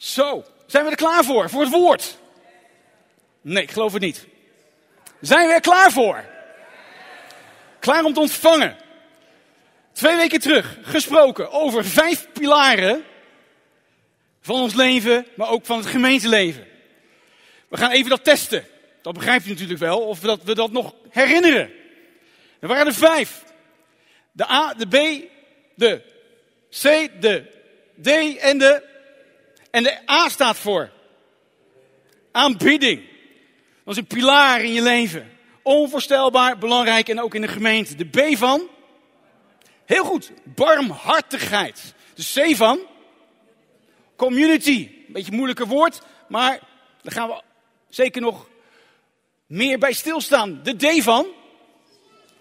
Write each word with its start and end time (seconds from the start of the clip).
Zo, 0.00 0.44
zijn 0.66 0.84
we 0.84 0.90
er 0.90 0.96
klaar 0.96 1.24
voor? 1.24 1.50
Voor 1.50 1.60
het 1.60 1.70
woord? 1.70 2.18
Nee, 3.40 3.62
ik 3.62 3.70
geloof 3.70 3.92
het 3.92 4.02
niet. 4.02 4.26
Zijn 5.20 5.46
we 5.46 5.54
er 5.54 5.60
klaar 5.60 5.92
voor? 5.92 6.24
Klaar 7.78 8.04
om 8.04 8.12
te 8.12 8.20
ontvangen. 8.20 8.76
Twee 9.92 10.16
weken 10.16 10.40
terug 10.40 10.78
gesproken 10.82 11.50
over 11.50 11.84
vijf 11.84 12.26
pilaren 12.32 13.04
van 14.40 14.60
ons 14.60 14.74
leven, 14.74 15.26
maar 15.36 15.48
ook 15.48 15.66
van 15.66 15.78
het 15.78 15.86
gemeenteleven. 15.86 16.66
We 17.68 17.76
gaan 17.76 17.90
even 17.90 18.10
dat 18.10 18.24
testen. 18.24 18.64
Dat 19.02 19.14
begrijpt 19.14 19.46
u 19.46 19.50
natuurlijk 19.50 19.80
wel, 19.80 20.00
of 20.00 20.20
dat 20.20 20.42
we 20.42 20.54
dat 20.54 20.72
nog 20.72 20.94
herinneren. 21.08 21.70
Er 22.60 22.68
waren 22.68 22.86
er 22.86 22.94
vijf. 22.94 23.44
De 24.32 24.50
A, 24.50 24.74
de 24.74 24.86
B, 24.86 25.24
de 25.74 26.02
C, 26.70 27.10
de 27.20 27.44
D 28.02 28.36
en 28.38 28.58
de... 28.58 28.88
En 29.70 29.82
de 29.82 30.10
A 30.10 30.28
staat 30.28 30.56
voor 30.56 30.90
aanbidding. 32.32 33.02
Dat 33.84 33.94
is 33.94 33.96
een 33.96 34.06
pilaar 34.06 34.64
in 34.64 34.72
je 34.72 34.82
leven. 34.82 35.30
Onvoorstelbaar 35.62 36.58
belangrijk 36.58 37.08
en 37.08 37.20
ook 37.20 37.34
in 37.34 37.40
de 37.40 37.48
gemeente. 37.48 37.94
De 37.94 38.04
B 38.04 38.36
van? 38.36 38.68
Heel 39.84 40.04
goed, 40.04 40.32
barmhartigheid. 40.44 41.94
De 42.14 42.22
C 42.22 42.56
van? 42.56 42.78
Community. 44.16 44.90
Een 45.06 45.12
beetje 45.12 45.30
een 45.30 45.36
moeilijker 45.36 45.66
woord, 45.66 46.00
maar 46.28 46.58
daar 47.02 47.12
gaan 47.12 47.28
we 47.28 47.42
zeker 47.88 48.20
nog 48.20 48.48
meer 49.46 49.78
bij 49.78 49.92
stilstaan. 49.92 50.60
De 50.62 50.76
D 50.76 51.02
van? 51.02 51.26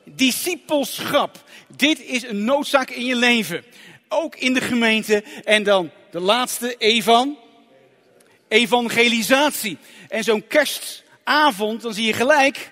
Discipelschap. 0.06 1.44
Dit 1.76 2.02
is 2.02 2.24
een 2.24 2.44
noodzaak 2.44 2.90
in 2.90 3.06
je 3.06 3.16
leven. 3.16 3.64
Ook 4.08 4.36
in 4.36 4.54
de 4.54 4.62
gemeente. 4.62 5.24
En 5.44 5.64
dan 5.64 5.92
de 6.12 6.20
laatste 6.20 6.76
E 6.78 7.02
van? 7.02 7.38
Evangelisatie. 8.48 9.78
En 10.08 10.24
zo'n 10.24 10.48
kerstavond, 10.48 11.82
dan 11.82 11.94
zie 11.94 12.06
je 12.06 12.14
gelijk 12.14 12.72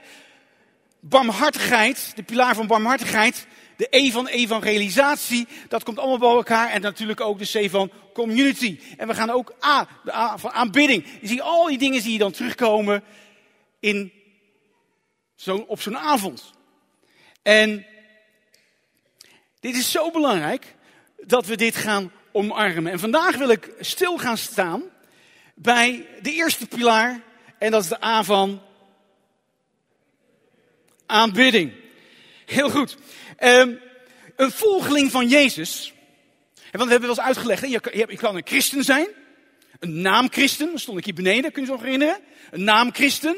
barmhartigheid, 0.99 2.11
de 2.15 2.23
pilaar 2.23 2.55
van 2.55 2.67
barmhartigheid, 2.67 3.47
de 3.77 3.87
E 3.89 4.11
van 4.11 4.27
evangelisatie, 4.27 5.47
dat 5.67 5.83
komt 5.83 5.99
allemaal 5.99 6.17
bij 6.17 6.29
elkaar. 6.29 6.69
En 6.69 6.81
natuurlijk 6.81 7.21
ook 7.21 7.39
de 7.39 7.67
C 7.67 7.69
van 7.69 7.91
community. 8.13 8.79
En 8.97 9.07
we 9.07 9.13
gaan 9.13 9.29
ook 9.29 9.53
A, 9.65 9.87
de 10.03 10.13
A 10.13 10.37
van 10.37 10.51
aanbidding. 10.51 11.05
Je 11.21 11.27
ziet 11.27 11.41
al 11.41 11.67
die 11.67 11.77
dingen 11.77 12.01
zie 12.01 12.11
je 12.11 12.17
dan 12.17 12.31
terugkomen 12.31 13.03
in 13.79 14.11
zo, 15.35 15.57
op 15.57 15.81
zo'n 15.81 15.97
avond. 15.97 16.53
En 17.41 17.85
dit 19.59 19.75
is 19.75 19.91
zo 19.91 20.11
belangrijk 20.11 20.75
dat 21.25 21.45
we 21.45 21.55
dit 21.55 21.75
gaan 21.75 22.11
En 22.37 22.99
vandaag 22.99 23.35
wil 23.35 23.49
ik 23.49 23.73
stil 23.79 24.17
gaan 24.17 24.37
staan 24.37 24.83
bij 25.55 26.05
de 26.21 26.31
eerste 26.31 26.67
pilaar. 26.67 27.21
En 27.57 27.71
dat 27.71 27.83
is 27.83 27.89
de 27.89 28.03
A 28.03 28.23
van 28.23 28.61
aanbidding. 31.05 31.73
Heel 32.45 32.69
goed. 32.69 32.97
Um, 33.39 33.79
een 34.35 34.51
volgeling 34.51 35.11
van 35.11 35.27
Jezus. 35.27 35.93
Want 36.53 36.83
we 36.83 36.89
hebben 36.91 36.99
wel 36.99 37.09
eens 37.09 37.19
uitgelegd. 37.19 37.69
Je, 37.69 38.17
kan 38.17 38.35
een 38.35 38.45
christen 38.45 38.83
zijn. 38.83 39.07
Een 39.79 40.01
naamchristen. 40.01 40.79
Stond 40.79 40.97
ik 40.97 41.05
hier 41.05 41.13
beneden, 41.13 41.51
kun 41.51 41.61
je 41.61 41.67
je 41.67 41.73
nog 41.73 41.83
herinneren? 41.83 42.19
Een 42.51 42.63
naamchristen. 42.63 43.37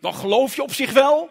Dan 0.00 0.14
geloof 0.14 0.56
je 0.56 0.62
op 0.62 0.74
zich 0.74 0.92
wel. 0.92 1.30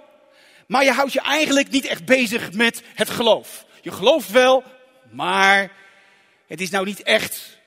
Maar 0.67 0.83
je 0.83 0.91
houdt 0.91 1.13
je 1.13 1.21
eigenlijk 1.21 1.69
niet 1.69 1.85
echt 1.85 2.05
bezig 2.05 2.51
met 2.51 2.83
het 2.95 3.09
geloof. 3.09 3.65
Je 3.81 3.91
gelooft 3.91 4.31
wel, 4.31 4.63
maar 5.11 5.71
het 6.49 6.61
is 6.61 6.69
nou 6.69 6.85
niet 6.85 7.03
echt 7.03 7.57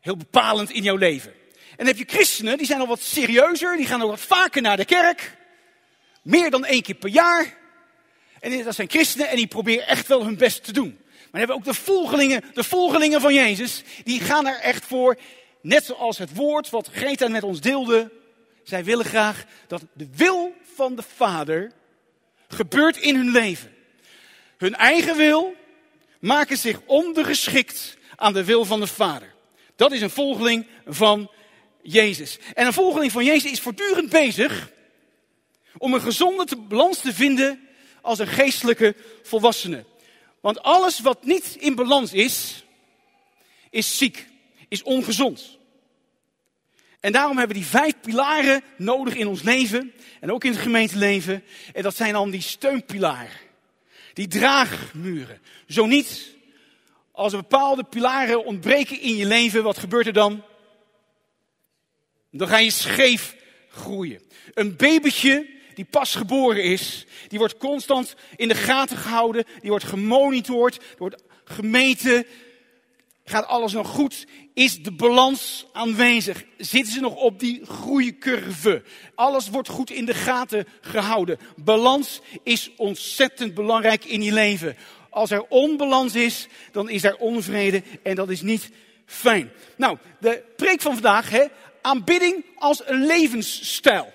heel 0.00 0.16
bepalend 0.16 0.70
in 0.70 0.82
jouw 0.82 0.96
leven. 0.96 1.32
En 1.70 1.76
dan 1.76 1.86
heb 1.86 1.96
je 1.96 2.16
christenen, 2.16 2.56
die 2.58 2.66
zijn 2.66 2.80
al 2.80 2.86
wat 2.86 3.00
serieuzer, 3.00 3.76
die 3.76 3.86
gaan 3.86 4.00
al 4.00 4.08
wat 4.08 4.20
vaker 4.20 4.62
naar 4.62 4.76
de 4.76 4.84
kerk. 4.84 5.36
Meer 6.22 6.50
dan 6.50 6.64
één 6.64 6.82
keer 6.82 6.94
per 6.94 7.08
jaar. 7.08 7.54
En 8.40 8.64
dat 8.64 8.74
zijn 8.74 8.90
christenen 8.90 9.28
en 9.28 9.36
die 9.36 9.46
proberen 9.46 9.86
echt 9.86 10.06
wel 10.06 10.24
hun 10.24 10.36
best 10.36 10.64
te 10.64 10.72
doen. 10.72 10.98
Maar 10.98 11.40
dan 11.40 11.40
hebben 11.40 11.56
we 11.56 11.62
ook 11.62 11.76
de 11.76 11.82
volgelingen, 11.82 12.44
de 12.54 12.64
volgelingen 12.64 13.20
van 13.20 13.34
Jezus, 13.34 13.82
die 14.04 14.20
gaan 14.20 14.46
er 14.46 14.60
echt 14.60 14.84
voor. 14.84 15.18
Net 15.62 15.84
zoals 15.84 16.18
het 16.18 16.34
woord 16.34 16.70
wat 16.70 16.88
Greta 16.92 17.28
met 17.28 17.42
ons 17.42 17.60
deelde. 17.60 18.12
Zij 18.62 18.84
willen 18.84 19.04
graag 19.04 19.44
dat 19.66 19.82
de 19.92 20.08
wil 20.14 20.54
van 20.74 20.96
de 20.96 21.02
Vader 21.16 21.72
gebeurt 22.48 22.96
in 22.96 23.16
hun 23.16 23.30
leven. 23.30 23.72
Hun 24.56 24.74
eigen 24.74 25.16
wil 25.16 25.54
maken 26.20 26.56
zich 26.56 26.80
ondergeschikt 26.86 27.96
aan 28.22 28.32
de 28.32 28.44
wil 28.44 28.64
van 28.64 28.80
de 28.80 28.86
Vader. 28.86 29.34
Dat 29.76 29.92
is 29.92 30.00
een 30.00 30.10
volgeling 30.10 30.66
van 30.86 31.30
Jezus. 31.82 32.38
En 32.54 32.66
een 32.66 32.72
volgeling 32.72 33.12
van 33.12 33.24
Jezus 33.24 33.50
is 33.50 33.60
voortdurend 33.60 34.08
bezig 34.08 34.70
om 35.78 35.94
een 35.94 36.00
gezonde 36.00 36.56
balans 36.56 36.98
te 36.98 37.14
vinden 37.14 37.68
als 38.00 38.18
een 38.18 38.26
geestelijke 38.26 38.94
volwassene. 39.22 39.84
Want 40.40 40.62
alles 40.62 41.00
wat 41.00 41.24
niet 41.24 41.56
in 41.58 41.74
balans 41.74 42.12
is, 42.12 42.64
is 43.70 43.98
ziek, 43.98 44.26
is 44.68 44.82
ongezond. 44.82 45.58
En 47.00 47.12
daarom 47.12 47.38
hebben 47.38 47.56
we 47.56 47.62
die 47.62 47.70
vijf 47.70 47.94
pilaren 48.00 48.62
nodig 48.76 49.14
in 49.14 49.26
ons 49.26 49.42
leven 49.42 49.92
en 50.20 50.32
ook 50.32 50.44
in 50.44 50.52
het 50.52 50.60
gemeenteleven. 50.60 51.44
En 51.72 51.82
dat 51.82 51.96
zijn 51.96 52.12
dan 52.12 52.30
die 52.30 52.40
steunpilaren, 52.40 53.40
die 54.12 54.28
draagmuren. 54.28 55.40
Zo 55.68 55.86
niet, 55.86 56.34
als 57.22 57.32
er 57.32 57.38
bepaalde 57.38 57.84
pilaren 57.84 58.44
ontbreken 58.44 59.00
in 59.00 59.16
je 59.16 59.26
leven, 59.26 59.62
wat 59.62 59.78
gebeurt 59.78 60.06
er 60.06 60.12
dan? 60.12 60.42
Dan 62.30 62.48
ga 62.48 62.58
je 62.58 62.70
scheef 62.70 63.36
groeien. 63.68 64.22
Een 64.54 64.76
babytje 64.76 65.46
die 65.74 65.84
pas 65.84 66.14
geboren 66.14 66.64
is, 66.64 67.06
die 67.28 67.38
wordt 67.38 67.56
constant 67.56 68.14
in 68.36 68.48
de 68.48 68.54
gaten 68.54 68.96
gehouden, 68.96 69.44
die 69.60 69.70
wordt 69.70 69.84
gemonitord, 69.84 70.76
er 70.76 70.98
wordt 70.98 71.22
gemeten. 71.44 72.26
Gaat 73.24 73.46
alles 73.46 73.72
nog 73.72 73.88
goed? 73.88 74.26
Is 74.54 74.82
de 74.82 74.92
balans 74.92 75.66
aanwezig? 75.72 76.44
Zitten 76.56 76.92
ze 76.92 77.00
nog 77.00 77.14
op 77.14 77.40
die 77.40 77.64
groeicurve? 77.64 78.82
Alles 79.14 79.48
wordt 79.48 79.68
goed 79.68 79.90
in 79.90 80.04
de 80.04 80.14
gaten 80.14 80.66
gehouden. 80.80 81.38
Balans 81.56 82.20
is 82.42 82.70
ontzettend 82.76 83.54
belangrijk 83.54 84.04
in 84.04 84.22
je 84.22 84.32
leven. 84.32 84.76
Als 85.12 85.30
er 85.30 85.44
onbalans 85.48 86.14
is, 86.14 86.46
dan 86.70 86.88
is 86.88 87.04
er 87.04 87.16
onvrede 87.16 87.82
en 88.02 88.14
dat 88.14 88.30
is 88.30 88.40
niet 88.40 88.70
fijn. 89.06 89.52
Nou, 89.76 89.98
de 90.20 90.42
preek 90.56 90.80
van 90.80 90.92
vandaag, 90.92 91.30
hè, 91.30 91.44
aanbidding 91.80 92.44
als 92.56 92.82
een 92.86 93.06
levensstijl. 93.06 94.12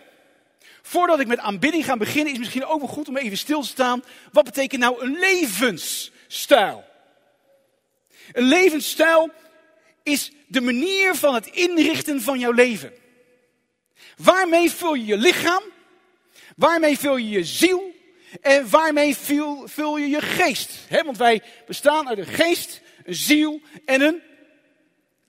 Voordat 0.82 1.20
ik 1.20 1.28
met 1.28 1.40
aanbidding 1.40 1.86
ga 1.86 1.98
beginnen, 1.98 2.34
is 2.34 2.40
misschien 2.40 2.66
ook 2.66 2.80
wel 2.80 2.90
goed 2.90 3.08
om 3.08 3.18
even 3.18 3.38
stil 3.38 3.62
te 3.62 3.68
staan. 3.68 4.04
Wat 4.32 4.44
betekent 4.44 4.82
nou 4.82 5.04
een 5.04 5.18
levensstijl? 5.20 6.84
Een 8.32 8.44
levensstijl 8.44 9.30
is 10.04 10.32
de 10.48 10.62
manier 10.62 11.16
van 11.16 11.34
het 11.34 11.46
inrichten 11.46 12.22
van 12.22 12.40
jouw 12.40 12.52
leven. 12.52 12.94
Waarmee 14.18 14.72
vul 14.72 14.94
je 14.94 15.06
je 15.06 15.18
lichaam? 15.18 15.64
Waarmee 16.56 17.00
vul 17.00 17.18
je 17.18 17.30
je 17.30 17.44
ziel? 17.44 17.96
En 18.42 18.70
waarmee 18.70 19.18
vul, 19.18 19.68
vul 19.68 19.98
je 19.98 20.08
je 20.08 20.22
geest? 20.22 20.88
want 20.90 21.18
wij 21.18 21.44
bestaan 21.66 22.08
uit 22.08 22.18
een 22.18 22.26
geest, 22.26 22.82
een 23.04 23.16
ziel 23.16 23.62
en 23.86 24.02
een 24.02 24.22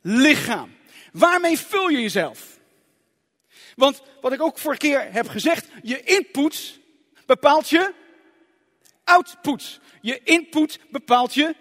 lichaam. 0.02 0.76
Waarmee 1.12 1.58
vul 1.58 1.88
je 1.88 2.00
jezelf? 2.00 2.58
Want 3.76 4.02
wat 4.20 4.32
ik 4.32 4.42
ook 4.42 4.58
vorige 4.58 4.80
keer 4.80 5.12
heb 5.12 5.28
gezegd, 5.28 5.66
je 5.82 6.02
input 6.02 6.78
bepaalt 7.26 7.68
je 7.68 7.94
output. 9.04 9.80
Je 10.00 10.20
input 10.24 10.78
bepaalt 10.90 11.34
je 11.34 11.54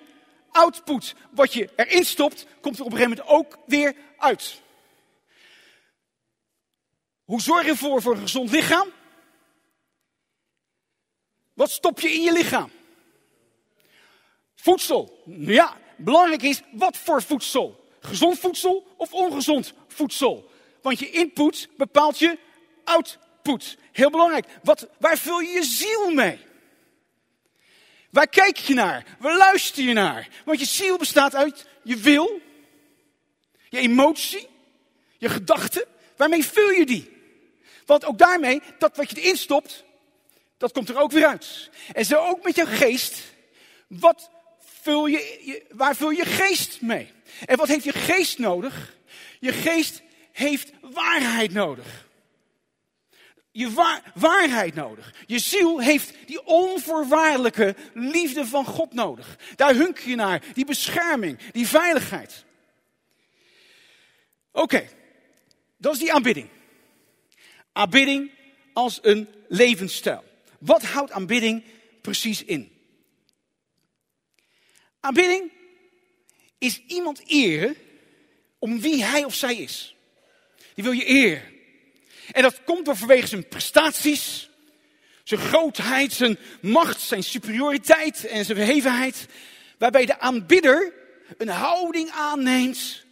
output. 0.51 1.15
Wat 1.31 1.53
je 1.53 1.69
erin 1.75 2.05
stopt, 2.05 2.45
komt 2.61 2.79
er 2.79 2.85
op 2.85 2.91
een 2.91 2.97
gegeven 2.97 3.17
moment 3.17 3.37
ook 3.37 3.57
weer 3.65 3.95
uit. 4.17 4.61
Hoe 7.23 7.41
zorg 7.41 7.63
je 7.65 7.71
ervoor 7.71 8.01
voor 8.01 8.13
een 8.13 8.21
gezond 8.21 8.51
lichaam? 8.51 8.87
Wat 11.57 11.71
stop 11.71 11.99
je 11.99 12.11
in 12.11 12.21
je 12.21 12.31
lichaam? 12.31 12.71
Voedsel. 14.55 15.23
Ja, 15.25 15.77
belangrijk 15.95 16.41
is 16.41 16.61
wat 16.71 16.97
voor 16.97 17.23
voedsel. 17.23 17.89
Gezond 17.99 18.39
voedsel 18.39 18.87
of 18.97 19.13
ongezond 19.13 19.73
voedsel. 19.87 20.51
Want 20.81 20.99
je 20.99 21.09
input 21.09 21.69
bepaalt 21.77 22.19
je 22.19 22.37
output. 22.83 23.77
Heel 23.91 24.09
belangrijk. 24.09 24.45
Wat, 24.63 24.87
waar 24.99 25.17
vul 25.17 25.39
je 25.39 25.49
je 25.49 25.63
ziel 25.63 26.11
mee? 26.11 26.39
Waar 28.09 28.27
kijk 28.27 28.57
je 28.57 28.73
naar? 28.73 29.05
Waar 29.19 29.37
luister 29.37 29.83
je 29.83 29.93
naar? 29.93 30.29
Want 30.45 30.59
je 30.59 30.65
ziel 30.65 30.97
bestaat 30.97 31.35
uit 31.35 31.67
je 31.83 31.95
wil, 31.95 32.41
je 33.69 33.77
emotie, 33.77 34.47
je 35.17 35.29
gedachten. 35.29 35.85
Waarmee 36.17 36.45
vul 36.45 36.69
je 36.69 36.85
die? 36.85 37.11
Want 37.85 38.05
ook 38.05 38.17
daarmee, 38.17 38.61
dat 38.79 38.97
wat 38.97 39.09
je 39.09 39.21
erin 39.21 39.37
stopt, 39.37 39.85
dat 40.57 40.71
komt 40.71 40.89
er 40.89 40.97
ook 40.97 41.11
weer 41.11 41.25
uit. 41.25 41.69
En 41.93 42.05
zo 42.05 42.15
ook 42.15 42.43
met 42.43 42.55
je 42.55 42.65
geest. 42.65 43.23
Wat 43.87 44.31
vul 44.59 45.05
je, 45.05 45.63
waar 45.69 45.95
vul 45.95 46.09
je 46.09 46.25
geest 46.25 46.81
mee? 46.81 47.11
En 47.45 47.57
wat 47.57 47.67
heeft 47.67 47.83
je 47.83 47.91
geest 47.91 48.37
nodig? 48.37 48.95
Je 49.39 49.53
geest 49.53 50.01
heeft 50.31 50.71
waarheid 50.81 51.53
nodig. 51.53 52.05
Je 53.51 53.99
waarheid 54.13 54.75
nodig. 54.75 55.13
Je 55.25 55.39
ziel 55.39 55.79
heeft 55.79 56.13
die 56.25 56.45
onvoorwaardelijke 56.45 57.75
liefde 57.93 58.45
van 58.45 58.65
God 58.65 58.93
nodig. 58.93 59.37
Daar 59.55 59.75
hunk 59.75 59.99
je 59.99 60.15
naar, 60.15 60.43
die 60.53 60.65
bescherming, 60.65 61.39
die 61.51 61.67
veiligheid. 61.67 62.45
Oké, 64.51 64.87
dat 65.77 65.93
is 65.93 65.99
die 65.99 66.13
aanbidding. 66.13 66.49
Aanbidding 67.71 68.31
als 68.73 68.99
een 69.01 69.27
levensstijl. 69.47 70.23
Wat 70.59 70.83
houdt 70.83 71.11
aanbidding 71.11 71.63
precies 72.01 72.43
in? 72.43 72.71
Aanbidding 74.99 75.51
is 76.57 76.81
iemand 76.87 77.21
eren 77.25 77.75
om 78.59 78.81
wie 78.81 79.03
hij 79.03 79.23
of 79.23 79.35
zij 79.35 79.55
is. 79.55 79.95
Die 80.73 80.83
wil 80.83 80.93
je 80.93 81.05
eren. 81.05 81.55
En 82.31 82.41
dat 82.41 82.63
komt 82.63 82.85
door 82.85 82.97
vanwege 82.97 83.27
zijn 83.27 83.47
prestaties, 83.47 84.49
zijn 85.23 85.39
grootheid, 85.39 86.13
zijn 86.13 86.37
macht, 86.61 87.01
zijn 87.01 87.23
superioriteit 87.23 88.25
en 88.25 88.45
zijn 88.45 88.57
verhevenheid. 88.57 89.25
Waarbij 89.77 90.05
de 90.05 90.19
aanbidder 90.19 90.93
een 91.37 91.47
houding 91.47 92.09
aanneemt 92.09 93.05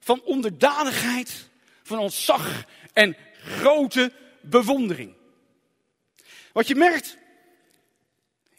van 0.00 0.22
onderdanigheid, 0.22 1.48
van 1.82 1.98
ontzag 1.98 2.64
en 2.92 3.16
grote 3.42 4.12
bewondering. 4.40 5.14
Wat 6.52 6.68
je 6.68 6.74
merkt, 6.74 7.16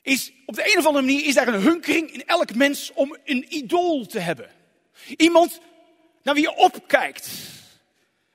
is 0.02 0.32
op 0.46 0.56
de 0.56 0.72
een 0.72 0.78
of 0.78 0.86
andere 0.86 1.06
manier 1.06 1.26
is 1.26 1.34
daar 1.34 1.48
een 1.48 1.62
hunkering 1.62 2.12
in 2.12 2.26
elk 2.26 2.56
mens 2.56 2.92
om 2.94 3.18
een 3.26 3.46
idool 3.56 4.06
te 4.06 4.20
hebben. 4.20 4.50
Iemand 5.18 5.60
naar 6.24 6.34
wie 6.34 6.44
je 6.44 6.56
opkijkt. 6.56 7.30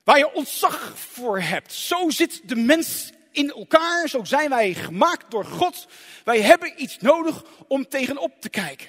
Waar 0.05 0.19
je 0.19 0.33
ontzag 0.33 0.99
voor 0.99 1.41
hebt. 1.41 1.73
Zo 1.73 2.11
zit 2.11 2.49
de 2.49 2.57
mens 2.57 3.11
in 3.33 3.51
elkaar. 3.51 4.09
Zo 4.09 4.25
zijn 4.25 4.49
wij 4.49 4.75
gemaakt 4.75 5.31
door 5.31 5.45
God. 5.45 5.87
Wij 6.25 6.41
hebben 6.41 6.83
iets 6.83 6.99
nodig 6.99 7.45
om 7.67 7.89
tegenop 7.89 8.41
te 8.41 8.49
kijken. 8.49 8.89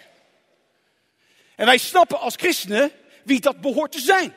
En 1.55 1.65
wij 1.65 1.77
snappen 1.77 2.19
als 2.19 2.35
christenen 2.35 2.91
wie 3.23 3.39
dat 3.39 3.61
behoort 3.61 3.91
te 3.91 3.99
zijn. 3.99 4.35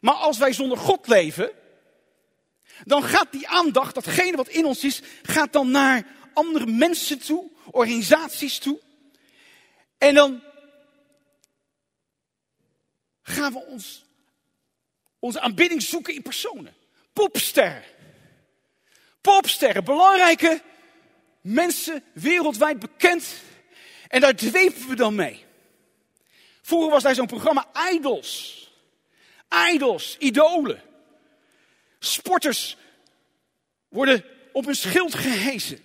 Maar 0.00 0.14
als 0.14 0.38
wij 0.38 0.52
zonder 0.52 0.78
God 0.78 1.06
leven, 1.06 1.50
dan 2.84 3.02
gaat 3.02 3.32
die 3.32 3.48
aandacht, 3.48 3.94
datgene 3.94 4.36
wat 4.36 4.48
in 4.48 4.64
ons 4.64 4.84
is, 4.84 5.00
gaat 5.22 5.52
dan 5.52 5.70
naar 5.70 6.06
andere 6.32 6.66
mensen 6.66 7.18
toe, 7.18 7.50
organisaties 7.70 8.58
toe. 8.58 8.80
En 9.98 10.14
dan 10.14 10.42
gaan 13.22 13.52
we 13.52 13.66
ons, 13.66 14.04
onze 15.18 15.40
aanbidding 15.40 15.82
zoeken 15.82 16.14
in 16.14 16.22
personen. 16.22 16.74
Popsterren. 17.12 17.84
Popsterren, 19.20 19.84
belangrijke 19.84 20.62
mensen 21.40 22.04
wereldwijd 22.12 22.78
bekend. 22.78 23.34
En 24.08 24.20
daar 24.20 24.36
dwepen 24.36 24.88
we 24.88 24.94
dan 24.94 25.14
mee. 25.14 25.44
Vroeger 26.62 26.90
was 26.90 27.02
daar 27.02 27.14
zo'n 27.14 27.26
programma 27.26 27.66
Idols. 27.92 28.60
Idols, 29.72 30.16
idolen. 30.18 30.82
Sporters 32.04 32.76
worden 33.88 34.24
op 34.52 34.66
een 34.66 34.74
schild 34.74 35.14
gehezen. 35.14 35.78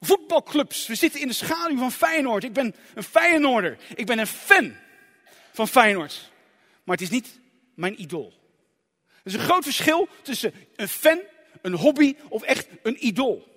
Voetbalclubs, 0.00 0.86
we 0.86 0.94
zitten 0.94 1.20
in 1.20 1.28
de 1.28 1.34
schaduw 1.34 1.78
van 1.78 1.92
Feyenoord. 1.92 2.44
Ik 2.44 2.52
ben 2.52 2.74
een 2.94 3.02
Feyenoorder. 3.02 3.78
Ik 3.94 4.06
ben 4.06 4.18
een 4.18 4.26
fan 4.26 4.76
van 5.52 5.68
Feyenoord. 5.68 6.30
Maar 6.84 6.96
het 6.96 7.04
is 7.04 7.10
niet 7.10 7.40
mijn 7.74 8.00
idool. 8.00 8.32
Er 9.06 9.22
is 9.24 9.34
een 9.34 9.40
groot 9.40 9.64
verschil 9.64 10.08
tussen 10.22 10.54
een 10.76 10.88
fan, 10.88 11.20
een 11.62 11.74
hobby 11.74 12.16
of 12.28 12.42
echt 12.42 12.66
een 12.82 13.06
idool. 13.06 13.54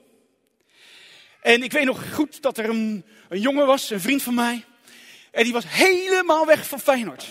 En 1.42 1.64
ik 1.64 1.72
weet 1.72 1.86
nog 1.86 2.14
goed 2.14 2.42
dat 2.42 2.58
er 2.58 2.70
een, 2.70 3.06
een 3.30 3.40
jongen 3.40 3.66
was, 3.66 3.90
een 3.90 4.02
vriend 4.02 4.22
van 4.22 4.34
mij. 4.34 4.66
En 5.32 5.44
die 5.44 5.54
was 5.54 5.66
helemaal 5.68 6.46
weg 6.46 6.68
van 6.68 6.80
Feyenoord. 6.80 7.28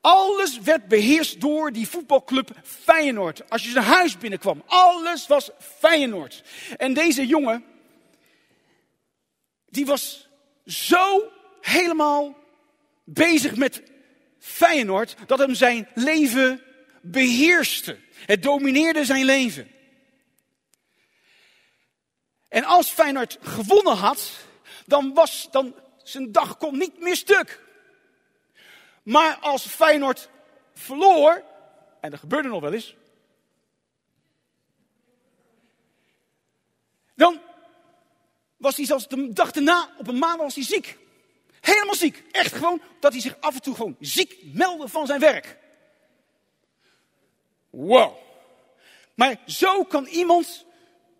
Alles 0.00 0.58
werd 0.58 0.88
beheerst 0.88 1.40
door 1.40 1.72
die 1.72 1.88
voetbalclub 1.88 2.50
Feyenoord. 2.62 3.50
Als 3.50 3.64
je 3.64 3.70
zijn 3.70 3.84
huis 3.84 4.18
binnenkwam, 4.18 4.62
alles 4.66 5.26
was 5.26 5.50
Feyenoord. 5.58 6.42
En 6.76 6.94
deze 6.94 7.26
jongen, 7.26 7.64
die 9.68 9.86
was 9.86 10.28
zo 10.66 11.32
helemaal 11.60 12.36
bezig 13.04 13.56
met 13.56 13.82
Feyenoord 14.38 15.16
dat 15.26 15.38
hem 15.38 15.54
zijn 15.54 15.88
leven 15.94 16.62
beheerste. 17.02 17.98
Het 18.26 18.42
domineerde 18.42 19.04
zijn 19.04 19.24
leven. 19.24 19.70
En 22.48 22.64
als 22.64 22.88
Feyenoord 22.88 23.38
gewonnen 23.40 23.96
had, 23.96 24.30
dan 24.86 25.14
was 25.14 25.48
dan 25.50 25.74
zijn 26.02 26.32
dag 26.32 26.56
kon 26.56 26.78
niet 26.78 27.00
meer 27.00 27.16
stuk. 27.16 27.66
Maar 29.08 29.36
als 29.36 29.66
Feyenoord 29.66 30.28
verloor, 30.74 31.44
en 32.00 32.10
dat 32.10 32.20
gebeurde 32.20 32.48
nog 32.48 32.60
wel 32.60 32.72
eens, 32.72 32.96
dan 37.14 37.40
was 38.56 38.76
hij 38.76 38.86
zelfs 38.86 39.08
de 39.08 39.32
dag 39.32 39.50
erna, 39.50 39.90
op 39.98 40.08
een 40.08 40.18
maand 40.18 40.38
was 40.38 40.54
hij 40.54 40.64
ziek. 40.64 40.98
Helemaal 41.60 41.94
ziek. 41.94 42.24
Echt 42.30 42.54
gewoon 42.54 42.82
dat 43.00 43.12
hij 43.12 43.20
zich 43.20 43.36
af 43.40 43.54
en 43.54 43.62
toe 43.62 43.74
gewoon 43.74 43.96
ziek 44.00 44.36
meldde 44.42 44.88
van 44.88 45.06
zijn 45.06 45.20
werk. 45.20 45.58
Wow. 47.70 48.16
Maar 49.14 49.36
zo 49.46 49.84
kan 49.84 50.06
iemand 50.06 50.64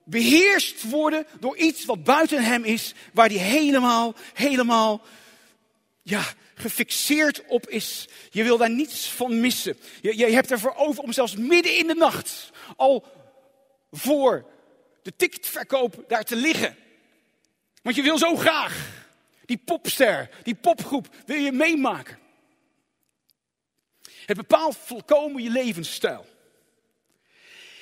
beheerst 0.05 0.91
worden 0.91 1.27
door 1.41 1.57
iets 1.57 1.85
wat 1.85 2.05
buiten 2.05 2.43
hem 2.43 2.65
is, 2.65 2.95
waar 3.13 3.29
hij 3.29 3.39
helemaal, 3.39 4.15
helemaal, 4.35 5.03
ja, 6.03 6.23
gefixeerd 6.59 7.45
op 7.47 7.69
is. 7.69 8.09
Je 8.31 8.43
wil 8.43 8.57
daar 8.57 8.71
niets 8.71 9.11
van 9.11 9.41
missen. 9.41 9.79
Je, 10.01 10.27
hebt 10.27 10.51
ervoor 10.51 10.75
over 10.75 11.03
om 11.03 11.13
zelfs 11.13 11.37
midden 11.37 11.77
in 11.79 11.87
de 11.87 11.95
nacht 11.95 12.51
al 12.77 13.05
voor 13.91 14.47
de 15.03 15.17
ticketverkoop 15.17 16.05
daar 16.09 16.25
te 16.25 16.37
liggen. 16.37 16.77
Want 17.83 17.97
je 17.97 18.03
wil 18.03 18.19
zo 18.19 18.37
graag 18.37 19.07
die 19.45 19.61
popster, 19.65 20.31
die 20.43 20.55
popgroep, 20.55 21.09
wil 21.27 21.37
je 21.37 21.53
meemaken. 21.53 22.19
Het 24.27 24.37
bepaalt 24.37 24.77
volkomen 24.77 25.43
je 25.43 25.51
levensstijl. 25.51 26.27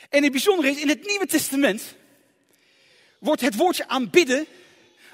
En 0.08 0.22
het 0.22 0.32
bijzondere 0.32 0.68
is, 0.70 0.80
in 0.80 0.88
het 0.88 1.06
Nieuwe 1.06 1.26
Testament 1.26 1.94
wordt 3.18 3.40
het 3.40 3.56
woordje 3.56 3.88
aanbidden 3.88 4.46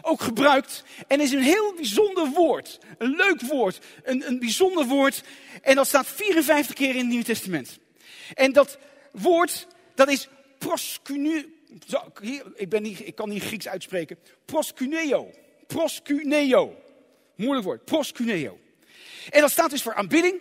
ook 0.02 0.20
gebruikt. 0.20 0.84
En 1.06 1.20
is 1.20 1.32
een 1.32 1.42
heel 1.42 1.74
bijzonder 1.74 2.26
woord. 2.26 2.78
Een 2.98 3.16
leuk 3.16 3.40
woord. 3.40 3.78
Een, 4.02 4.26
een 4.26 4.38
bijzonder 4.38 4.86
woord. 4.86 5.22
En 5.62 5.74
dat 5.74 5.86
staat 5.86 6.06
54 6.06 6.74
keer 6.74 6.90
in 6.90 6.96
het 6.96 7.06
Nieuwe 7.06 7.24
Testament. 7.24 7.78
En 8.34 8.52
dat 8.52 8.78
woord, 9.12 9.66
dat 9.94 10.08
is 10.08 10.28
proscunu. 10.58 11.54
ik, 12.54 12.68
ben 12.68 12.82
niet, 12.82 13.06
ik 13.06 13.14
kan 13.14 13.28
niet 13.28 13.42
Grieks 13.42 13.68
uitspreken. 13.68 14.18
Proscuneo. 14.44 15.30
Proscuneo. 15.66 16.76
Moeilijk 17.36 17.64
woord. 17.66 17.84
Proscuneo. 17.84 18.58
En 19.30 19.40
dat 19.40 19.50
staat 19.50 19.70
dus 19.70 19.82
voor 19.82 19.94
aanbidding. 19.94 20.40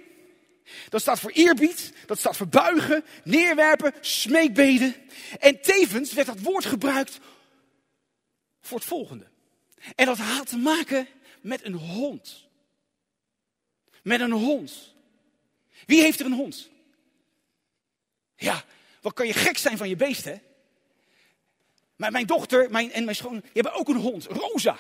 Dat 0.90 1.02
staat 1.02 1.20
voor 1.20 1.32
eerbied, 1.32 1.94
dat 2.06 2.20
staat 2.20 2.38
voor 2.38 2.48
buigen, 2.48 3.04
neerwerpen, 3.24 3.94
smeekbeden. 4.02 4.96
En 5.40 5.62
tevens 5.62 6.14
werd 6.14 6.28
dat 6.28 6.40
woord 6.40 6.66
gebruikt 6.66 7.20
voor 8.62 8.78
het 8.78 8.88
volgende. 8.88 9.31
En 9.96 10.06
dat 10.06 10.18
had 10.18 10.48
te 10.48 10.58
maken 10.58 11.08
met 11.42 11.66
een 11.66 11.74
hond. 11.74 12.48
Met 14.04 14.20
een 14.20 14.32
hond. 14.32 14.94
Wie 15.86 16.02
heeft 16.02 16.20
er 16.20 16.26
een 16.26 16.34
hond? 16.34 16.70
Ja, 18.36 18.64
wat 19.02 19.14
kan 19.14 19.28
je 19.28 19.34
gek 19.34 19.58
zijn 19.58 19.78
van 19.78 19.90
je 19.90 19.96
beest, 19.96 20.26
hè? 20.26 20.36
Maar 21.96 22.12
mijn 22.12 22.26
dochter 22.26 22.72
mijn, 22.72 22.92
en 22.92 23.04
mijn 23.04 23.16
schoon, 23.16 23.40
die 23.40 23.50
hebben 23.54 23.74
ook 23.74 23.88
een 23.88 23.96
hond, 23.96 24.26
Rosa. 24.26 24.78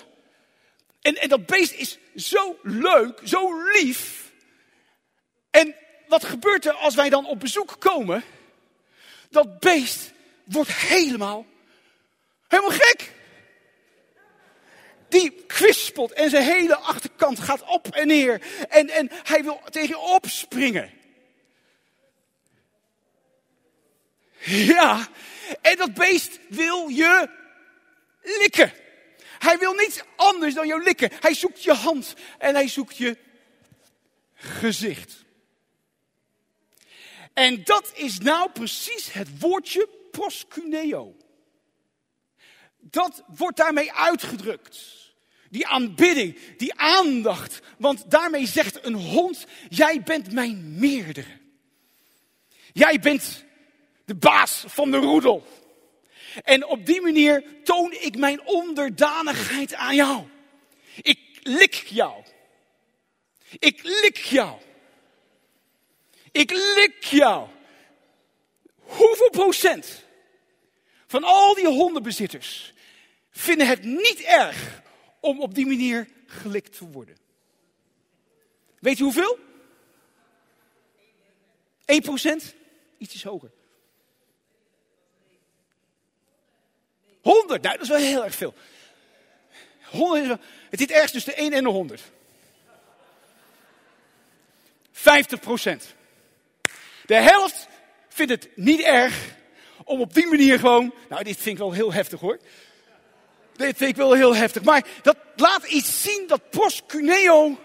En, 1.01 1.15
en 1.15 1.29
dat 1.29 1.46
beest 1.46 1.74
is 1.74 1.98
zo 2.15 2.60
leuk, 2.62 3.22
zo 3.24 3.63
lief. 3.72 4.31
En 5.50 5.75
wat 6.08 6.24
gebeurt 6.24 6.65
er 6.65 6.74
als 6.74 6.96
wij 6.96 7.10
dan 7.10 7.25
op 7.25 7.39
bezoek 7.39 7.75
komen? 7.79 8.24
Dat 9.29 9.60
beest 9.60 10.12
wordt 10.43 10.74
helemaal, 10.74 11.46
helemaal 12.48 12.77
gek. 12.77 13.12
Die 15.12 15.32
kwispelt 15.48 16.12
en 16.12 16.30
zijn 16.30 16.44
hele 16.44 16.75
achterkant 16.75 17.39
gaat 17.39 17.63
op 17.68 17.88
en 17.88 18.08
neer. 18.08 18.41
En, 18.70 18.89
en 18.89 19.10
hij 19.24 19.44
wil 19.44 19.62
tegen 19.70 19.88
je 19.88 19.98
opspringen. 19.98 20.91
Ja, 24.46 25.08
en 25.62 25.77
dat 25.77 25.94
beest 25.94 26.39
wil 26.50 26.88
je 26.88 27.30
likken. 28.22 28.74
Hij 29.39 29.58
wil 29.58 29.74
niets 29.74 30.01
anders 30.15 30.53
dan 30.53 30.68
jou 30.68 30.84
likken. 30.84 31.10
Hij 31.20 31.34
zoekt 31.34 31.63
je 31.63 31.74
hand 31.74 32.13
en 32.38 32.56
hij 32.56 32.68
zoekt 32.68 32.98
je 32.98 33.18
gezicht. 34.34 35.24
En 37.34 37.63
dat 37.63 37.91
is 37.96 38.20
nou 38.20 38.51
precies 38.51 39.13
het 39.13 39.39
woordje 39.39 39.89
proskuneo. 40.12 41.15
Dat 42.77 43.24
wordt 43.27 43.58
daarmee 43.58 43.94
uitgedrukt. 43.94 45.00
Die 45.51 45.67
aanbidding, 45.67 46.38
die 46.58 46.74
aandacht. 46.75 47.60
Want 47.77 48.12
daarmee 48.12 48.48
zegt 48.48 48.86
een 48.86 48.93
hond, 48.93 49.46
jij 49.70 50.01
bent 50.01 50.31
mijn 50.31 50.79
meerdere. 50.79 51.39
Jij 52.74 53.00
bent 53.00 53.43
de 54.05 54.15
baas 54.15 54.63
van 54.67 54.91
de 54.91 54.98
roedel. 54.98 55.46
En 56.43 56.65
op 56.65 56.86
die 56.86 57.01
manier 57.01 57.43
toon 57.63 57.91
ik 57.91 58.17
mijn 58.17 58.46
onderdanigheid 58.46 59.74
aan 59.74 59.96
jou. 59.96 60.24
Ik 61.01 61.20
lik 61.43 61.74
jou. 61.74 62.24
Ik 63.60 63.79
lik 63.84 64.17
jou. 64.17 64.60
Ik 66.31 66.51
lik 66.51 67.03
jou. 67.03 67.48
Hoeveel 68.75 69.29
procent 69.29 70.03
van 71.08 71.24
al 71.24 71.53
die 71.53 71.67
hondenbezitters 71.67 72.74
vinden 73.31 73.67
het 73.67 73.84
niet 73.84 74.22
erg 74.22 74.81
om 75.21 75.41
op 75.41 75.55
die 75.55 75.65
manier 75.65 76.07
gelikt 76.25 76.77
te 76.77 76.85
worden? 76.85 77.17
Weet 78.79 78.97
je 78.97 79.03
hoeveel? 79.03 79.39
1 81.85 82.01
procent? 82.01 82.55
Iets 82.97 83.23
hoger. 83.23 83.51
100, 87.21 87.61
nou 87.61 87.75
dat 87.75 87.83
is 87.83 87.89
wel 87.89 87.97
heel 87.97 88.23
erg 88.23 88.35
veel. 88.35 88.53
100 89.89 90.39
is 90.69 90.79
het 90.79 90.81
is 90.81 90.95
ergens 90.95 91.11
tussen 91.11 91.33
de 91.33 91.37
1 91.37 91.53
en 91.53 91.63
de 91.63 91.69
100. 91.69 92.01
50 94.91 95.39
procent. 95.39 95.93
De 97.05 97.15
helft 97.15 97.67
vindt 98.07 98.31
het 98.31 98.49
niet 98.55 98.81
erg 98.81 99.35
om 99.83 100.01
op 100.01 100.13
die 100.13 100.27
manier 100.27 100.59
gewoon. 100.59 100.93
Nou, 101.09 101.23
dit 101.23 101.37
vind 101.37 101.55
ik 101.55 101.57
wel 101.57 101.71
heel 101.71 101.93
heftig 101.93 102.19
hoor. 102.19 102.39
Vind 103.62 103.82
ik 103.82 103.96
wel 103.96 104.13
heel 104.13 104.36
heftig. 104.36 104.63
Maar 104.63 104.88
dat 105.01 105.18
laat 105.36 105.65
iets 105.65 106.01
zien 106.01 106.24
dat 106.27 106.50
proscuneo. 106.50 107.60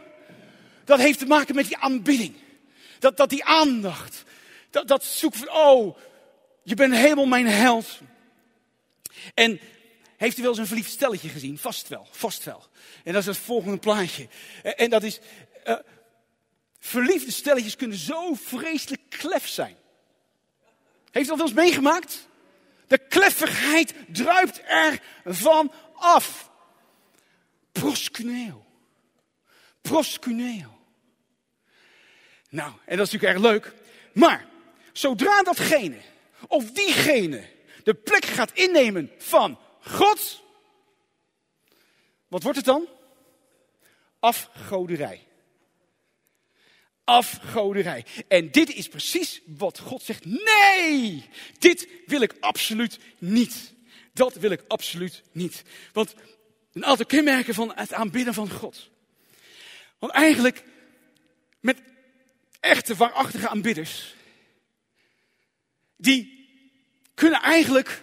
Dat 0.85 0.99
heeft 0.99 1.19
te 1.19 1.26
maken 1.26 1.55
met 1.55 1.67
die 1.67 1.76
aanbidding. 1.76 2.35
Dat, 2.99 3.17
dat 3.17 3.31
die 3.31 3.45
aandacht. 3.45 4.23
Dat, 4.71 4.88
dat 4.88 5.05
van, 5.31 5.50
oh, 5.50 5.97
je 6.62 6.75
bent 6.75 6.95
helemaal 6.95 7.26
mijn 7.26 7.47
held. 7.47 7.99
En 9.35 9.61
heeft 10.17 10.38
u 10.38 10.43
wel 10.43 10.50
eens 10.50 10.61
een 10.61 10.67
verliefd 10.67 10.91
stelletje 10.91 11.29
gezien? 11.29 11.59
Vast 11.59 11.88
wel, 11.88 12.07
vast 12.11 12.45
wel. 12.45 12.67
En 13.05 13.12
dat 13.12 13.23
is 13.23 13.29
het 13.29 13.38
volgende 13.38 13.79
plaatje. 13.79 14.29
En 14.62 14.91
dat 14.91 15.03
is, 15.03 15.19
uh, 15.67 15.76
verliefde 16.79 17.31
stelletjes 17.31 17.76
kunnen 17.76 17.99
zo 17.99 18.35
vreselijk 18.35 19.03
klef 19.09 19.49
zijn. 19.49 19.76
Heeft 21.11 21.26
u 21.26 21.29
dat 21.29 21.38
wel 21.38 21.47
eens 21.47 21.57
meegemaakt? 21.57 22.29
De 22.87 22.99
kleffigheid 22.99 23.95
druipt 24.09 24.61
er 24.67 25.00
van 25.25 25.73
af. 25.99 26.50
Proscuneo. 27.73 28.65
Proscuneo. 29.81 30.79
Nou, 32.50 32.73
en 32.85 32.97
dat 32.97 33.07
is 33.07 33.12
natuurlijk 33.12 33.33
erg 33.33 33.53
leuk. 33.53 33.75
Maar, 34.15 34.47
zodra 34.93 35.43
datgene, 35.43 36.00
of 36.49 36.71
diegene, 36.71 37.49
de 37.85 37.95
plek 37.95 38.25
gaat 38.25 38.53
innemen 38.53 39.11
van 39.19 39.59
God, 39.81 40.43
wat 42.29 42.43
wordt 42.43 42.57
het 42.57 42.67
dan? 42.67 42.88
Afgoderij. 44.19 45.26
Afgoderij. 47.05 48.05
En 48.29 48.50
dit 48.50 48.75
is 48.75 48.88
precies 48.88 49.41
wat 49.47 49.79
God 49.79 50.03
zegt. 50.03 50.25
Nee, 50.25 51.29
dit 51.59 51.88
wil 52.07 52.21
ik 52.21 52.35
absoluut 52.41 52.99
niet. 53.19 53.75
Dat 54.16 54.35
wil 54.35 54.50
ik 54.50 54.64
absoluut 54.68 55.23
niet. 55.32 55.62
Want 55.92 56.14
een 56.73 56.85
aantal 56.85 57.06
kenmerken 57.06 57.54
van 57.54 57.73
het 57.75 57.92
aanbidden 57.92 58.35
van 58.35 58.50
God. 58.50 58.90
Want 59.99 60.12
eigenlijk, 60.12 60.62
met 61.61 61.78
echte 62.61 62.94
waarachtige 62.94 63.49
aanbidders, 63.49 64.14
die 65.96 66.49
kunnen 67.14 67.42
eigenlijk 67.42 68.02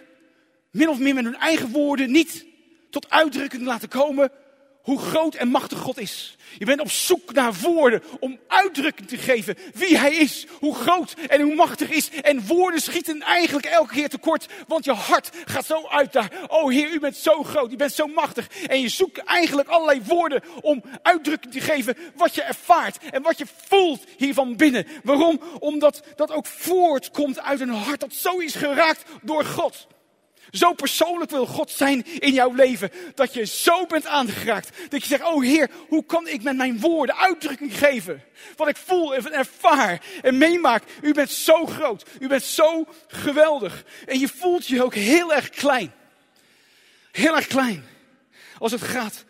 min 0.70 0.88
of 0.88 0.98
meer 0.98 1.14
met 1.14 1.24
hun 1.24 1.36
eigen 1.36 1.70
woorden 1.70 2.10
niet 2.10 2.46
tot 2.90 3.10
uitdrukking 3.10 3.62
laten 3.62 3.88
komen 3.88 4.30
hoe 4.84 4.98
groot 4.98 5.34
en 5.34 5.48
machtig 5.48 5.78
God 5.78 5.98
is. 5.98 6.36
Je 6.58 6.64
bent 6.64 6.80
op 6.80 6.90
zoek 6.90 7.32
naar 7.32 7.54
woorden 7.54 8.02
om 8.20 8.38
uitdrukking 8.48 9.08
te 9.08 9.16
geven 9.16 9.56
wie 9.74 9.98
Hij 9.98 10.14
is, 10.14 10.46
hoe 10.58 10.74
groot 10.74 11.14
en 11.28 11.40
hoe 11.40 11.54
machtig 11.54 11.90
is. 11.90 12.10
En 12.10 12.46
woorden 12.46 12.80
schieten 12.80 13.22
eigenlijk 13.22 13.66
elke 13.66 13.94
keer 13.94 14.08
tekort, 14.08 14.46
want 14.68 14.84
je 14.84 14.92
hart 14.92 15.30
gaat 15.44 15.64
zo 15.64 15.86
uit 15.86 16.12
daar. 16.12 16.30
Oh 16.46 16.70
Heer, 16.70 16.90
u 16.90 17.00
bent 17.00 17.16
zo 17.16 17.42
groot, 17.42 17.72
u 17.72 17.76
bent 17.76 17.92
zo 17.92 18.06
machtig. 18.06 18.48
En 18.66 18.80
je 18.80 18.88
zoekt 18.88 19.18
eigenlijk 19.18 19.68
allerlei 19.68 20.02
woorden 20.06 20.42
om 20.60 20.82
uitdrukking 21.02 21.52
te 21.52 21.60
geven 21.60 21.96
wat 22.16 22.34
je 22.34 22.42
ervaart 22.42 22.98
en 23.10 23.22
wat 23.22 23.38
je 23.38 23.46
voelt 23.66 24.04
hiervan 24.16 24.56
binnen. 24.56 24.86
Waarom? 25.02 25.40
Omdat 25.58 26.02
dat 26.16 26.32
ook 26.32 26.46
voortkomt 26.46 27.40
uit 27.40 27.60
een 27.60 27.68
hart 27.68 28.00
dat 28.00 28.14
zo 28.14 28.38
is 28.38 28.54
geraakt 28.54 29.04
door 29.22 29.44
God. 29.44 29.86
Zo 30.54 30.72
persoonlijk 30.72 31.30
wil 31.30 31.46
God 31.46 31.70
zijn 31.70 32.04
in 32.18 32.32
jouw 32.32 32.52
leven. 32.52 32.90
Dat 33.14 33.34
je 33.34 33.44
zo 33.44 33.86
bent 33.86 34.06
aangeraakt. 34.06 34.90
Dat 34.90 35.02
je 35.02 35.08
zegt, 35.08 35.24
oh 35.24 35.42
Heer, 35.42 35.70
hoe 35.88 36.04
kan 36.04 36.28
ik 36.28 36.42
met 36.42 36.56
mijn 36.56 36.80
woorden 36.80 37.16
uitdrukking 37.16 37.78
geven? 37.78 38.24
Wat 38.56 38.68
ik 38.68 38.76
voel 38.76 39.14
en 39.14 39.32
ervaar 39.32 40.02
en 40.22 40.38
meemaak. 40.38 40.82
U 41.02 41.12
bent 41.12 41.30
zo 41.30 41.66
groot. 41.66 42.04
U 42.18 42.28
bent 42.28 42.42
zo 42.42 42.86
geweldig. 43.06 43.84
En 44.06 44.18
je 44.18 44.28
voelt 44.28 44.66
je 44.66 44.84
ook 44.84 44.94
heel 44.94 45.34
erg 45.34 45.50
klein. 45.50 45.92
Heel 47.10 47.36
erg 47.36 47.46
klein. 47.46 47.84
Als 48.58 48.72
het 48.72 48.82
gaat. 48.82 49.24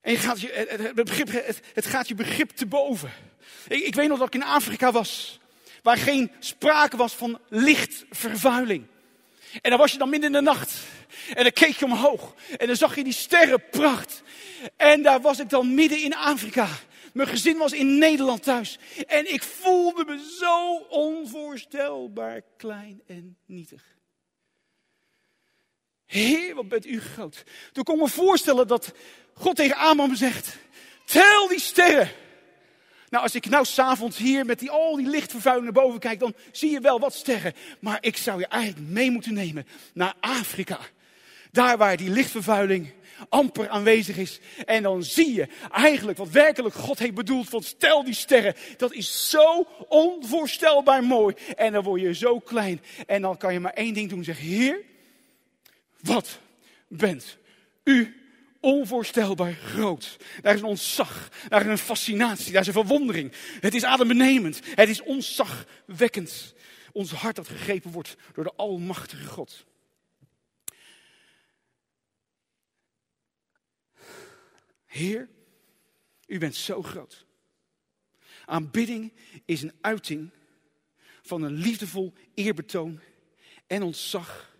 En 0.00 0.12
je 0.12 0.18
gaat 0.18 0.40
je, 0.40 0.66
het, 0.68 0.94
begrip, 0.94 1.32
het, 1.32 1.60
het 1.74 1.86
gaat 1.86 2.08
je 2.08 2.14
begrip 2.14 2.50
te 2.50 2.66
boven. 2.66 3.12
Ik, 3.68 3.82
ik 3.82 3.94
weet 3.94 4.08
nog 4.08 4.18
dat 4.18 4.26
ik 4.26 4.34
in 4.34 4.42
Afrika 4.42 4.92
was. 4.92 5.40
Waar 5.82 5.96
geen 5.96 6.32
sprake 6.38 6.96
was 6.96 7.14
van 7.14 7.40
lichtvervuiling. 7.48 8.86
En 9.62 9.70
dan 9.70 9.78
was 9.78 9.92
je 9.92 9.98
dan 9.98 10.08
midden 10.08 10.28
in 10.28 10.36
de 10.36 10.50
nacht. 10.50 10.74
En 11.34 11.42
dan 11.42 11.52
keek 11.52 11.76
je 11.76 11.84
omhoog. 11.84 12.34
En 12.56 12.66
dan 12.66 12.76
zag 12.76 12.94
je 12.94 13.04
die 13.04 13.12
sterrenpracht. 13.12 14.22
En 14.76 15.02
daar 15.02 15.20
was 15.20 15.38
ik 15.38 15.48
dan 15.48 15.74
midden 15.74 16.02
in 16.02 16.14
Afrika. 16.14 16.68
Mijn 17.12 17.28
gezin 17.28 17.56
was 17.56 17.72
in 17.72 17.98
Nederland 17.98 18.42
thuis. 18.42 18.78
En 19.06 19.32
ik 19.32 19.42
voelde 19.42 20.04
me 20.04 20.36
zo 20.38 20.76
onvoorstelbaar 20.76 22.42
klein 22.56 23.02
en 23.06 23.36
nietig. 23.46 23.82
Heer, 26.06 26.54
wat 26.54 26.68
bent 26.68 26.86
u 26.86 27.00
groot. 27.00 27.44
Toen 27.72 27.84
kon 27.84 27.94
ik 27.94 28.00
me 28.00 28.08
voorstellen 28.08 28.66
dat 28.66 28.92
God 29.34 29.56
tegen 29.56 29.76
Abraham 29.76 30.14
zegt: 30.14 30.56
Tel 31.04 31.48
die 31.48 31.60
sterren. 31.60 32.10
Nou, 33.08 33.22
als 33.22 33.34
ik 33.34 33.48
nou 33.48 33.64
s'avonds 33.64 34.16
hier 34.16 34.46
met 34.46 34.58
die, 34.58 34.70
al 34.70 34.96
die 34.96 35.06
lichtvervuiling 35.06 35.72
naar 35.72 35.82
boven 35.84 36.00
kijk, 36.00 36.18
dan 36.18 36.34
zie 36.52 36.70
je 36.70 36.80
wel 36.80 37.00
wat 37.00 37.14
sterren. 37.14 37.52
Maar 37.80 37.98
ik 38.00 38.16
zou 38.16 38.38
je 38.38 38.46
eigenlijk 38.46 38.88
mee 38.88 39.10
moeten 39.10 39.34
nemen 39.34 39.66
naar 39.94 40.14
Afrika. 40.20 40.78
Daar 41.50 41.76
waar 41.76 41.96
die 41.96 42.10
lichtvervuiling 42.10 42.92
amper 43.28 43.68
aanwezig 43.68 44.16
is. 44.16 44.40
En 44.64 44.82
dan 44.82 45.02
zie 45.02 45.34
je 45.34 45.48
eigenlijk 45.70 46.18
wat 46.18 46.30
werkelijk 46.30 46.74
God 46.74 46.98
heeft 46.98 47.14
bedoeld. 47.14 47.50
Want 47.50 47.64
stel 47.64 48.04
die 48.04 48.14
sterren, 48.14 48.54
dat 48.76 48.92
is 48.92 49.30
zo 49.30 49.66
onvoorstelbaar 49.88 51.04
mooi. 51.04 51.34
En 51.56 51.72
dan 51.72 51.82
word 51.82 52.00
je 52.00 52.14
zo 52.14 52.38
klein. 52.38 52.80
En 53.06 53.22
dan 53.22 53.36
kan 53.36 53.52
je 53.52 53.60
maar 53.60 53.72
één 53.72 53.94
ding 53.94 54.10
doen. 54.10 54.24
Zeg, 54.24 54.38
Heer, 54.38 54.80
wat 56.00 56.38
bent 56.88 57.38
u 57.84 58.25
onvoorstelbaar 58.66 59.54
groot. 59.54 60.16
Daar 60.42 60.54
is 60.54 60.60
een 60.60 60.66
ontzag, 60.66 61.30
daar 61.48 61.60
is 61.60 61.66
een 61.66 61.78
fascinatie, 61.78 62.52
daar 62.52 62.60
is 62.60 62.66
een 62.66 62.72
verwondering. 62.72 63.32
Het 63.60 63.74
is 63.74 63.84
adembenemend, 63.84 64.60
het 64.74 64.88
is 64.88 65.02
ontzagwekkend. 65.02 66.54
Ons 66.92 67.12
hart 67.12 67.36
dat 67.36 67.48
gegrepen 67.48 67.90
wordt 67.90 68.16
door 68.34 68.44
de 68.44 68.54
Almachtige 68.56 69.26
God. 69.26 69.64
Heer, 74.86 75.28
u 76.26 76.38
bent 76.38 76.54
zo 76.54 76.82
groot. 76.82 77.24
Aanbidding 78.44 79.12
is 79.44 79.62
een 79.62 79.74
uiting 79.80 80.30
van 81.22 81.42
een 81.42 81.54
liefdevol 81.54 82.12
eerbetoon 82.34 83.00
en 83.66 83.82
ontzag 83.82 84.58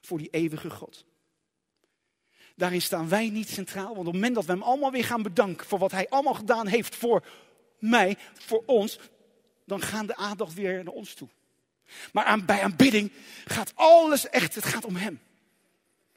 voor 0.00 0.18
die 0.18 0.30
eeuwige 0.30 0.70
God. 0.70 1.04
Daarin 2.54 2.82
staan 2.82 3.08
wij 3.08 3.28
niet 3.28 3.48
centraal. 3.48 3.94
Want 3.94 3.98
op 3.98 4.04
het 4.04 4.14
moment 4.14 4.34
dat 4.34 4.44
we 4.44 4.52
hem 4.52 4.62
allemaal 4.62 4.90
weer 4.90 5.04
gaan 5.04 5.22
bedanken 5.22 5.66
voor 5.66 5.78
wat 5.78 5.90
hij 5.90 6.08
allemaal 6.08 6.34
gedaan 6.34 6.66
heeft 6.66 6.96
voor 6.96 7.24
mij, 7.78 8.16
voor 8.34 8.62
ons, 8.66 8.98
dan 9.64 9.82
gaan 9.82 10.06
de 10.06 10.16
aandacht 10.16 10.54
weer 10.54 10.84
naar 10.84 10.94
ons 10.94 11.14
toe. 11.14 11.28
Maar 12.12 12.24
aan, 12.24 12.44
bij 12.44 12.62
aanbidding 12.62 13.12
gaat 13.44 13.72
alles 13.74 14.28
echt, 14.28 14.54
het 14.54 14.64
gaat 14.64 14.84
om 14.84 14.96
hem. 14.96 15.20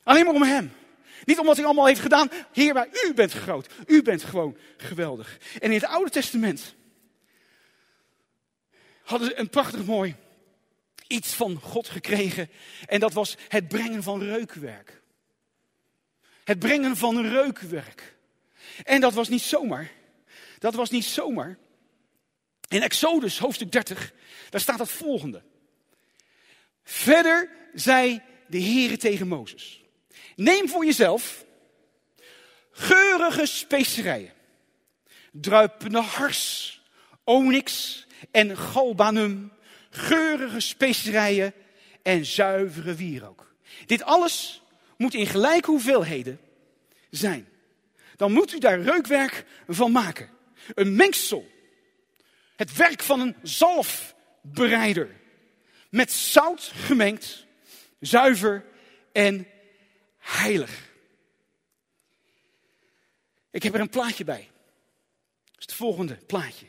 Alleen 0.04 0.26
maar 0.26 0.34
om 0.34 0.44
hem. 0.44 0.72
Niet 1.26 1.40
om 1.40 1.46
wat 1.46 1.56
hij 1.56 1.66
allemaal 1.66 1.86
heeft 1.86 2.00
gedaan. 2.00 2.30
Heer, 2.54 2.74
maar 2.74 2.88
u 3.06 3.14
bent 3.14 3.32
groot. 3.32 3.74
U 3.86 4.02
bent 4.02 4.24
gewoon 4.24 4.58
geweldig. 4.78 5.38
En 5.54 5.72
in 5.72 5.80
het 5.80 5.86
Oude 5.86 6.10
Testament 6.10 6.76
hadden 9.04 9.28
ze 9.28 9.40
een 9.40 9.50
prachtig 9.50 9.86
mooi 9.86 10.16
iets 11.08 11.34
van 11.34 11.60
God 11.62 11.90
gekregen. 11.90 12.50
En 12.86 13.00
dat 13.00 13.14
was 13.14 13.38
het 13.48 13.68
brengen 13.68 14.04
van 14.04 14.22
reukwerk. 14.24 15.02
Het 16.48 16.60
brengen 16.60 16.98
van 16.98 17.28
reukwerk. 17.28 18.16
En 18.84 19.02
dat 19.02 19.14
was 19.14 19.30
niet 19.30 19.42
zomaar. 19.42 19.92
Dat 20.60 20.74
was 20.74 20.90
niet 20.90 21.06
zomaar. 21.06 21.58
In 22.68 22.82
Exodus 22.82 23.40
hoofdstuk 23.40 23.72
30, 23.72 24.14
daar 24.50 24.62
staat 24.62 24.80
het 24.80 24.90
volgende. 24.90 25.44
Verder 26.84 27.50
zei 27.74 28.22
de 28.48 28.62
Heere 28.62 28.98
tegen 28.98 29.28
Mozes. 29.28 29.84
Neem 30.36 30.70
voor 30.70 30.86
jezelf 30.86 31.46
geurige 32.72 33.46
specerijen. 33.46 34.34
Druipende 35.32 36.02
hars, 36.02 36.82
onyx 37.24 38.06
en 38.32 38.58
galbanum. 38.58 39.52
Geurige 39.90 40.60
specerijen 40.60 41.54
en 42.02 42.26
zuivere 42.26 42.96
wierook. 42.96 43.56
Dit 43.86 44.04
alles 44.04 44.62
moet 44.98 45.14
in 45.14 45.28
gelijke 45.28 45.70
hoeveelheden 45.70 46.40
zijn. 47.10 47.48
Dan 48.16 48.32
moet 48.32 48.54
u 48.54 48.60
daar 48.60 48.82
reukwerk 48.82 49.46
van 49.68 49.92
maken. 49.92 50.30
Een 50.74 50.96
mengsel. 50.96 51.48
Het 52.56 52.76
werk 52.76 53.02
van 53.02 53.20
een 53.20 53.36
zalfbereider. 53.44 55.16
Met 55.90 56.12
zout 56.12 56.62
gemengd, 56.62 57.46
zuiver 58.00 58.66
en 59.12 59.48
heilig. 60.18 60.86
Ik 63.52 63.64
heb 63.64 63.74
er 63.74 63.80
een 63.80 63.90
plaatje 63.90 64.24
bij. 64.24 64.50
Dat 65.46 65.58
is 65.58 65.66
het 65.66 65.74
volgende 65.74 66.16
plaatje. 66.16 66.66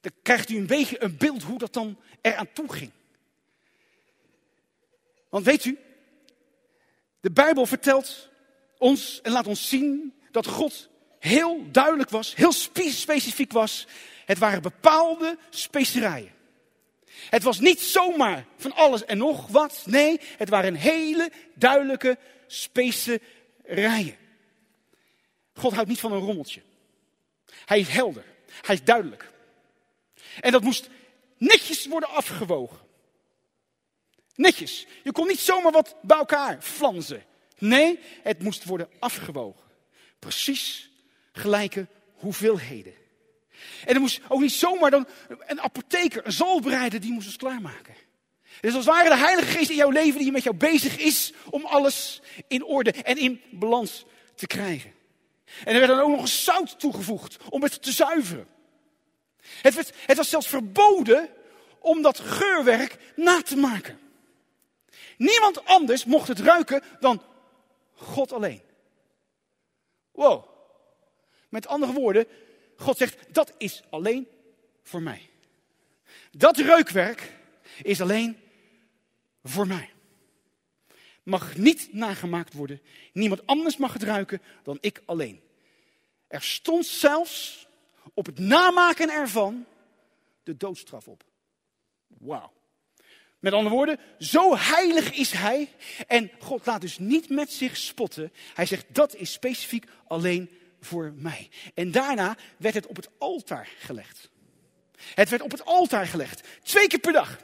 Dan 0.00 0.12
krijgt 0.22 0.50
u 0.50 0.56
een 0.56 1.02
een 1.02 1.16
beeld 1.16 1.42
hoe 1.42 1.58
dat 1.58 1.72
dan 1.72 1.98
eraan 2.20 2.52
toe 2.52 2.72
ging. 2.72 2.92
Want 5.28 5.44
weet 5.44 5.64
u, 5.64 5.78
de 7.20 7.30
Bijbel 7.30 7.66
vertelt 7.66 8.28
ons 8.78 9.20
en 9.22 9.32
laat 9.32 9.46
ons 9.46 9.68
zien 9.68 10.14
dat 10.30 10.46
God 10.46 10.88
heel 11.18 11.70
duidelijk 11.70 12.10
was, 12.10 12.34
heel 12.34 12.52
specifiek 12.52 13.52
was. 13.52 13.86
Het 14.24 14.38
waren 14.38 14.62
bepaalde 14.62 15.38
specerijen. 15.50 16.32
Het 17.30 17.42
was 17.42 17.60
niet 17.60 17.80
zomaar 17.80 18.44
van 18.56 18.74
alles 18.74 19.04
en 19.04 19.18
nog 19.18 19.46
wat. 19.46 19.82
Nee, 19.86 20.20
het 20.36 20.48
waren 20.48 20.74
hele 20.74 21.30
duidelijke 21.54 22.18
specerijen. 22.46 24.16
God 25.54 25.72
houdt 25.72 25.88
niet 25.88 26.00
van 26.00 26.12
een 26.12 26.18
rommeltje. 26.18 26.62
Hij 27.64 27.80
is 27.80 27.88
helder. 27.88 28.24
Hij 28.62 28.74
is 28.74 28.84
duidelijk. 28.84 29.30
En 30.40 30.52
dat 30.52 30.62
moest 30.62 30.88
netjes 31.36 31.86
worden 31.86 32.08
afgewogen. 32.08 32.78
Netjes. 34.38 34.86
Je 35.02 35.12
kon 35.12 35.26
niet 35.26 35.40
zomaar 35.40 35.72
wat 35.72 35.96
bij 36.02 36.16
elkaar 36.16 36.62
flanzen. 36.62 37.24
Nee, 37.58 37.98
het 38.22 38.42
moest 38.42 38.64
worden 38.64 38.88
afgewogen. 38.98 39.70
Precies 40.18 40.90
gelijke 41.32 41.86
hoeveelheden. 42.14 42.94
En 43.84 43.94
er 43.94 44.00
moest 44.00 44.20
ook 44.28 44.40
niet 44.40 44.52
zomaar 44.52 44.90
dan 44.90 45.06
een 45.46 45.60
apotheker, 45.60 46.26
een 46.26 46.32
zalbereider, 46.32 47.00
die 47.00 47.12
moest 47.12 47.26
het 47.26 47.36
klaarmaken. 47.36 47.94
Dus 48.60 48.74
als 48.74 48.84
het 48.84 48.94
ware 48.94 49.08
de 49.08 49.16
Heilige 49.16 49.50
Geest 49.50 49.70
in 49.70 49.76
jouw 49.76 49.90
leven 49.90 50.20
die 50.20 50.32
met 50.32 50.42
jou 50.42 50.56
bezig 50.56 50.98
is 50.98 51.32
om 51.50 51.64
alles 51.64 52.20
in 52.48 52.64
orde 52.64 52.92
en 52.92 53.16
in 53.16 53.40
balans 53.50 54.04
te 54.34 54.46
krijgen. 54.46 54.92
En 55.64 55.74
er 55.74 55.80
werd 55.80 55.88
dan 55.88 56.00
ook 56.00 56.16
nog 56.16 56.28
zout 56.28 56.80
toegevoegd 56.80 57.36
om 57.48 57.62
het 57.62 57.82
te 57.82 57.92
zuiveren. 57.92 58.48
Het, 59.62 59.92
het 60.06 60.16
was 60.16 60.28
zelfs 60.28 60.48
verboden 60.48 61.28
om 61.78 62.02
dat 62.02 62.18
geurwerk 62.18 62.96
na 63.16 63.42
te 63.42 63.56
maken. 63.56 63.98
Niemand 65.18 65.64
anders 65.64 66.04
mocht 66.04 66.28
het 66.28 66.38
ruiken 66.38 66.82
dan 67.00 67.22
God 67.94 68.32
alleen. 68.32 68.62
Wow. 70.10 70.44
Met 71.48 71.66
andere 71.66 71.92
woorden, 71.92 72.26
God 72.76 72.96
zegt, 72.96 73.34
dat 73.34 73.54
is 73.58 73.82
alleen 73.90 74.28
voor 74.82 75.02
mij. 75.02 75.30
Dat 76.30 76.56
reukwerk 76.56 77.32
is 77.82 78.00
alleen 78.00 78.38
voor 79.42 79.66
mij. 79.66 79.90
Mag 81.22 81.56
niet 81.56 81.92
nagemaakt 81.92 82.52
worden. 82.52 82.82
Niemand 83.12 83.46
anders 83.46 83.76
mag 83.76 83.92
het 83.92 84.02
ruiken 84.02 84.42
dan 84.62 84.78
ik 84.80 85.02
alleen. 85.04 85.42
Er 86.26 86.42
stond 86.42 86.86
zelfs 86.86 87.66
op 88.14 88.26
het 88.26 88.38
namaken 88.38 89.10
ervan 89.10 89.66
de 90.42 90.56
doodstraf 90.56 91.08
op. 91.08 91.24
Wauw. 92.06 92.52
Met 93.38 93.52
andere 93.52 93.74
woorden, 93.74 94.00
zo 94.18 94.56
heilig 94.56 95.12
is 95.12 95.32
hij. 95.32 95.72
En 96.06 96.30
God 96.38 96.66
laat 96.66 96.80
dus 96.80 96.98
niet 96.98 97.28
met 97.28 97.52
zich 97.52 97.76
spotten. 97.76 98.32
Hij 98.54 98.66
zegt, 98.66 98.84
dat 98.88 99.14
is 99.14 99.32
specifiek 99.32 99.84
alleen 100.06 100.50
voor 100.80 101.12
mij. 101.16 101.48
En 101.74 101.90
daarna 101.90 102.36
werd 102.56 102.74
het 102.74 102.86
op 102.86 102.96
het 102.96 103.08
altaar 103.18 103.68
gelegd. 103.78 104.30
Het 105.14 105.28
werd 105.28 105.42
op 105.42 105.50
het 105.50 105.64
altaar 105.64 106.06
gelegd. 106.06 106.42
Twee 106.62 106.86
keer 106.86 106.98
per 106.98 107.12
dag. 107.12 107.38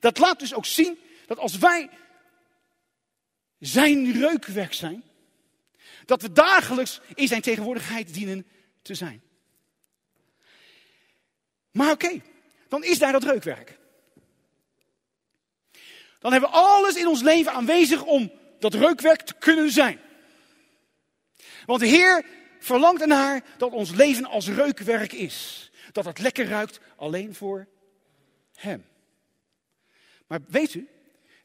Dat 0.00 0.18
laat 0.18 0.38
dus 0.38 0.54
ook 0.54 0.66
zien 0.66 0.98
dat 1.26 1.38
als 1.38 1.58
wij 1.58 1.90
zijn 3.58 4.12
reukwerk 4.12 4.72
zijn, 4.72 5.02
dat 6.04 6.22
we 6.22 6.32
dagelijks 6.32 7.00
in 7.14 7.28
zijn 7.28 7.42
tegenwoordigheid 7.42 8.14
dienen 8.14 8.46
te 8.82 8.94
zijn. 8.94 9.22
Maar 11.70 11.90
oké, 11.90 12.22
dan 12.68 12.84
is 12.84 12.98
daar 12.98 13.12
dat 13.12 13.24
reukwerk. 13.24 13.77
Dan 16.18 16.32
hebben 16.32 16.50
we 16.50 16.56
alles 16.56 16.96
in 16.96 17.06
ons 17.06 17.22
leven 17.22 17.52
aanwezig 17.52 18.04
om 18.04 18.32
dat 18.58 18.74
reukwerk 18.74 19.22
te 19.22 19.34
kunnen 19.34 19.70
zijn. 19.70 20.00
Want 21.66 21.80
de 21.80 21.86
Heer 21.86 22.24
verlangt 22.58 23.00
ernaar 23.00 23.44
dat 23.56 23.72
ons 23.72 23.90
leven 23.90 24.24
als 24.24 24.48
reukwerk 24.48 25.12
is. 25.12 25.70
Dat 25.92 26.04
het 26.04 26.18
lekker 26.18 26.48
ruikt 26.48 26.80
alleen 26.96 27.34
voor 27.34 27.66
Hem. 28.54 28.86
Maar 30.26 30.40
weet 30.48 30.74
u, 30.74 30.88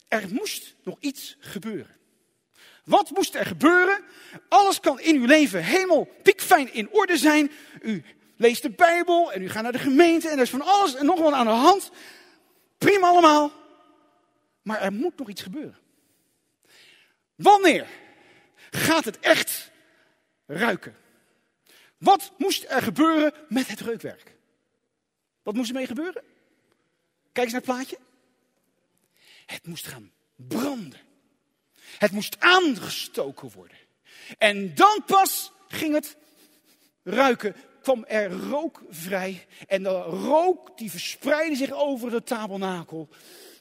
er 0.08 0.24
moest 0.28 0.74
nog 0.82 0.96
iets 1.00 1.36
gebeuren. 1.40 1.96
Wat 2.84 3.10
moest 3.10 3.34
er 3.34 3.46
gebeuren? 3.46 4.04
Alles 4.48 4.80
kan 4.80 5.00
in 5.00 5.16
uw 5.16 5.26
leven 5.26 5.64
helemaal 5.64 6.08
piekfijn 6.22 6.72
in 6.72 6.90
orde 6.90 7.16
zijn. 7.16 7.50
U 7.82 8.04
leest 8.36 8.62
de 8.62 8.70
Bijbel 8.70 9.32
en 9.32 9.42
u 9.42 9.48
gaat 9.48 9.62
naar 9.62 9.72
de 9.72 9.78
gemeente 9.78 10.28
en 10.28 10.36
er 10.36 10.42
is 10.42 10.50
van 10.50 10.62
alles 10.62 10.94
en 10.94 11.06
nog 11.06 11.20
wat 11.20 11.32
aan 11.32 11.46
de 11.46 11.52
hand. 11.52 11.90
Prima 12.78 13.06
allemaal. 13.06 13.52
Maar 14.64 14.80
er 14.80 14.92
moet 14.92 15.18
nog 15.18 15.28
iets 15.28 15.42
gebeuren. 15.42 15.78
Wanneer 17.34 17.86
gaat 18.70 19.04
het 19.04 19.20
echt 19.20 19.70
ruiken? 20.46 20.96
Wat 21.98 22.32
moest 22.38 22.64
er 22.68 22.82
gebeuren 22.82 23.32
met 23.48 23.68
het 23.68 23.80
reukwerk? 23.80 24.34
Wat 25.42 25.54
moest 25.54 25.68
er 25.68 25.76
mee 25.76 25.86
gebeuren? 25.86 26.22
Kijk 27.32 27.46
eens 27.46 27.52
naar 27.52 27.62
het 27.62 27.70
plaatje. 27.70 27.98
Het 29.46 29.66
moest 29.66 29.86
gaan 29.86 30.12
branden. 30.36 31.00
Het 31.98 32.10
moest 32.10 32.40
aangestoken 32.40 33.50
worden. 33.50 33.76
En 34.38 34.74
dan 34.74 35.02
pas 35.06 35.52
ging 35.68 35.94
het 35.94 36.16
ruiken, 37.02 37.56
kwam 37.82 38.04
er 38.04 38.30
rook 38.32 38.82
vrij. 38.90 39.46
En 39.66 39.82
de 39.82 40.00
rook 40.02 40.78
die 40.78 40.90
verspreidde 40.90 41.56
zich 41.56 41.70
over 41.70 42.10
de 42.10 42.22
tabernakel. 42.22 43.08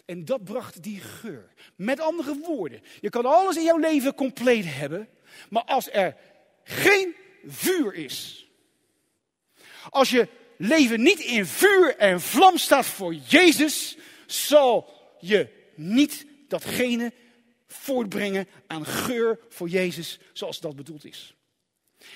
En 0.05 0.25
dat 0.25 0.43
bracht 0.43 0.83
die 0.83 0.99
geur. 0.99 1.53
Met 1.75 1.99
andere 1.99 2.37
woorden, 2.37 2.81
je 2.99 3.09
kan 3.09 3.25
alles 3.25 3.55
in 3.55 3.63
jouw 3.63 3.77
leven 3.77 4.15
compleet 4.15 4.65
hebben. 4.67 5.09
Maar 5.49 5.63
als 5.63 5.89
er 5.91 6.15
geen 6.63 7.15
vuur 7.45 7.93
is. 7.93 8.47
Als 9.89 10.09
je 10.09 10.27
leven 10.57 11.01
niet 11.01 11.19
in 11.19 11.45
vuur 11.45 11.97
en 11.97 12.21
vlam 12.21 12.57
staat 12.57 12.85
voor 12.85 13.13
Jezus, 13.13 13.97
zal 14.25 14.93
je 15.19 15.49
niet 15.75 16.25
datgene 16.47 17.13
voortbrengen 17.67 18.47
aan 18.67 18.85
geur 18.85 19.39
voor 19.49 19.69
Jezus 19.69 20.19
zoals 20.33 20.59
dat 20.59 20.75
bedoeld 20.75 21.05
is. 21.05 21.35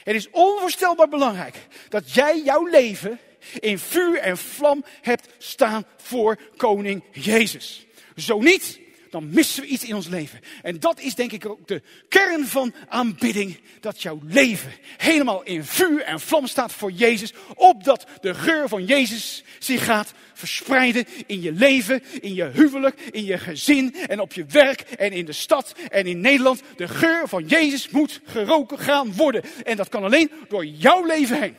Het 0.04 0.16
is 0.16 0.30
onvoorstelbaar 0.30 1.10
belangrijk 1.10 1.68
dat 1.90 2.14
jij 2.14 2.42
jouw 2.42 2.66
leven 2.66 3.20
in 3.60 3.80
vuur 3.80 4.18
en 4.18 4.38
vlam 4.38 4.86
hebt 5.02 5.28
staan 5.38 5.86
voor 5.98 6.40
koning 6.58 7.04
Jezus. 7.12 7.86
Zo 8.16 8.42
niet, 8.42 8.80
dan 9.10 9.30
missen 9.30 9.64
we 9.64 9.68
iets 9.68 9.84
in 9.84 9.96
ons 9.96 10.08
leven. 10.08 10.40
En 10.62 10.80
dat 10.80 11.00
is 11.00 11.16
denk 11.16 11.32
ik 11.32 11.46
ook 11.46 11.68
de 11.68 11.82
kern 12.10 12.46
van 12.46 12.74
aanbidding. 12.88 13.60
Dat 13.80 14.02
jouw 14.02 14.20
leven 14.24 14.72
helemaal 14.98 15.44
in 15.44 15.64
vuur 15.64 16.02
en 16.02 16.20
vlam 16.20 16.48
staat 16.48 16.74
voor 16.74 16.92
Jezus. 16.92 17.34
Opdat 17.56 18.06
de 18.22 18.34
geur 18.34 18.68
van 18.68 18.86
Jezus 18.86 19.44
zich 19.60 19.86
gaat 19.86 20.14
verspreiden 20.34 21.06
in 21.26 21.42
je 21.42 21.52
leven, 21.52 22.04
in 22.22 22.34
je 22.34 22.46
huwelijk, 22.54 23.00
in 23.12 23.26
je 23.26 23.38
gezin 23.38 23.96
en 23.96 24.20
op 24.20 24.34
je 24.34 24.46
werk 24.46 24.82
en 24.82 25.12
in 25.12 25.26
de 25.26 25.34
stad 25.34 25.76
en 25.90 26.06
in 26.06 26.20
Nederland. 26.20 26.62
De 26.76 26.88
geur 26.88 27.28
van 27.28 27.46
Jezus 27.46 27.90
moet 27.90 28.22
geroken 28.26 28.80
gaan 28.80 29.14
worden. 29.14 29.44
En 29.64 29.78
dat 29.78 29.90
kan 29.90 30.04
alleen 30.04 30.32
door 30.48 30.66
jouw 30.66 31.06
leven 31.06 31.42
heen. 31.42 31.56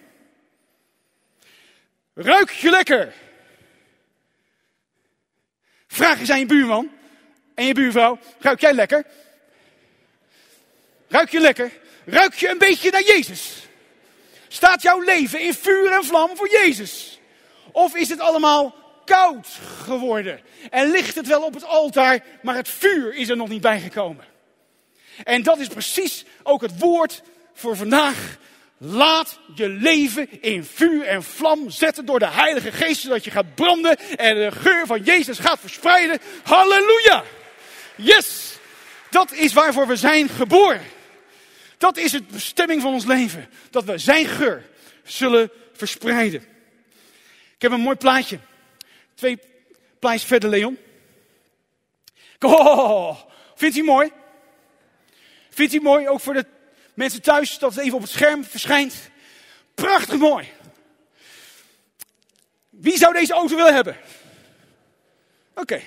Ruik 2.21 2.51
je 2.51 2.71
lekker? 2.71 3.13
Vraag 5.87 6.21
eens 6.21 6.31
aan 6.31 6.39
je 6.39 6.47
buurman 6.47 6.91
en 7.55 7.65
je 7.65 7.75
buurvrouw, 7.75 8.19
ruik 8.39 8.61
jij 8.61 8.73
lekker? 8.73 9.05
Ruik 11.09 11.31
je 11.31 11.41
lekker? 11.41 11.73
Ruik 12.05 12.35
je 12.35 12.49
een 12.49 12.59
beetje 12.59 12.91
naar 12.91 13.03
Jezus? 13.03 13.67
Staat 14.49 14.83
jouw 14.83 15.01
leven 15.01 15.41
in 15.41 15.55
vuur 15.55 15.93
en 15.93 16.05
vlam 16.05 16.37
voor 16.37 16.51
Jezus? 16.51 17.21
Of 17.73 17.97
is 17.97 18.09
het 18.09 18.21
allemaal 18.21 18.75
koud 19.05 19.49
geworden? 19.83 20.41
En 20.71 20.91
ligt 20.91 21.15
het 21.15 21.27
wel 21.27 21.43
op 21.43 21.55
het 21.55 21.65
altaar, 21.65 22.25
maar 22.43 22.55
het 22.55 22.69
vuur 22.69 23.15
is 23.15 23.29
er 23.29 23.37
nog 23.37 23.49
niet 23.49 23.61
bijgekomen? 23.63 24.25
En 25.25 25.43
dat 25.43 25.59
is 25.59 25.69
precies 25.69 26.25
ook 26.43 26.61
het 26.61 26.79
woord 26.79 27.23
voor 27.53 27.77
vandaag. 27.77 28.39
Laat 28.79 29.39
je 29.55 29.69
leven 29.69 30.43
in 30.43 30.65
vuur 30.65 31.07
en 31.07 31.23
vlam 31.23 31.71
zetten 31.71 32.05
door 32.05 32.19
de 32.19 32.29
Heilige 32.29 32.73
Geest, 32.73 33.01
zodat 33.01 33.25
je 33.25 33.31
gaat 33.31 33.55
branden 33.55 33.99
en 33.99 34.35
de 34.35 34.51
geur 34.51 34.87
van 34.87 35.03
Jezus 35.03 35.39
gaat 35.39 35.61
verspreiden. 35.61 36.19
Halleluja! 36.43 37.25
Yes! 37.97 38.57
Dat 39.11 39.33
is 39.33 39.53
waarvoor 39.53 39.87
we 39.87 39.97
zijn 39.97 40.29
geboren. 40.29 40.83
Dat 41.79 41.97
is 41.97 42.13
het 42.13 42.29
bestemming 42.29 42.83
van 42.83 42.93
ons 42.93 43.05
leven. 43.05 43.49
Dat 43.71 43.85
we 43.85 43.99
zijn 43.99 44.27
geur 44.27 44.67
zullen 45.05 45.51
verspreiden. 45.73 46.41
Ik 47.55 47.63
heb 47.63 47.73
een 47.73 47.81
mooi 47.81 47.97
plaatje. 47.97 48.39
Twee 49.15 49.39
plaatjes 49.99 50.25
verder, 50.25 50.51
Leon. 50.51 50.79
Oh, 52.41 53.19
vindt 53.55 53.77
u 53.77 53.83
mooi? 53.83 54.11
Vindt 55.51 55.75
u 55.75 55.81
mooi, 55.81 56.09
ook 56.09 56.21
voor 56.21 56.35
de 56.35 56.47
mensen 56.99 57.23
thuis, 57.23 57.59
dat 57.59 57.75
het 57.75 57.85
even 57.85 57.97
op 57.97 58.03
het 58.03 58.11
scherm 58.11 58.45
verschijnt? 58.45 58.95
Prachtig 59.75 60.19
mooi. 60.19 60.53
Wie 62.69 62.99
zou 62.99 63.13
deze 63.13 63.33
auto 63.33 63.57
willen 63.57 63.75
hebben? 63.75 63.97
Oké, 65.55 65.81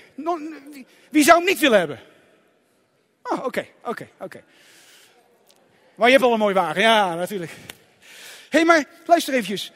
wie 1.09 1.23
zou 1.23 1.37
hem 1.37 1.47
niet 1.47 1.59
willen 1.59 1.79
hebben? 1.79 1.99
Oh, 3.23 3.45
oké, 3.45 3.67
oké, 3.83 4.07
oké. 4.19 4.43
Maar 5.95 6.07
je 6.07 6.13
hebt 6.13 6.25
al 6.25 6.33
een 6.33 6.39
mooie 6.39 6.53
wagen, 6.53 6.81
ja, 6.81 7.15
natuurlijk. 7.15 7.51
Hé, 7.51 7.57
hey, 8.49 8.65
maar 8.65 8.85
luister 9.05 9.33
eventjes. 9.33 9.71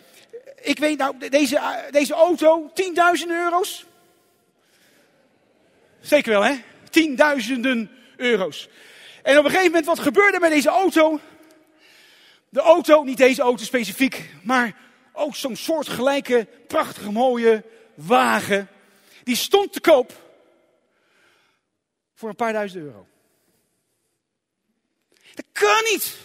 Ik 0.61 0.79
weet 0.79 0.97
nou, 0.97 1.29
deze, 1.29 1.87
deze 1.91 2.13
auto, 2.13 2.71
tienduizenden 2.73 3.37
euro's. 3.37 3.85
Zeker 6.01 6.31
wel, 6.31 6.43
hè? 6.43 6.55
Tienduizenden 6.89 7.91
euro's. 8.17 8.69
En 9.25 9.37
op 9.37 9.43
een 9.43 9.49
gegeven 9.49 9.71
moment, 9.71 9.85
wat 9.85 9.99
gebeurde 9.99 10.39
met 10.39 10.49
deze 10.51 10.69
auto? 10.69 11.19
De 12.49 12.59
auto, 12.59 13.03
niet 13.03 13.17
deze 13.17 13.41
auto 13.41 13.63
specifiek, 13.63 14.29
maar 14.43 14.77
ook 15.13 15.35
zo'n 15.35 15.55
soortgelijke, 15.55 16.47
prachtige, 16.67 17.11
mooie 17.11 17.63
wagen. 17.95 18.69
Die 19.23 19.35
stond 19.35 19.73
te 19.73 19.81
koop 19.81 20.13
voor 22.13 22.29
een 22.29 22.35
paar 22.35 22.53
duizend 22.53 22.83
euro. 22.83 23.07
Dat 25.33 25.45
kan 25.51 25.83
niet. 25.91 26.17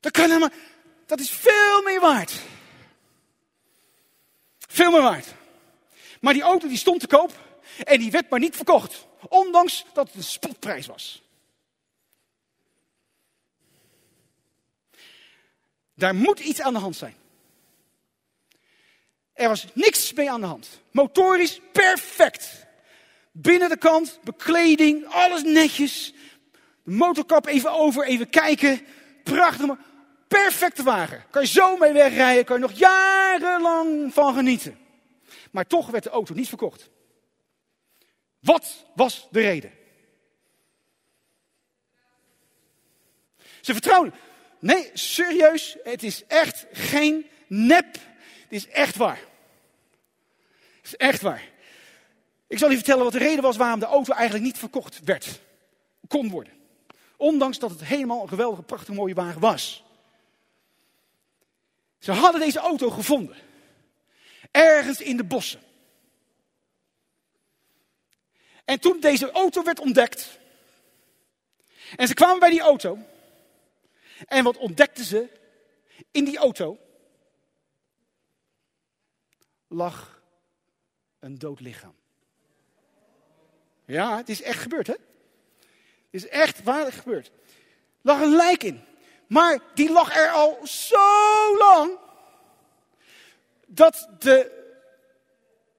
Dat 0.00 0.12
kan 0.12 0.24
helemaal. 0.24 0.50
Dat 1.06 1.20
is 1.20 1.30
veel 1.30 1.82
meer 1.84 2.00
waard. 2.00 2.32
Veel 4.58 4.90
meer 4.90 5.02
waard. 5.02 5.26
Maar 6.20 6.32
die 6.32 6.42
auto 6.42 6.68
die 6.68 6.78
stond 6.78 7.00
te 7.00 7.06
koop 7.06 7.32
en 7.84 7.98
die 7.98 8.10
werd 8.10 8.30
maar 8.30 8.40
niet 8.40 8.56
verkocht. 8.56 9.07
Ondanks 9.28 9.84
dat 9.92 10.06
het 10.06 10.16
een 10.16 10.22
spotprijs 10.22 10.86
was. 10.86 11.22
Daar 15.94 16.14
moet 16.14 16.40
iets 16.40 16.60
aan 16.60 16.72
de 16.72 16.78
hand 16.78 16.96
zijn. 16.96 17.14
Er 19.32 19.48
was 19.48 19.66
niks 19.72 20.12
mee 20.12 20.30
aan 20.30 20.40
de 20.40 20.46
hand. 20.46 20.68
Motorisch 20.90 21.60
perfect. 21.72 22.66
Binnen 23.32 23.68
de 23.68 23.76
kant, 23.76 24.18
bekleding, 24.24 25.06
alles 25.06 25.42
netjes. 25.42 26.12
De 26.82 26.90
motorkap 26.90 27.46
even 27.46 27.72
over, 27.72 28.04
even 28.04 28.30
kijken. 28.30 28.86
Prachtig. 29.24 29.76
Perfecte 30.28 30.82
wagen. 30.82 31.24
Kan 31.30 31.42
je 31.42 31.48
zo 31.48 31.76
mee 31.76 31.92
wegrijden, 31.92 32.44
kan 32.44 32.56
je 32.56 32.62
nog 32.62 32.78
jarenlang 32.78 34.14
van 34.14 34.34
genieten. 34.34 34.78
Maar 35.50 35.66
toch 35.66 35.86
werd 35.86 36.04
de 36.04 36.10
auto 36.10 36.34
niet 36.34 36.48
verkocht. 36.48 36.90
Wat 38.40 38.84
was 38.94 39.28
de 39.30 39.40
reden? 39.40 39.72
Ze 43.60 43.72
vertrouwen. 43.72 44.14
Nee, 44.58 44.90
serieus, 44.92 45.76
het 45.82 46.02
is 46.02 46.24
echt 46.26 46.66
geen 46.72 47.26
nep. 47.46 47.94
Het 48.42 48.52
is 48.52 48.68
echt 48.68 48.96
waar. 48.96 49.20
Het 50.76 50.84
is 50.84 50.96
echt 50.96 51.22
waar. 51.22 51.48
Ik 52.46 52.58
zal 52.58 52.70
je 52.70 52.76
vertellen 52.76 53.04
wat 53.04 53.12
de 53.12 53.18
reden 53.18 53.42
was 53.42 53.56
waarom 53.56 53.80
de 53.80 53.86
auto 53.86 54.12
eigenlijk 54.12 54.44
niet 54.44 54.58
verkocht 54.58 55.00
werd. 55.04 55.40
Kon 56.08 56.30
worden. 56.30 56.52
Ondanks 57.16 57.58
dat 57.58 57.70
het 57.70 57.84
helemaal 57.84 58.22
een 58.22 58.28
geweldige, 58.28 58.62
prachtige, 58.62 58.92
mooie 58.92 59.14
wagen 59.14 59.40
was. 59.40 59.84
Ze 61.98 62.12
hadden 62.12 62.40
deze 62.40 62.58
auto 62.58 62.90
gevonden. 62.90 63.36
Ergens 64.50 65.00
in 65.00 65.16
de 65.16 65.24
bossen. 65.24 65.60
En 68.68 68.80
toen 68.80 69.00
deze 69.00 69.30
auto 69.30 69.62
werd 69.62 69.80
ontdekt. 69.80 70.38
En 71.96 72.06
ze 72.06 72.14
kwamen 72.14 72.38
bij 72.38 72.50
die 72.50 72.60
auto. 72.60 72.98
En 74.26 74.44
wat 74.44 74.56
ontdekten 74.56 75.04
ze? 75.04 75.28
In 76.10 76.24
die 76.24 76.38
auto 76.38 76.78
lag 79.68 80.22
een 81.18 81.38
dood 81.38 81.60
lichaam. 81.60 81.94
Ja, 83.84 84.16
het 84.16 84.28
is 84.28 84.42
echt 84.42 84.62
gebeurd, 84.62 84.86
hè? 84.86 84.92
Het 84.92 85.02
is 86.10 86.28
echt 86.28 86.62
waarlijk 86.62 86.96
gebeurd. 86.96 87.30
lag 88.00 88.20
een 88.20 88.36
lijk 88.36 88.62
in. 88.62 88.84
Maar 89.26 89.58
die 89.74 89.92
lag 89.92 90.16
er 90.16 90.30
al 90.30 90.66
zo 90.66 91.56
lang. 91.58 91.98
Dat 93.66 94.08
de, 94.18 94.64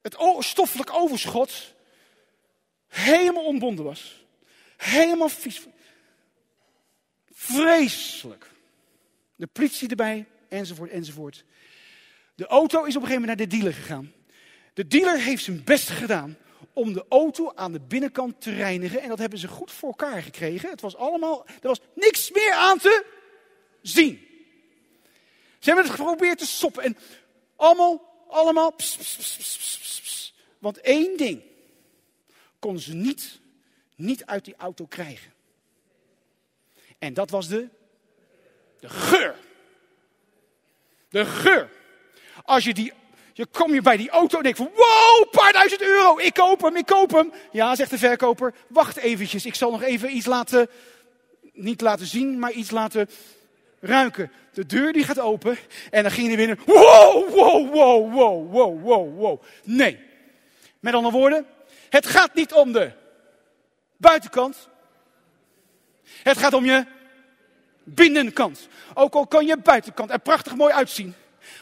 het 0.02 0.15
stoffelijk 0.39 0.93
overschot 0.93 1.78
helemaal 2.89 3.45
ontbonden 3.45 3.86
was. 3.86 4.25
Helemaal 4.78 5.30
vies. 5.30 5.67
Vreselijk. 7.32 8.52
De 9.36 9.47
politie 9.47 9.89
erbij, 9.89 10.25
enzovoort, 10.49 10.89
enzovoort. 10.89 11.43
De 12.36 12.47
auto 12.47 12.84
is 12.84 12.95
op 12.95 13.02
een 13.02 13.08
gegeven 13.08 13.21
moment 13.21 13.38
naar 13.38 13.47
de 13.47 13.56
dealer 13.58 13.73
gegaan. 13.73 14.13
De 14.73 14.88
dealer 14.88 15.19
heeft 15.19 15.43
zijn 15.43 15.63
best 15.63 15.89
gedaan 15.89 16.38
om 16.73 16.93
de 16.93 17.06
auto 17.10 17.52
aan 17.56 17.71
de 17.71 17.80
binnenkant 17.80 18.41
te 18.41 18.52
reinigen. 18.52 19.02
En 19.02 19.10
dat 19.10 19.19
hebben 19.19 19.39
ze 19.39 19.47
goed 19.47 19.71
voor 19.71 19.89
elkaar 19.89 20.21
gekregen. 20.21 20.69
Het 20.69 20.82
was 20.82 20.95
allemaal, 20.95 21.45
er 21.47 21.67
was 21.67 21.80
niks 21.93 22.32
meer 22.32 22.52
aan 22.52 22.78
te 22.78 23.06
zien. 23.82 24.28
Ze 25.60 25.65
hebben 25.65 25.86
het 25.86 25.95
geprobeerd 25.95 26.38
te 26.38 26.45
stoppen. 26.45 26.84
En 26.84 26.97
allemaal, 27.56 28.23
allemaal. 28.28 28.75
Want 30.60 30.82
één 30.82 31.17
ding 31.17 31.41
konden 32.60 32.82
ze 32.82 32.93
niet, 32.93 33.39
niet 33.95 34.26
uit 34.26 34.45
die 34.45 34.56
auto 34.58 34.86
krijgen. 34.86 35.34
En 37.00 37.13
dat 37.13 37.30
was 37.30 37.48
de, 37.48 37.67
de 38.80 38.89
geur. 38.89 39.36
De 41.10 41.26
geur. 41.26 41.69
Als 42.43 42.63
je 42.63 42.74
die 42.74 42.93
je 43.39 43.45
kom 43.52 43.74
je 43.74 43.82
bij 43.82 43.98
die 43.98 44.10
auto 44.10 44.38
en 44.38 44.43
denkt 44.43 44.58
van, 44.58 44.72
wow, 44.76 45.19
een 45.22 45.30
paar 45.32 45.54
duizend 45.54 45.82
euro, 45.82 46.17
ik 46.17 46.34
koop 46.34 46.62
hem, 46.62 46.76
ik 46.76 46.86
koop 46.86 47.12
hem. 47.12 47.32
Ja, 47.52 47.76
zegt 47.76 47.89
de 47.89 47.98
verkoper, 47.98 48.54
wacht 48.67 48.98
eventjes, 48.98 49.45
ik 49.45 49.56
zal 49.56 49.72
nog 49.72 49.82
even 49.82 50.15
iets 50.15 50.26
laten, 50.26 50.69
niet 51.54 51.82
laten 51.82 52.06
zien, 52.06 52.39
maar 52.39 52.52
iets 52.52 52.72
laten 52.72 53.10
ruiken. 53.80 54.32
De 54.54 54.65
deur 54.65 54.93
die 54.93 55.04
gaat 55.04 55.19
open 55.19 55.58
en 55.89 56.04
dan 56.04 56.12
ging 56.12 56.28
hij 56.28 56.36
binnen, 56.36 56.60
wow, 56.65 57.30
wow, 57.30 57.74
wow, 57.74 58.13
wow, 58.13 58.52
wow, 58.52 58.82
wow, 58.84 59.17
wow. 59.17 59.41
Nee, 59.63 60.00
met 60.80 60.93
andere 60.93 61.17
woorden, 61.17 61.45
het 61.89 62.08
gaat 62.08 62.34
niet 62.34 62.54
om 62.54 62.71
de 62.71 62.91
buitenkant. 63.97 64.69
Het 66.04 66.38
gaat 66.38 66.54
om 66.54 66.65
je 66.65 66.86
binnenkant. 67.84 68.67
Ook 68.93 69.13
al 69.13 69.28
kan 69.28 69.45
je 69.45 69.58
buitenkant 69.58 70.12
er 70.12 70.19
prachtig 70.19 70.56
mooi 70.56 70.73
uitzien. 70.73 71.15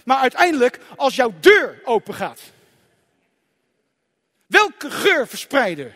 Maar 0.06 0.18
uiteindelijk, 0.18 0.80
als 0.96 1.16
jouw 1.16 1.34
deur 1.40 1.82
open 1.84 2.14
gaat, 2.14 2.42
welke 4.46 4.92
geur 4.92 5.28
verspreiden? 5.28 5.96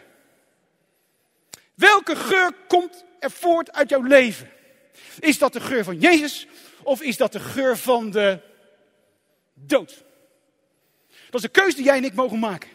Welke 1.74 2.16
geur 2.16 2.54
komt 2.68 3.06
er 3.20 3.32
voort 3.32 3.72
uit 3.72 3.90
jouw 3.90 4.02
leven? 4.02 4.50
Is 5.20 5.38
dat 5.38 5.54
de 5.54 5.62
geur 5.62 5.84
van 5.84 6.00
Jezus 6.00 6.48
of 6.84 7.02
is 7.02 7.18
dat 7.18 7.32
de 7.32 7.40
geur 7.40 7.78
van 7.78 8.12
de 8.12 8.40
dood? 9.54 10.04
Dat 11.30 11.40
is 11.40 11.44
een 11.44 11.52
keuze 11.52 11.76
die 11.76 11.86
jij 11.86 11.98
en 11.98 12.04
ik 12.04 12.14
mogen 12.14 12.40
maken. 12.40 12.70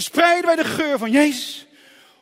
Verspreiden 0.00 0.46
wij 0.46 0.56
de 0.56 0.64
geur 0.64 0.98
van 0.98 1.10
Jezus 1.10 1.66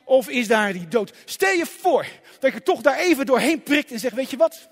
of 0.04 0.28
is 0.28 0.48
daar 0.48 0.72
die 0.72 0.88
dood? 0.88 1.12
Stel 1.24 1.52
je 1.52 1.66
voor 1.66 2.06
dat 2.38 2.52
je 2.52 2.62
toch 2.62 2.80
daar 2.80 2.98
even 2.98 3.26
doorheen 3.26 3.62
prikt 3.62 3.90
en 3.90 3.98
zegt, 3.98 4.14
weet 4.14 4.30
je 4.30 4.36
wat? 4.36 4.68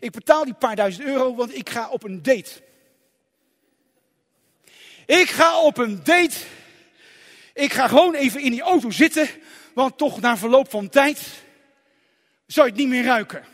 Ik 0.00 0.10
betaal 0.10 0.44
die 0.44 0.54
paar 0.54 0.76
duizend 0.76 1.06
euro, 1.06 1.34
want 1.34 1.54
ik 1.54 1.70
ga 1.70 1.88
op 1.88 2.02
een 2.02 2.22
date. 2.22 2.50
Ik 5.06 5.28
ga 5.28 5.60
op 5.60 5.78
een 5.78 6.04
date 6.04 6.36
Ik 7.54 7.72
ga 7.72 7.88
gewoon 7.88 8.14
even 8.14 8.40
in 8.40 8.50
die 8.50 8.62
auto 8.62 8.90
zitten, 8.90 9.28
want 9.74 9.98
toch 9.98 10.20
na 10.20 10.36
verloop 10.36 10.70
van 10.70 10.88
tijd 10.88 11.18
zou 12.46 12.66
je 12.66 12.72
het 12.72 12.80
niet 12.80 12.90
meer 12.90 13.04
ruiken. 13.04 13.44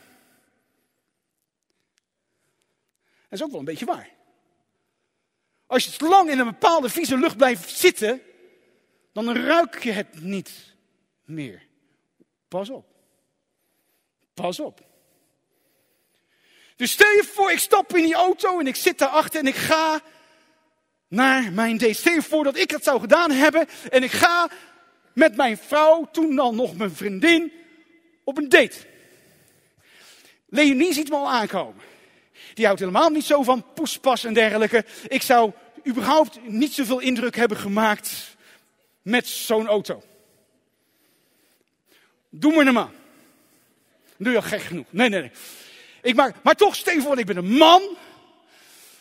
Dat 3.28 3.38
is 3.38 3.42
ook 3.42 3.50
wel 3.50 3.58
een 3.58 3.64
beetje 3.64 3.86
waar. 3.86 4.08
Als 5.66 5.84
je 5.84 5.90
te 5.90 6.08
lang 6.08 6.30
in 6.30 6.38
een 6.38 6.46
bepaalde 6.46 6.88
vieze 6.88 7.18
lucht 7.18 7.36
blijft 7.36 7.70
zitten, 7.70 8.22
dan 9.12 9.36
ruik 9.36 9.82
je 9.82 9.92
het 9.92 10.22
niet 10.22 10.74
meer. 11.24 11.62
Pas 12.48 12.70
op. 12.70 12.86
Pas 14.34 14.60
op. 14.60 14.80
Dus 16.76 16.90
stel 16.90 17.12
je 17.12 17.24
voor, 17.24 17.50
ik 17.50 17.58
stap 17.58 17.96
in 17.96 18.02
die 18.02 18.14
auto 18.14 18.58
en 18.58 18.66
ik 18.66 18.76
zit 18.76 18.98
daarachter 18.98 19.40
en 19.40 19.46
ik 19.46 19.54
ga 19.54 20.00
naar 21.08 21.52
mijn 21.52 21.78
date. 21.78 21.92
Stel 21.92 22.12
je 22.12 22.22
voor 22.22 22.44
dat 22.44 22.56
ik 22.56 22.70
dat 22.70 22.84
zou 22.84 23.00
gedaan 23.00 23.30
hebben 23.30 23.66
en 23.90 24.02
ik 24.02 24.10
ga 24.10 24.50
met 25.14 25.36
mijn 25.36 25.58
vrouw, 25.58 26.08
toen 26.12 26.36
dan 26.36 26.56
nog 26.56 26.76
mijn 26.76 26.94
vriendin, 26.94 27.52
op 28.24 28.38
een 28.38 28.48
date. 28.48 28.76
Leonie 30.48 30.92
ziet 30.92 31.08
me 31.08 31.16
al 31.16 31.30
aankomen. 31.30 31.82
Die 32.54 32.64
houdt 32.64 32.80
helemaal 32.80 33.10
niet 33.10 33.24
zo 33.24 33.42
van 33.42 33.64
poespas 33.74 34.24
en 34.24 34.34
dergelijke. 34.34 34.84
Ik 35.08 35.22
zou 35.22 35.52
überhaupt 35.86 36.48
niet 36.48 36.72
zoveel 36.72 36.98
indruk 36.98 37.36
hebben 37.36 37.56
gemaakt 37.56 38.31
met 39.02 39.26
zo'n 39.26 39.66
auto. 39.66 40.02
Doe 42.30 42.64
normaal. 42.64 42.90
Doe 44.16 44.30
je 44.30 44.36
al 44.38 44.42
gek 44.42 44.62
genoeg. 44.62 44.86
Nee, 44.90 45.08
nee, 45.08 45.20
nee. 45.20 45.30
Ik 46.02 46.14
maak, 46.14 46.34
maar 46.42 46.54
toch, 46.54 46.76
stel 46.76 47.00
voor, 47.00 47.18
ik 47.18 47.26
ben 47.26 47.36
een 47.36 47.56
man. 47.56 47.96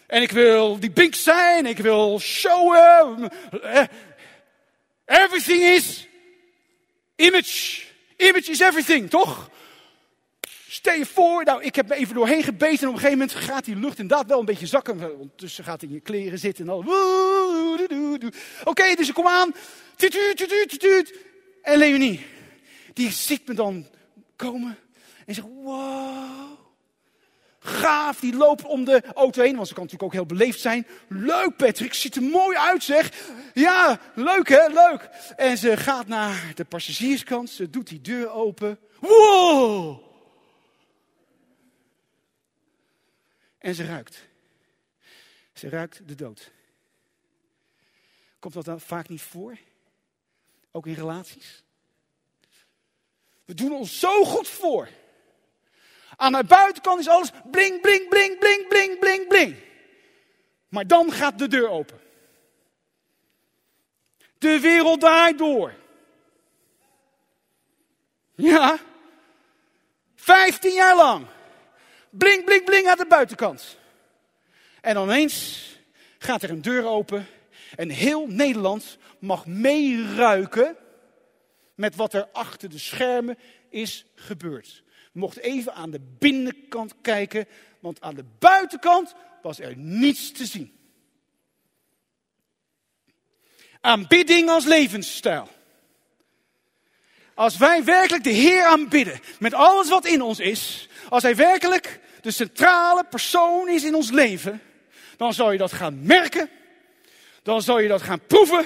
En 0.08 0.22
ik 0.22 0.32
wil 0.32 0.80
die 0.80 0.92
bink 0.92 1.16
zijn. 1.16 1.66
Ik 1.66 1.78
wil 1.78 2.20
showen. 2.20 3.32
Eh, 3.62 3.84
everything 5.06 5.62
is 5.62 6.08
image. 7.16 7.82
Image 8.18 8.52
is 8.52 8.60
everything, 8.60 9.10
toch? 9.10 9.50
Stel 10.68 10.94
je 10.94 11.06
voor, 11.06 11.44
nou, 11.44 11.64
ik 11.64 11.76
heb 11.76 11.88
me 11.88 11.96
even 11.96 12.16
doorheen 12.16 12.44
gebeten 12.44 12.80
en 12.80 12.88
op 12.88 12.94
een 12.94 13.00
gegeven 13.00 13.18
moment 13.18 13.38
gaat 13.38 13.66
die 13.66 13.76
lucht 13.76 14.00
inderdaad 14.00 14.28
wel 14.28 14.40
een 14.40 14.46
beetje 14.46 14.66
zakken. 14.66 15.20
Ondertussen 15.20 15.64
gaat 15.64 15.82
hij 15.82 15.90
in 15.90 15.96
je 15.96 16.02
kleren 16.02 16.40
zitten 16.40 16.66
en 16.66 16.72
al. 16.72 16.80
Oké, 18.64 18.96
dus 18.96 19.08
ik 19.08 19.14
kom 19.14 19.28
aan. 19.28 19.54
En 21.62 21.78
Leonie, 21.78 22.26
die 22.94 23.12
ziet 23.12 23.48
me 23.48 23.54
dan 23.54 23.88
komen 24.36 24.78
en 25.26 25.34
zegt, 25.34 25.48
wow. 25.48 26.60
Gaaf, 27.64 28.20
die 28.20 28.36
loopt 28.36 28.64
om 28.64 28.86
de 28.86 29.04
auto 29.14 29.42
heen, 29.42 29.56
want 29.56 29.68
ze 29.68 29.74
kan 29.74 29.84
natuurlijk 29.84 30.14
ook 30.14 30.20
heel 30.20 30.38
beleefd 30.38 30.60
zijn. 30.60 30.88
Leuk 31.08 31.58
Patrick, 31.58 31.94
ziet 31.94 32.16
er 32.16 32.24
mooi 32.24 32.58
uit 32.58 32.84
zeg. 32.84 33.30
Ja, 33.54 34.00
leuk 34.16 34.48
hè, 34.48 34.68
leuk. 34.68 35.10
En 35.36 35.58
ze 35.58 35.78
gaat 35.78 36.08
naar 36.08 36.52
de 36.56 36.66
passagierskant, 36.66 37.50
ze 37.50 37.70
doet 37.70 37.88
die 37.88 38.02
deur 38.02 38.30
open. 38.30 38.80
Wow! 39.00 40.04
En 43.58 43.76
ze 43.76 43.86
ruikt. 43.86 44.28
Ze 45.54 45.70
ruikt 45.70 46.08
de 46.08 46.16
dood. 46.16 46.52
Komt 48.40 48.54
dat 48.54 48.66
dan 48.66 48.82
vaak 48.82 49.10
niet 49.10 49.22
voor? 49.22 49.58
Ook 50.72 50.88
in 50.88 50.94
relaties? 50.94 51.64
We 53.46 53.54
doen 53.54 53.72
ons 53.72 54.00
zo 54.00 54.24
goed 54.24 54.48
voor. 54.48 54.90
Aan 56.16 56.32
de 56.32 56.44
buitenkant 56.44 57.00
is 57.00 57.08
alles 57.08 57.32
bling, 57.52 57.82
bling, 57.82 58.10
bling, 58.10 58.40
bling, 58.40 58.68
bling, 58.68 59.00
bling, 59.00 59.28
bling. 59.28 59.56
Maar 60.68 60.88
dan 60.88 61.12
gaat 61.12 61.40
de 61.40 61.48
deur 61.48 61.70
open. 61.70 62.00
De 64.38 64.60
wereld 64.60 65.00
draait 65.00 65.38
door. 65.38 65.74
Ja. 68.36 68.80
Vijftien 70.16 70.74
jaar 70.74 70.96
lang. 70.96 71.26
Bling, 72.10 72.46
bling, 72.46 72.64
bling 72.64 72.88
aan 72.88 72.98
de 72.98 73.06
buitenkant. 73.06 73.78
En 74.82 74.98
ineens 74.98 75.66
gaat 76.18 76.44
er 76.44 76.50
een 76.50 76.62
deur 76.62 76.86
open 76.86 77.28
en 77.76 77.90
heel 77.90 78.28
Nederland 78.28 78.98
mag 79.20 79.46
meeruiken 79.46 80.78
met 81.76 81.96
wat 81.96 82.14
er 82.14 82.28
achter 82.32 82.70
de 82.70 82.78
schermen 82.78 83.38
is 83.70 84.06
gebeurd. 84.16 84.84
We 85.14 85.20
mochten 85.20 85.42
even 85.42 85.74
aan 85.74 85.92
de 85.92 86.02
binnenkant 86.20 86.94
kijken, 87.02 87.48
want 87.80 88.02
aan 88.02 88.16
de 88.16 88.26
buitenkant 88.40 89.14
was 89.42 89.60
er 89.60 89.78
niets 89.78 90.32
te 90.32 90.46
zien. 90.46 90.80
Aanbidding 93.82 94.50
als 94.50 94.66
levensstijl. 94.66 95.48
Als 97.34 97.58
wij 97.58 97.84
werkelijk 97.84 98.24
de 98.24 98.30
Heer 98.30 98.66
aanbidden 98.66 99.20
met 99.40 99.54
alles 99.54 99.90
wat 99.90 100.06
in 100.06 100.22
ons 100.22 100.40
is, 100.40 100.90
als 101.10 101.24
Hij 101.24 101.36
werkelijk 101.36 102.00
de 102.22 102.32
centrale 102.32 103.04
persoon 103.04 103.70
is 103.70 103.84
in 103.84 103.96
ons 103.96 104.12
leven, 104.12 104.62
dan 105.18 105.34
zal 105.34 105.52
je 105.52 105.58
dat 105.58 105.72
gaan 105.72 106.06
merken, 106.06 106.50
dan 107.44 107.62
zal 107.62 107.80
je 107.80 107.88
dat 107.88 108.02
gaan 108.02 108.26
proeven 108.28 108.66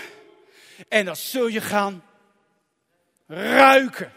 en 0.88 1.06
dat 1.06 1.18
zul 1.18 1.48
je 1.48 1.62
gaan 1.62 2.04
ruiken. 3.28 4.12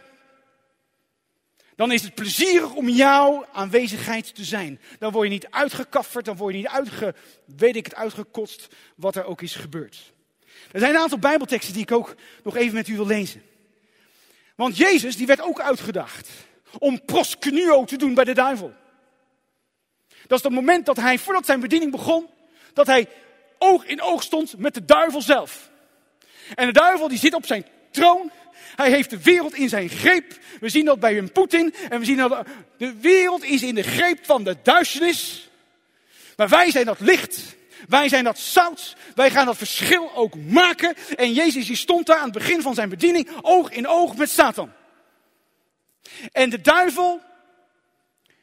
Dan 1.76 1.92
is 1.92 2.02
het 2.02 2.14
plezierig 2.14 2.74
om 2.74 2.88
jouw 2.88 3.46
aanwezigheid 3.52 4.34
te 4.34 4.44
zijn. 4.44 4.80
Dan 4.98 5.12
word 5.12 5.26
je 5.26 5.32
niet 5.32 5.50
uitgekafferd, 5.50 6.24
dan 6.24 6.36
word 6.36 6.54
je 6.54 6.58
niet 6.58 6.68
uitge, 6.68 7.14
weet 7.44 7.76
ik 7.76 7.84
het, 7.84 7.94
uitgekotst, 7.94 8.74
wat 8.96 9.16
er 9.16 9.24
ook 9.24 9.42
is 9.42 9.54
gebeurd. 9.54 10.12
Er 10.72 10.80
zijn 10.80 10.94
een 10.94 11.00
aantal 11.00 11.18
bijbelteksten 11.18 11.72
die 11.72 11.82
ik 11.82 11.92
ook 11.92 12.14
nog 12.42 12.56
even 12.56 12.74
met 12.74 12.88
u 12.88 12.94
wil 12.94 13.06
lezen. 13.06 13.42
Want 14.54 14.76
Jezus, 14.76 15.16
die 15.16 15.26
werd 15.26 15.40
ook 15.40 15.60
uitgedacht 15.60 16.28
om 16.78 17.04
proskenuo 17.04 17.84
te 17.84 17.96
doen 17.96 18.14
bij 18.14 18.24
de 18.24 18.34
duivel. 18.34 18.72
Dat 20.26 20.38
is 20.38 20.44
het 20.44 20.52
moment 20.52 20.86
dat 20.86 20.96
hij, 20.96 21.18
voordat 21.18 21.46
zijn 21.46 21.60
bediening 21.60 21.90
begon, 21.90 22.28
dat 22.72 22.86
hij 22.86 23.08
oog 23.58 23.84
in 23.84 24.02
oog 24.02 24.22
stond 24.22 24.58
met 24.58 24.74
de 24.74 24.84
duivel 24.84 25.22
zelf. 25.22 25.70
En 26.54 26.66
de 26.66 26.72
duivel 26.72 27.08
die 27.08 27.18
zit 27.18 27.34
op 27.34 27.46
zijn 27.46 27.66
troon. 27.90 28.30
Hij 28.76 28.90
heeft 28.90 29.10
de 29.10 29.22
wereld 29.22 29.54
in 29.54 29.68
zijn 29.68 29.88
greep. 29.88 30.38
We 30.60 30.68
zien 30.68 30.84
dat 30.84 31.00
bij 31.00 31.18
een 31.18 31.32
Poetin. 31.32 31.74
En 31.88 31.98
we 31.98 32.04
zien 32.04 32.16
dat 32.16 32.46
de 32.76 32.94
wereld 33.00 33.44
is 33.44 33.62
in 33.62 33.74
de 33.74 33.82
greep 33.82 34.24
van 34.24 34.44
de 34.44 34.56
duisternis. 34.62 35.48
Maar 36.36 36.48
wij 36.48 36.70
zijn 36.70 36.86
dat 36.86 37.00
licht. 37.00 37.56
Wij 37.88 38.08
zijn 38.08 38.24
dat 38.24 38.38
zout. 38.38 38.96
Wij 39.14 39.30
gaan 39.30 39.46
dat 39.46 39.56
verschil 39.56 40.14
ook 40.14 40.34
maken. 40.34 40.94
En 41.16 41.32
Jezus 41.32 41.66
die 41.66 41.76
stond 41.76 42.06
daar 42.06 42.16
aan 42.16 42.24
het 42.24 42.32
begin 42.32 42.62
van 42.62 42.74
zijn 42.74 42.88
bediening 42.88 43.28
oog 43.42 43.70
in 43.70 43.88
oog 43.88 44.16
met 44.16 44.30
Satan. 44.30 44.72
En 46.32 46.50
de 46.50 46.60
duivel, 46.60 47.20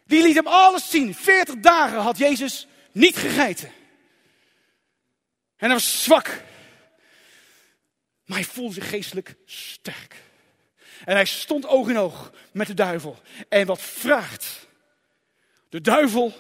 die 0.06 0.22
liet 0.22 0.36
hem 0.36 0.48
alles 0.48 0.90
zien. 0.90 1.16
40 1.16 1.56
dagen 1.56 2.00
had 2.00 2.18
Jezus 2.18 2.68
niet 2.92 3.16
gegeten. 3.16 3.72
En 5.58 5.66
hij 5.66 5.74
was 5.74 6.04
zwak. 6.04 6.42
Maar 8.26 8.38
hij 8.38 8.48
voelde 8.48 8.74
zich 8.74 8.90
geestelijk 8.90 9.36
sterk. 9.46 10.16
En 11.06 11.16
hij 11.16 11.26
stond 11.26 11.68
oog 11.68 11.90
in 11.90 11.98
oog 11.98 12.32
met 12.52 12.68
de 12.68 12.74
duivel. 12.74 13.18
En 13.50 13.66
wat 13.66 13.82
vraagt 13.82 14.68
de 15.70 15.82
duivel, 15.82 16.34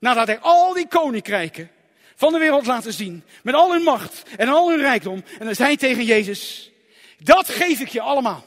nadat 0.00 0.26
hij 0.26 0.38
al 0.38 0.72
die 0.72 0.88
koninkrijken 0.88 1.70
van 2.14 2.32
de 2.32 2.38
wereld 2.38 2.66
laten 2.66 2.92
zien, 2.92 3.24
met 3.42 3.54
al 3.54 3.72
hun 3.72 3.82
macht 3.82 4.22
en 4.36 4.48
al 4.48 4.70
hun 4.70 4.80
rijkdom, 4.80 5.24
en 5.38 5.44
dan 5.44 5.54
zei 5.54 5.68
hij 5.68 5.76
tegen 5.76 6.04
Jezus, 6.04 6.70
dat 7.18 7.48
geef 7.48 7.80
ik 7.80 7.88
je 7.88 8.00
allemaal. 8.00 8.44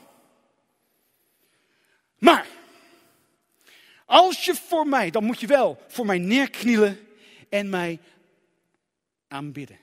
Maar, 2.17 2.45
als 4.05 4.45
je 4.45 4.55
voor 4.55 4.87
mij, 4.87 5.09
dan 5.09 5.23
moet 5.23 5.39
je 5.39 5.47
wel 5.47 5.83
voor 5.87 6.05
mij 6.05 6.17
neerknielen 6.17 7.07
en 7.49 7.69
mij 7.69 7.99
aanbidden. 9.29 9.79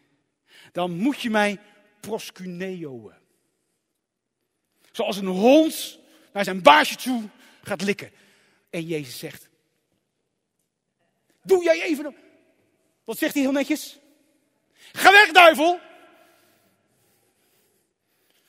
Dan 0.72 0.90
moet 0.90 1.20
je 1.20 1.30
mij 1.30 1.58
proscuneoen. 2.00 3.12
Zoals 4.92 5.16
een 5.16 5.26
hond 5.26 5.98
naar 6.32 6.44
zijn 6.44 6.62
baasje 6.62 6.96
toe 6.96 7.28
gaat 7.62 7.82
likken. 7.82 8.12
En 8.70 8.82
Jezus 8.82 9.18
zegt, 9.18 9.48
doe 11.42 11.64
jij 11.64 11.82
even... 11.82 12.16
Wat 13.04 13.18
zegt 13.18 13.34
hij 13.34 13.42
heel 13.42 13.52
netjes? 13.52 13.98
Ga 14.92 15.12
weg, 15.12 15.32
duivel! 15.32 15.80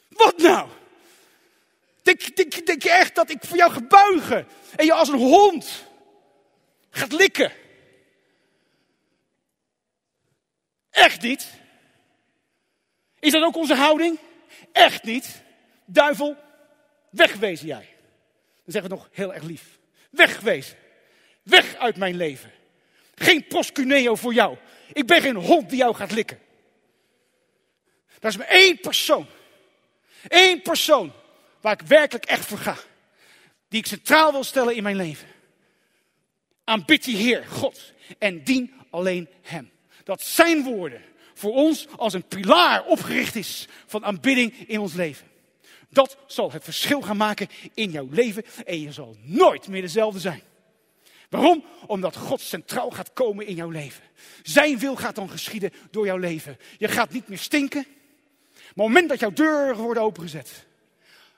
Wat 0.09 0.37
nou? 0.37 0.69
Denk, 2.01 2.21
je 2.83 2.89
echt 2.89 3.15
dat 3.15 3.29
ik 3.29 3.43
voor 3.43 3.57
jou 3.57 3.71
gebuigen 3.71 4.47
en 4.75 4.85
je 4.85 4.93
als 4.93 5.09
een 5.09 5.19
hond 5.19 5.85
gaat 6.89 7.11
likken? 7.11 7.51
Echt 10.97 11.21
niet. 11.21 11.47
Is 13.19 13.31
dat 13.31 13.43
ook 13.43 13.55
onze 13.55 13.75
houding? 13.75 14.19
Echt 14.71 15.03
niet. 15.03 15.41
Duivel, 15.85 16.37
wegwezen 17.09 17.67
jij. 17.67 17.95
Dan 18.63 18.73
zeggen 18.73 18.91
we 18.91 18.97
nog 18.97 19.09
heel 19.11 19.33
erg 19.33 19.43
lief. 19.43 19.79
Wegwezen. 20.09 20.77
Weg 21.43 21.75
uit 21.75 21.97
mijn 21.97 22.15
leven. 22.15 22.51
Geen 23.15 23.47
proscuneo 23.47 24.15
voor 24.15 24.33
jou. 24.33 24.57
Ik 24.93 25.05
ben 25.05 25.21
geen 25.21 25.35
hond 25.35 25.69
die 25.69 25.77
jou 25.77 25.95
gaat 25.95 26.11
likken. 26.11 26.39
Er 28.19 28.29
is 28.29 28.37
maar 28.37 28.47
één 28.47 28.79
persoon 28.79 29.27
Eén 30.27 30.61
persoon 30.61 31.11
waar 31.61 31.73
ik 31.73 31.87
werkelijk 31.87 32.25
echt 32.25 32.45
voor 32.45 32.57
ga. 32.57 32.77
Die 33.69 33.79
ik 33.79 33.85
centraal 33.85 34.31
wil 34.31 34.43
stellen 34.43 34.75
in 34.75 34.83
mijn 34.83 34.95
leven. 34.95 35.27
Aanbid 36.63 37.03
die 37.03 37.15
Heer, 37.15 37.45
God. 37.45 37.93
En 38.17 38.43
dien 38.43 38.73
alleen 38.89 39.29
Hem. 39.41 39.71
Dat 40.07 40.21
zijn 40.21 40.63
woorden 40.63 41.01
voor 41.33 41.53
ons 41.53 41.87
als 41.97 42.13
een 42.13 42.27
pilaar 42.27 42.85
opgericht 42.85 43.35
is 43.35 43.67
van 43.85 44.05
aanbidding 44.05 44.67
in 44.67 44.79
ons 44.79 44.93
leven. 44.93 45.27
Dat 45.89 46.17
zal 46.27 46.51
het 46.51 46.63
verschil 46.63 47.01
gaan 47.01 47.17
maken 47.17 47.47
in 47.73 47.91
jouw 47.91 48.07
leven 48.11 48.43
en 48.65 48.81
je 48.81 48.91
zal 48.91 49.15
nooit 49.21 49.67
meer 49.67 49.81
dezelfde 49.81 50.19
zijn. 50.19 50.41
Waarom? 51.29 51.63
Omdat 51.87 52.15
God 52.15 52.41
centraal 52.41 52.89
gaat 52.89 53.13
komen 53.13 53.45
in 53.47 53.55
jouw 53.55 53.69
leven. 53.69 54.03
Zijn 54.43 54.79
wil 54.79 54.95
gaat 54.95 55.15
dan 55.15 55.29
geschieden 55.29 55.73
door 55.91 56.05
jouw 56.05 56.17
leven. 56.17 56.57
Je 56.77 56.87
gaat 56.87 57.11
niet 57.11 57.27
meer 57.27 57.37
stinken. 57.37 57.85
moment 58.75 59.09
dat 59.09 59.19
jouw 59.19 59.33
deuren 59.33 59.77
worden 59.77 60.03
opengezet 60.03 60.65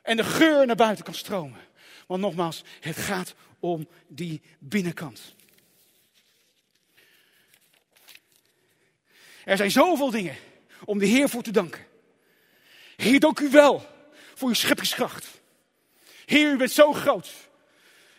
en 0.02 0.18
de 0.18 0.24
geur 0.24 0.66
naar 0.66 0.76
buiten 0.76 1.06
kan 1.06 1.14
stromen. 1.14 1.60
Want 2.08 2.22
nogmaals, 2.22 2.64
het 2.80 2.98
gaat 2.98 3.36
om 3.60 3.88
die 4.08 4.42
binnenkant. 4.60 5.38
Er 9.46 9.58
zijn 9.58 9.72
zoveel 9.72 10.12
dingen 10.12 10.36
om 10.86 11.00
de 11.00 11.06
Heer 11.06 11.30
voor 11.30 11.42
te 11.42 11.52
danken. 11.52 11.86
Heer, 12.96 13.20
dank 13.20 13.40
u 13.40 13.50
wel 13.50 13.86
voor 14.36 14.48
uw 14.48 14.54
scheppingskracht. 14.54 15.28
Heer, 16.26 16.52
u 16.52 16.58
bent 16.58 16.72
zo 16.72 16.94
groot. 16.94 17.30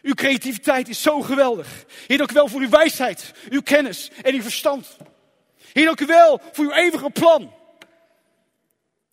Uw 0.02 0.14
creativiteit 0.14 0.88
is 0.88 1.02
zo 1.02 1.20
geweldig. 1.20 1.84
Heer, 2.06 2.18
dank 2.18 2.30
u 2.30 2.34
wel 2.34 2.48
voor 2.48 2.60
uw 2.60 2.68
wijsheid, 2.68 3.32
uw 3.50 3.62
kennis 3.62 4.10
en 4.22 4.34
uw 4.34 4.42
verstand. 4.42 4.96
Heer, 5.72 5.84
dank 5.84 6.00
u 6.00 6.06
wel 6.06 6.40
voor 6.52 6.64
uw 6.64 6.72
eeuwige 6.72 7.10
plan. 7.10 7.54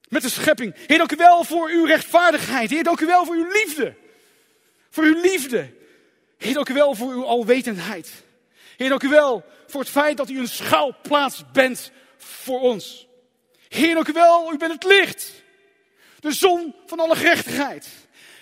Met 0.10 0.22
de 0.22 0.30
schepping. 0.30 0.76
Heer, 0.88 0.98
dank 0.98 1.12
u 1.12 1.16
wel 1.16 1.44
voor 1.44 1.70
uw 1.70 1.86
rechtvaardigheid. 1.86 2.70
Heer, 2.70 2.84
dank 2.84 3.00
u 3.00 3.06
wel 3.06 3.26
voor 3.26 3.36
uw 3.36 3.52
liefde. 3.52 3.96
Voor 4.90 5.04
uw 5.04 5.22
liefde. 5.22 5.74
Heer, 6.38 6.54
dank 6.54 6.70
u 6.70 6.74
wel 6.74 6.96
voor 6.96 7.12
uw 7.12 7.26
alwetendheid. 7.26 8.12
Heer, 8.78 8.90
dank 8.90 9.04
u 9.04 9.10
wel 9.10 9.46
voor 9.68 9.82
het 9.82 9.90
feit 9.90 10.18
dat 10.18 10.30
u 10.30 10.40
een 10.40 10.48
schouwplaats 10.48 11.44
bent 11.52 11.92
voor 12.18 12.60
ons. 12.60 13.08
Heer, 13.68 13.94
dank 13.94 14.08
u 14.08 14.14
wel, 14.14 14.54
u 14.54 14.58
bent 14.58 14.74
het 14.74 14.84
licht. 14.84 15.32
De 16.20 16.32
zon 16.32 16.76
van 16.86 17.00
alle 17.00 17.16
gerechtigheid. 17.16 17.88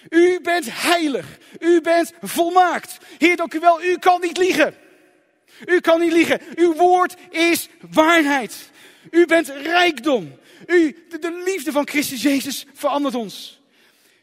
U 0.09 0.39
bent 0.41 0.65
heilig. 0.69 1.25
U 1.59 1.81
bent 1.81 2.13
volmaakt. 2.21 2.97
Heer, 3.17 3.35
dank 3.35 3.53
u 3.53 3.59
wel, 3.59 3.83
u 3.83 3.97
kan 3.97 4.21
niet 4.21 4.38
liegen. 4.38 4.75
U 5.65 5.79
kan 5.79 5.99
niet 5.99 6.11
liegen. 6.11 6.41
Uw 6.55 6.73
woord 6.73 7.15
is 7.29 7.69
waarheid. 7.91 8.71
U 9.11 9.25
bent 9.25 9.47
rijkdom. 9.47 10.39
U, 10.67 11.05
de, 11.09 11.19
de 11.19 11.43
liefde 11.45 11.71
van 11.71 11.88
Christus 11.88 12.21
Jezus 12.21 12.65
verandert 12.73 13.15
ons. 13.15 13.61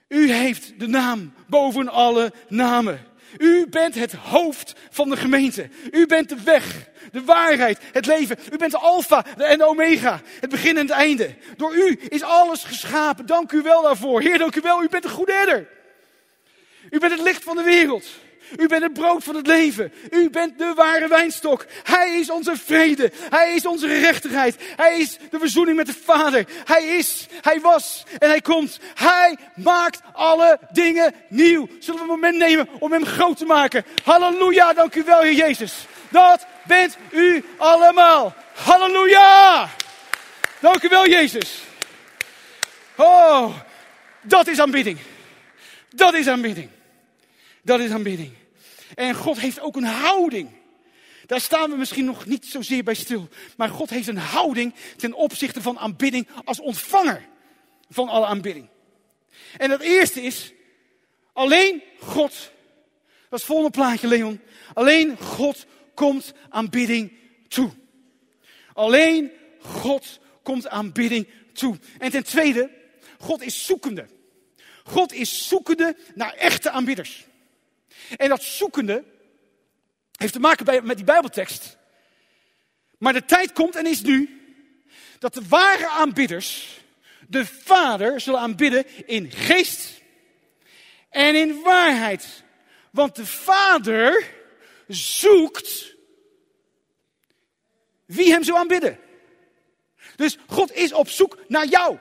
U 0.08 0.32
heeft 0.32 0.80
de 0.80 0.86
naam 0.86 1.34
boven 1.46 1.88
alle 1.88 2.32
namen. 2.48 3.06
U 3.38 3.66
bent 3.66 3.94
het 3.94 4.12
hoofd 4.12 4.74
van 4.90 5.08
de 5.08 5.16
gemeente. 5.16 5.68
U 5.90 6.06
bent 6.06 6.28
de 6.28 6.42
weg, 6.44 6.88
de 7.12 7.24
waarheid, 7.24 7.78
het 7.92 8.06
leven. 8.06 8.38
U 8.52 8.56
bent 8.56 8.70
de 8.70 8.78
alfa 8.78 9.24
en 9.36 9.58
de 9.58 9.66
omega, 9.66 10.20
het 10.40 10.50
begin 10.50 10.76
en 10.76 10.86
het 10.86 10.96
einde. 10.96 11.34
Door 11.56 11.74
u 11.74 12.00
is 12.08 12.22
alles 12.22 12.64
geschapen. 12.64 13.26
Dank 13.26 13.52
u 13.52 13.62
wel 13.62 13.82
daarvoor. 13.82 14.20
Heer, 14.20 14.38
dank 14.38 14.56
u 14.56 14.60
wel. 14.60 14.82
U 14.82 14.88
bent 14.88 15.04
een 15.04 15.10
goede 15.10 15.32
herder. 15.32 15.68
U 16.90 16.98
bent 16.98 17.12
het 17.12 17.22
licht 17.22 17.44
van 17.44 17.56
de 17.56 17.62
wereld. 17.62 18.06
U 18.56 18.66
bent 18.66 18.82
het 18.82 18.92
brood 18.92 19.24
van 19.24 19.34
het 19.34 19.46
leven. 19.46 19.92
U 20.10 20.30
bent 20.30 20.58
de 20.58 20.72
ware 20.74 21.08
wijnstok. 21.08 21.66
Hij 21.82 22.18
is 22.18 22.30
onze 22.30 22.56
vrede. 22.56 23.12
Hij 23.30 23.54
is 23.54 23.66
onze 23.66 23.88
gerechtigheid. 23.88 24.56
Hij 24.76 24.98
is 24.98 25.18
de 25.30 25.38
verzoening 25.38 25.76
met 25.76 25.86
de 25.86 25.94
Vader. 26.04 26.46
Hij 26.64 26.84
is, 26.84 27.26
hij 27.40 27.60
was 27.60 28.04
en 28.18 28.28
hij 28.28 28.40
komt. 28.40 28.78
Hij 28.94 29.36
maakt 29.54 30.00
alle 30.12 30.58
dingen 30.72 31.14
nieuw. 31.28 31.68
Zullen 31.78 32.00
we 32.00 32.06
een 32.06 32.20
moment 32.20 32.36
nemen 32.36 32.68
om 32.78 32.92
hem 32.92 33.04
groot 33.04 33.36
te 33.36 33.44
maken? 33.44 33.84
Halleluja, 34.04 34.72
dank 34.72 34.94
u 34.94 35.02
wel, 35.04 35.20
Heer 35.20 35.34
Jezus. 35.34 35.86
Dat 36.08 36.46
bent 36.66 36.96
u 37.10 37.44
allemaal. 37.56 38.34
Halleluja. 38.54 39.68
Dank 40.60 40.82
u 40.82 40.88
wel, 40.88 41.06
Jezus. 41.06 41.62
Oh, 42.96 43.54
dat 44.22 44.46
is 44.46 44.58
aanbidding. 44.58 44.98
Dat 45.90 46.14
is 46.14 46.28
aanbidding. 46.28 46.68
Dat 47.62 47.80
is 47.80 47.90
aanbidding. 47.90 48.41
En 48.94 49.14
God 49.14 49.40
heeft 49.40 49.61
ook 49.61 49.76
een 49.76 49.85
houding. 49.85 50.50
Daar 51.26 51.40
staan 51.40 51.70
we 51.70 51.76
misschien 51.76 52.05
nog 52.05 52.26
niet 52.26 52.46
zozeer 52.46 52.85
bij 52.85 52.94
stil. 52.94 53.28
Maar 53.57 53.68
God 53.68 53.90
heeft 53.90 54.09
een 54.09 54.16
houding 54.16 54.74
ten 54.96 55.14
opzichte 55.14 55.62
van 55.62 55.78
aanbidding 55.78 56.28
als 56.44 56.61
ontvanger 56.61 57.28
van 57.88 58.09
alle 58.09 58.26
aanbidding. 58.26 58.68
En 59.57 59.70
het 59.70 59.81
eerste 59.81 60.22
is, 60.22 60.52
alleen 61.33 61.83
God, 62.00 62.50
dat 63.28 63.38
is 63.38 63.44
volgende 63.44 63.70
plaatje 63.70 64.07
Leon, 64.07 64.40
alleen 64.74 65.18
God 65.18 65.66
komt 65.94 66.33
aanbidding 66.48 67.12
toe. 67.48 67.70
Alleen 68.72 69.31
God 69.59 70.20
komt 70.42 70.68
aanbidding 70.68 71.28
toe. 71.52 71.78
En 71.98 72.11
ten 72.11 72.24
tweede, 72.24 72.70
God 73.18 73.42
is 73.42 73.66
zoekende. 73.66 74.07
God 74.85 75.12
is 75.12 75.48
zoekende 75.48 75.96
naar 76.14 76.35
echte 76.35 76.70
aanbidders. 76.70 77.26
En 78.16 78.29
dat 78.29 78.42
zoekende 78.42 79.05
heeft 80.16 80.33
te 80.33 80.40
maken 80.40 80.87
met 80.87 80.96
die 80.96 81.05
Bijbeltekst. 81.07 81.77
Maar 82.98 83.12
de 83.12 83.25
tijd 83.25 83.53
komt 83.53 83.77
en 83.77 83.87
is 83.87 84.03
nu 84.03 84.40
dat 85.18 85.35
de 85.35 85.48
ware 85.48 85.88
aanbidders 85.88 86.81
de 87.29 87.46
Vader 87.46 88.20
zullen 88.20 88.40
aanbidden 88.40 89.07
in 89.07 89.31
geest 89.31 90.01
en 91.11 91.35
in 91.35 91.62
waarheid. 91.62 92.42
Want 92.90 93.16
de 93.16 93.27
Vader 93.27 94.31
zoekt 94.88 95.94
wie 98.05 98.33
hem 98.33 98.44
zou 98.44 98.59
aanbidden. 98.59 98.98
Dus 100.16 100.38
God 100.46 100.72
is 100.72 100.92
op 100.92 101.09
zoek 101.09 101.38
naar 101.48 101.66
jou. 101.66 101.98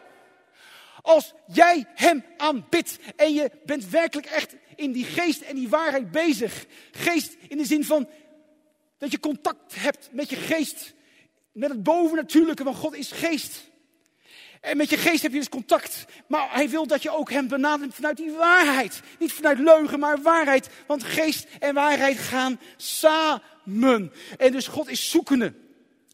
Als 1.02 1.34
jij 1.48 1.86
hem 1.96 2.26
aanbidt 2.38 3.00
en 3.16 3.34
je 3.34 3.52
bent 3.66 3.90
werkelijk 3.90 4.28
echt 4.28 4.56
in 4.82 4.92
die 4.92 5.06
geest 5.06 5.42
en 5.42 5.56
die 5.56 5.70
waarheid 5.70 6.12
bezig. 6.12 6.66
Geest 6.92 7.36
in 7.48 7.58
de 7.58 7.66
zin 7.66 7.86
van 7.86 8.10
dat 8.98 9.12
je 9.12 9.20
contact 9.20 9.76
hebt 9.76 10.10
met 10.12 10.30
je 10.30 10.36
geest. 10.36 10.94
Met 11.52 11.70
het 11.70 11.84
bovennatuurlijke, 11.84 12.64
want 12.64 12.76
God 12.76 12.96
is 12.96 13.12
geest. 13.12 13.70
En 14.62 14.78
met 14.78 14.90
je 14.90 14.98
geest 14.98 15.22
heb 15.22 15.32
je 15.32 15.38
dus 15.38 15.50
contact. 15.50 16.06
Maar 16.28 16.54
hij 16.54 16.70
wil 16.70 16.88
dat 16.88 17.04
je 17.04 17.12
ook 17.12 17.32
hem 17.32 17.48
benadert 17.48 17.94
vanuit 17.94 18.18
die 18.18 18.32
waarheid. 18.32 19.02
Niet 19.20 19.34
vanuit 19.34 19.60
leugen, 19.60 20.00
maar 20.00 20.22
waarheid. 20.22 20.70
Want 20.86 21.04
geest 21.04 21.48
en 21.60 21.74
waarheid 21.74 22.18
gaan 22.18 22.60
samen. 22.78 24.12
En 24.38 24.52
dus 24.52 24.68
God 24.68 24.90
is 24.90 25.10
zoekende 25.10 25.54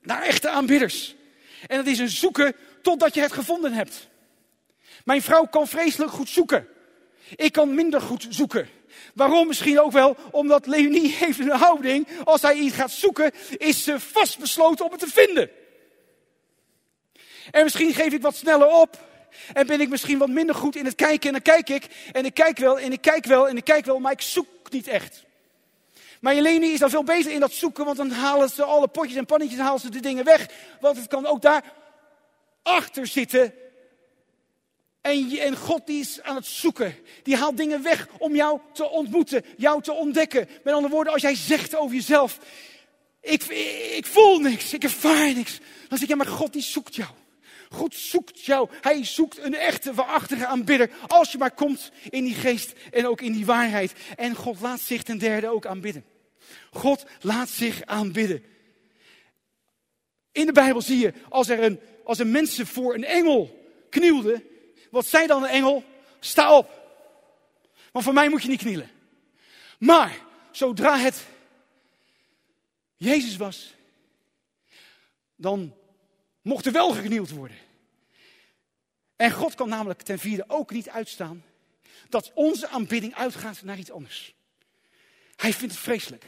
naar 0.02 0.22
echte 0.22 0.50
aanbidders. 0.50 1.16
En 1.68 1.78
dat 1.78 1.86
is 1.86 2.00
een 2.00 2.10
zoeken 2.10 2.56
totdat 2.82 3.14
je 3.14 3.22
het 3.22 3.32
gevonden 3.32 3.74
hebt. 3.74 4.08
Mijn 5.06 5.22
vrouw 5.22 5.46
kan 5.46 5.68
vreselijk 5.68 6.12
goed 6.12 6.30
zoeken. 6.30 6.68
Ik 7.36 7.52
kan 7.52 7.76
minder 7.76 8.02
goed 8.02 8.26
zoeken. 8.30 8.70
Waarom? 9.14 9.48
Misschien 9.48 9.80
ook 9.80 9.92
wel 9.92 10.16
omdat 10.32 10.66
Leonie 10.66 11.16
heeft 11.20 11.40
een 11.40 11.50
houding. 11.50 12.08
Als 12.24 12.42
hij 12.42 12.56
iets 12.56 12.76
gaat 12.76 12.92
zoeken, 12.92 13.32
is 13.58 13.84
ze 13.84 14.00
vastbesloten 14.00 14.86
om 14.86 14.92
het 14.92 15.00
te 15.00 15.08
vinden. 15.08 15.50
En 17.52 17.64
misschien 17.64 17.94
geef 17.94 18.14
ik 18.14 18.22
wat 18.22 18.36
sneller 18.36 18.68
op. 18.68 19.06
En 19.54 19.68
ben 19.68 19.82
ik 19.82 19.90
misschien 19.90 20.18
wat 20.18 20.30
minder 20.30 20.56
goed 20.56 20.76
in 20.76 20.86
het 20.86 20.96
kijken. 20.96 21.28
En 21.28 21.32
dan 21.32 21.42
kijk 21.42 21.70
ik. 21.70 21.88
En 22.12 22.26
ik 22.26 22.34
kijk 22.34 22.58
wel. 22.58 22.80
En 22.80 22.92
ik 22.92 23.02
kijk 23.02 23.26
wel. 23.26 23.50
En 23.50 23.58
ik 23.58 23.64
kijk 23.64 23.86
wel. 23.86 24.00
Maar 24.00 24.12
ik 24.12 24.22
zoek 24.22 24.48
niet 24.70 24.88
echt. 24.88 25.26
Maar 26.22 26.36
Jeleni 26.36 26.72
is 26.72 26.80
dan 26.80 26.90
veel 26.90 27.04
beter 27.04 27.32
in 27.32 27.40
dat 27.40 27.52
zoeken. 27.52 27.86
Want 27.86 27.98
dan 27.98 28.12
halen 28.12 28.50
ze 28.50 28.64
alle 28.64 28.88
potjes 28.88 29.18
en 29.18 29.26
pannetjes. 29.26 29.60
En 29.60 29.66
halen 29.66 29.82
ze 29.82 29.90
de 29.90 30.00
dingen 30.00 30.26
weg. 30.26 30.48
Want 30.80 30.98
het 30.98 31.08
kan 31.08 31.26
ook 31.26 31.42
daar 31.42 31.64
achter 32.64 33.08
zitten 33.08 33.54
en, 35.08 35.38
en 35.40 35.58
God 35.58 35.88
die 35.88 36.00
is 36.00 36.22
aan 36.22 36.36
het 36.36 36.46
zoeken. 36.46 36.96
Die 37.24 37.36
haalt 37.36 37.58
dingen 37.58 37.84
weg 37.84 38.08
om 38.18 38.36
jou 38.36 38.60
te 38.74 38.90
ontmoeten, 38.90 39.46
jou 39.58 39.82
te 39.82 39.94
ontdekken. 39.94 40.48
Met 40.64 40.74
andere 40.74 40.94
woorden, 40.94 41.14
als 41.14 41.22
jij 41.22 41.36
zegt 41.36 41.76
over 41.76 41.96
jezelf, 41.96 42.40
ik, 43.22 43.44
ik 43.96 44.06
voel 44.06 44.40
niks, 44.40 44.74
ik 44.74 44.84
ervaar 44.84 45.34
niks. 45.34 45.60
Dan 45.88 45.98
zeg 45.98 46.08
je, 46.08 46.16
maar 46.16 46.26
God 46.26 46.54
die 46.54 46.62
zoekt 46.62 46.96
jou. 46.96 47.10
God 47.70 47.96
zoekt 47.96 48.46
jou. 48.46 48.70
Hij 48.82 49.06
zoekt 49.06 49.38
een 49.38 49.56
echte, 49.56 49.94
waarachtige 49.94 50.46
aanbidder. 50.46 50.90
Als 51.08 51.32
je 51.32 51.38
maar 51.38 51.52
komt 51.52 51.92
in 52.10 52.24
die 52.24 52.36
geest 52.36 52.74
en 52.92 53.08
ook 53.08 53.22
in 53.22 53.32
die 53.32 53.46
waarheid. 53.46 53.94
En 54.16 54.36
God 54.36 54.62
laat 54.62 54.80
zich 54.80 55.04
ten 55.04 55.18
derde 55.18 55.48
ook 55.48 55.66
aanbidden. 55.66 56.06
God 56.72 57.06
laat 57.22 57.50
zich 57.50 57.82
aanbidden. 57.86 58.44
In 60.32 60.46
de 60.46 60.52
Bijbel 60.52 60.82
zie 60.82 61.00
je, 61.00 61.14
als 61.30 61.50
er, 61.50 61.64
een, 61.64 61.80
als 62.04 62.20
er 62.20 62.28
mensen 62.28 62.68
voor 62.68 62.94
een 62.94 63.06
engel 63.06 63.66
knielden, 63.90 64.44
wat 64.92 65.06
zei 65.06 65.28
dan 65.28 65.42
de 65.42 65.48
engel? 65.48 65.84
Sta 66.20 66.58
op. 66.58 66.78
Want 67.92 68.06
voor 68.06 68.14
mij 68.14 68.30
moet 68.30 68.42
je 68.42 68.48
niet 68.48 68.62
knielen. 68.62 68.92
Maar 69.80 70.20
zodra 70.52 70.98
het 70.98 71.26
Jezus 72.96 73.38
was, 73.38 73.74
dan 75.36 75.74
mocht 76.42 76.66
er 76.66 76.72
wel 76.72 76.92
geknield 76.92 77.30
worden. 77.30 77.58
En 79.16 79.32
God 79.32 79.56
kan 79.56 79.70
namelijk 79.70 80.02
ten 80.02 80.20
vierde 80.20 80.46
ook 80.48 80.72
niet 80.72 80.90
uitstaan 80.90 81.44
dat 82.10 82.32
onze 82.34 82.68
aanbidding 82.68 83.16
uitgaat 83.16 83.62
naar 83.62 83.78
iets 83.78 83.92
anders. 83.92 84.34
Hij 85.36 85.54
vindt 85.54 85.74
het 85.74 85.84
vreselijk. 85.84 86.26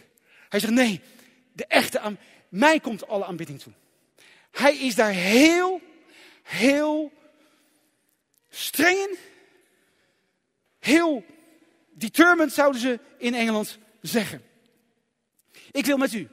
Hij 0.49 0.59
zegt 0.59 0.73
nee, 0.73 1.01
de 1.53 1.65
echte 1.65 1.99
aan 1.99 2.19
mij 2.49 2.79
komt 2.79 3.07
alle 3.07 3.25
aanbidding 3.25 3.61
toe. 3.61 3.73
Hij 4.51 4.77
is 4.77 4.95
daar 4.95 5.11
heel, 5.11 5.81
heel 6.43 7.11
streng. 8.49 9.17
Heel 10.79 11.25
determined 11.93 12.53
zouden 12.53 12.81
ze 12.81 12.99
in 13.17 13.33
Engeland 13.33 13.77
zeggen. 14.01 14.41
Ik 15.71 15.85
wil 15.85 15.97
met 15.97 16.13
u 16.13 16.27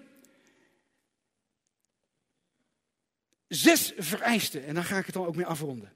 zes 3.48 3.92
vereisten, 3.96 4.64
en 4.64 4.74
dan 4.74 4.84
ga 4.84 4.98
ik 4.98 5.06
het 5.06 5.14
dan 5.14 5.26
ook 5.26 5.36
mee 5.36 5.46
afronden. 5.46 5.92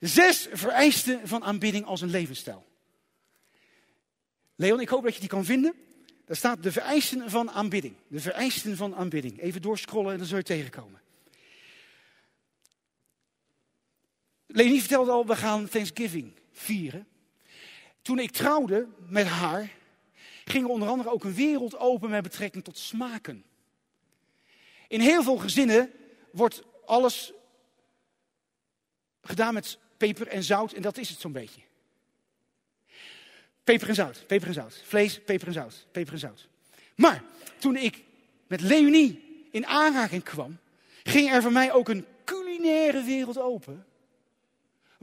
Zes 0.00 0.48
vereisten 0.52 1.28
van 1.28 1.44
aanbidding 1.44 1.84
als 1.84 2.00
een 2.00 2.10
levensstijl. 2.10 2.66
Leon, 4.56 4.80
ik 4.80 4.88
hoop 4.88 5.02
dat 5.02 5.14
je 5.14 5.20
die 5.20 5.28
kan 5.28 5.44
vinden. 5.44 5.74
Daar 6.24 6.36
staat 6.36 6.62
de 6.62 6.72
vereisten 6.72 7.30
van 7.30 7.50
aanbidding. 7.50 7.96
De 8.08 8.20
vereisten 8.20 8.76
van 8.76 8.94
aanbidding. 8.94 9.40
Even 9.40 9.62
doorscrollen 9.62 10.12
en 10.12 10.18
dan 10.18 10.26
zul 10.26 10.36
je 10.36 10.42
tegenkomen. 10.42 11.02
Leni 14.54 14.80
vertelde 14.80 15.10
al, 15.10 15.26
we 15.26 15.36
gaan 15.36 15.68
Thanksgiving 15.68 16.32
vieren. 16.52 17.06
Toen 18.02 18.18
ik 18.18 18.30
trouwde 18.30 18.86
met 19.08 19.26
haar, 19.26 19.70
ging 20.44 20.64
er 20.64 20.70
onder 20.70 20.88
andere 20.88 21.10
ook 21.10 21.24
een 21.24 21.34
wereld 21.34 21.78
open 21.78 22.10
met 22.10 22.22
betrekking 22.22 22.64
tot 22.64 22.78
smaken. 22.78 23.44
In 24.88 25.00
heel 25.00 25.22
veel 25.22 25.36
gezinnen 25.36 25.92
wordt 26.30 26.62
alles 26.86 27.32
gedaan 29.22 29.54
met 29.54 29.78
peper 29.96 30.26
en 30.26 30.42
zout 30.42 30.72
en 30.72 30.82
dat 30.82 30.98
is 30.98 31.08
het 31.08 31.20
zo'n 31.20 31.32
beetje. 31.32 31.60
Peper 33.64 33.88
en 33.88 33.94
zout, 33.94 34.24
peper 34.26 34.48
en 34.48 34.54
zout. 34.54 34.82
Vlees, 34.84 35.20
peper 35.20 35.46
en 35.46 35.52
zout, 35.52 35.86
peper 35.90 36.12
en 36.12 36.18
zout. 36.18 36.48
Maar 36.94 37.22
toen 37.58 37.76
ik 37.76 38.02
met 38.46 38.60
Leonie 38.60 39.46
in 39.50 39.66
aanraking 39.66 40.22
kwam, 40.22 40.58
ging 41.02 41.30
er 41.30 41.42
voor 41.42 41.52
mij 41.52 41.72
ook 41.72 41.88
een 41.88 42.06
culinaire 42.24 43.02
wereld 43.02 43.38
open. 43.38 43.86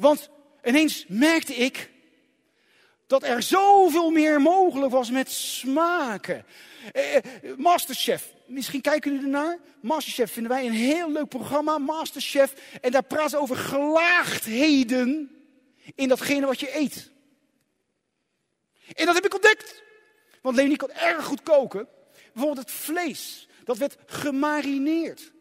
Want 0.02 0.30
ineens 0.64 1.06
merkte 1.08 1.56
ik 1.56 1.90
dat 3.08 3.24
er 3.24 3.42
zoveel 3.42 4.10
meer 4.10 4.42
mogelijk 4.42 4.92
was 4.92 5.12
met 5.12 5.32
smaken. 5.32 6.46
Eh, 6.92 7.16
eh, 7.16 7.24
Masterchef, 7.58 8.34
misschien 8.46 8.82
kijken 8.82 9.12
jullie 9.12 9.26
ernaar. 9.26 9.58
Masterchef 9.82 10.32
vinden 10.32 10.52
wij 10.52 10.66
een 10.66 10.74
heel 10.74 11.12
leuk 11.12 11.28
programma, 11.28 11.78
Masterchef. 11.78 12.54
En 12.82 12.92
daar 12.92 13.04
praten 13.04 13.30
ze 13.30 13.38
over 13.38 13.56
gelaagdheden 13.56 15.32
in 15.96 16.08
datgene 16.08 16.46
wat 16.46 16.60
je 16.60 16.78
eet. 16.78 17.12
En 18.94 19.06
dat 19.06 19.16
heb 19.16 19.26
ik 19.26 19.34
ontdekt. 19.34 19.84
Want 20.42 20.56
Leonie 20.56 20.78
kan 20.78 20.92
erg 20.92 21.26
goed 21.26 21.44
koken. 21.44 21.88
Bijvoorbeeld 22.34 22.68
het 22.68 22.76
vlees, 22.76 23.48
dat 23.64 23.78
werd 23.78 23.98
gemarineerd. 24.06 25.32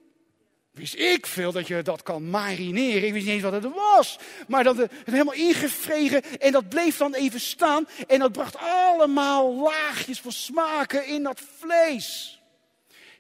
Wist 0.70 0.94
ik 0.94 1.26
veel 1.26 1.52
dat 1.52 1.66
je 1.66 1.82
dat 1.82 2.02
kan 2.02 2.30
marineren. 2.30 3.06
Ik 3.06 3.12
wist 3.12 3.24
niet 3.24 3.34
eens 3.34 3.42
wat 3.42 3.52
het 3.52 3.74
was. 3.74 4.18
Maar 4.48 4.64
dat 4.64 4.76
het 4.76 4.92
helemaal 5.04 5.34
ingevregen 5.34 6.40
en 6.40 6.52
dat 6.52 6.68
bleef 6.68 6.96
dan 6.96 7.14
even 7.14 7.40
staan. 7.40 7.88
En 8.06 8.18
dat 8.18 8.32
bracht 8.32 8.56
allemaal 8.56 9.54
laagjes 9.54 10.20
van 10.20 10.32
smaken 10.32 11.06
in 11.06 11.22
dat 11.22 11.40
vlees. 11.58 12.40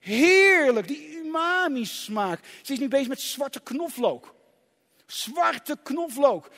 Heerlijk, 0.00 0.88
die 0.88 1.16
umami 1.16 1.84
smaak. 1.84 2.40
Ze 2.62 2.72
is 2.72 2.78
nu 2.78 2.88
bezig 2.88 3.08
met 3.08 3.20
zwarte 3.20 3.60
knoflook. 3.60 4.34
Zwarte 5.06 5.78
knoflook. 5.82 6.50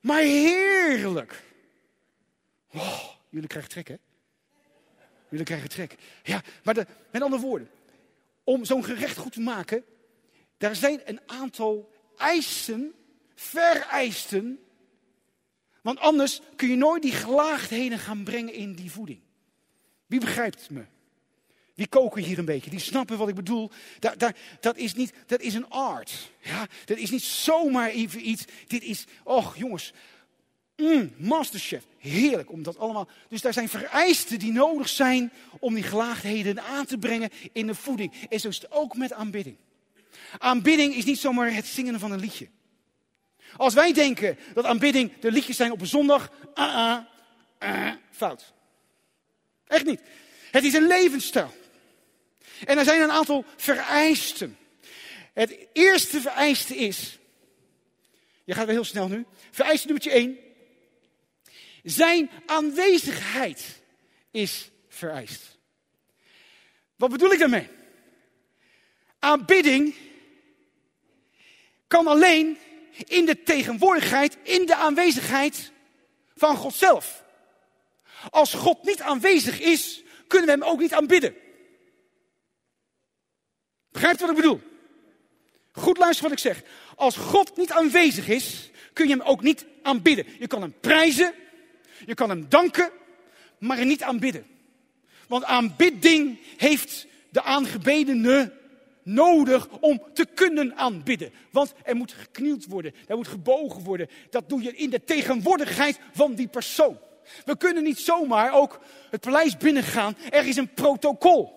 Maar 0.00 0.20
heerlijk. 0.20 1.42
Oh, 2.72 3.04
jullie 3.28 3.48
krijgen 3.48 3.70
trek, 3.70 3.88
hè? 3.88 3.96
Jullie 5.28 5.44
krijgen 5.44 5.68
trek. 5.68 5.96
Ja, 6.22 6.42
maar 6.62 6.74
met 7.10 7.22
andere 7.22 7.42
woorden 7.42 7.70
om 8.46 8.64
zo'n 8.64 8.84
gerecht 8.84 9.16
goed 9.16 9.32
te 9.32 9.40
maken, 9.40 9.84
daar 10.58 10.76
zijn 10.76 11.00
een 11.04 11.20
aantal 11.26 11.92
eisen, 12.16 12.94
vereisten. 13.34 14.58
Want 15.82 15.98
anders 15.98 16.40
kun 16.56 16.68
je 16.68 16.76
nooit 16.76 17.02
die 17.02 17.12
gelaagdheden 17.12 17.98
gaan 17.98 18.24
brengen 18.24 18.54
in 18.54 18.74
die 18.74 18.90
voeding. 18.90 19.20
Wie 20.06 20.20
begrijpt 20.20 20.70
me? 20.70 20.84
Wie 21.74 21.86
koken 21.86 22.22
hier 22.22 22.38
een 22.38 22.44
beetje? 22.44 22.70
Die 22.70 22.78
snappen 22.78 23.18
wat 23.18 23.28
ik 23.28 23.34
bedoel. 23.34 23.70
Dat, 24.60 24.76
is, 24.76 24.94
niet, 24.94 25.12
dat 25.26 25.40
is 25.40 25.54
een 25.54 25.68
art. 25.68 26.30
Ja? 26.40 26.66
Dat 26.84 26.98
is 26.98 27.10
niet 27.10 27.22
zomaar 27.22 27.88
even 27.88 28.28
iets. 28.28 28.44
Dit 28.66 28.82
is, 28.82 29.04
och 29.24 29.56
jongens, 29.56 29.92
Mm, 30.76 31.12
masterchef. 31.16 31.84
Heerlijk 31.98 32.52
om 32.52 32.62
dat 32.62 32.78
allemaal. 32.78 33.08
Dus 33.28 33.40
daar 33.40 33.52
zijn 33.52 33.68
vereisten 33.68 34.38
die 34.38 34.52
nodig 34.52 34.88
zijn 34.88 35.32
om 35.58 35.74
die 35.74 35.82
gelaagdheden 35.82 36.62
aan 36.62 36.86
te 36.86 36.98
brengen 36.98 37.30
in 37.52 37.66
de 37.66 37.74
voeding. 37.74 38.12
En 38.28 38.40
zo 38.40 38.48
is 38.48 38.56
het 38.56 38.72
ook 38.72 38.96
met 38.96 39.12
aanbidding. 39.12 39.56
Aanbidding 40.38 40.94
is 40.94 41.04
niet 41.04 41.18
zomaar 41.18 41.54
het 41.54 41.66
zingen 41.66 42.00
van 42.00 42.10
een 42.10 42.20
liedje. 42.20 42.48
Als 43.56 43.74
wij 43.74 43.92
denken 43.92 44.38
dat 44.54 44.64
aanbidding 44.64 45.18
de 45.20 45.32
liedjes 45.32 45.56
zijn 45.56 45.72
op 45.72 45.80
een 45.80 45.86
zondag, 45.86 46.30
uh, 46.54 46.96
uh, 47.62 47.92
fout. 48.10 48.52
Echt 49.66 49.84
niet. 49.84 50.00
Het 50.50 50.64
is 50.64 50.74
een 50.74 50.86
levensstijl. 50.86 51.54
En 52.64 52.78
er 52.78 52.84
zijn 52.84 53.02
een 53.02 53.10
aantal 53.10 53.44
vereisten. 53.56 54.56
Het 55.32 55.56
eerste 55.72 56.20
vereiste 56.20 56.76
is, 56.76 57.18
je 58.44 58.54
gaat 58.54 58.66
wel 58.66 58.74
heel 58.74 58.84
snel 58.84 59.08
nu, 59.08 59.26
vereiste 59.50 59.86
nummer 59.86 60.10
1, 60.10 60.38
zijn 61.86 62.30
aanwezigheid 62.46 63.82
is 64.30 64.70
vereist. 64.88 65.58
Wat 66.96 67.10
bedoel 67.10 67.30
ik 67.30 67.38
daarmee? 67.38 67.68
Aanbidding 69.18 69.94
kan 71.86 72.06
alleen 72.06 72.58
in 73.06 73.24
de 73.24 73.42
tegenwoordigheid, 73.42 74.36
in 74.42 74.66
de 74.66 74.74
aanwezigheid 74.74 75.72
van 76.34 76.56
God 76.56 76.74
zelf. 76.74 77.24
Als 78.30 78.54
God 78.54 78.82
niet 78.82 79.00
aanwezig 79.00 79.60
is, 79.60 80.02
kunnen 80.26 80.46
we 80.46 80.52
Hem 80.52 80.72
ook 80.72 80.80
niet 80.80 80.94
aanbidden. 80.94 81.34
Begrijpt 83.90 84.20
wat 84.20 84.30
ik 84.30 84.36
bedoel? 84.36 84.60
Goed 85.72 85.98
luisteren 85.98 86.30
wat 86.30 86.38
ik 86.38 86.52
zeg. 86.52 86.62
Als 86.96 87.16
God 87.16 87.56
niet 87.56 87.70
aanwezig 87.70 88.28
is, 88.28 88.70
kun 88.92 89.08
je 89.08 89.16
Hem 89.16 89.26
ook 89.26 89.42
niet 89.42 89.66
aanbidden. 89.82 90.26
Je 90.38 90.46
kan 90.46 90.60
Hem 90.60 90.74
prijzen, 90.80 91.34
je 92.06 92.14
kan 92.14 92.28
hem 92.28 92.46
danken, 92.48 92.90
maar 93.58 93.84
niet 93.84 94.02
aanbidden. 94.02 94.46
Want 95.28 95.44
aanbidding 95.44 96.38
heeft 96.56 97.06
de 97.30 97.42
aangebedene 97.42 98.52
nodig 99.02 99.68
om 99.80 100.02
te 100.12 100.26
kunnen 100.34 100.76
aanbidden. 100.76 101.32
Want 101.50 101.74
er 101.84 101.96
moet 101.96 102.12
geknield 102.12 102.66
worden, 102.66 102.94
er 103.06 103.16
moet 103.16 103.28
gebogen 103.28 103.82
worden. 103.82 104.08
Dat 104.30 104.48
doe 104.48 104.62
je 104.62 104.76
in 104.76 104.90
de 104.90 105.04
tegenwoordigheid 105.04 105.98
van 106.12 106.34
die 106.34 106.48
persoon. 106.48 106.98
We 107.44 107.56
kunnen 107.56 107.82
niet 107.82 107.98
zomaar 107.98 108.52
ook 108.52 108.80
het 109.10 109.20
paleis 109.20 109.56
binnengaan. 109.56 110.16
Er 110.30 110.46
is 110.46 110.56
een 110.56 110.74
protocol. 110.74 111.54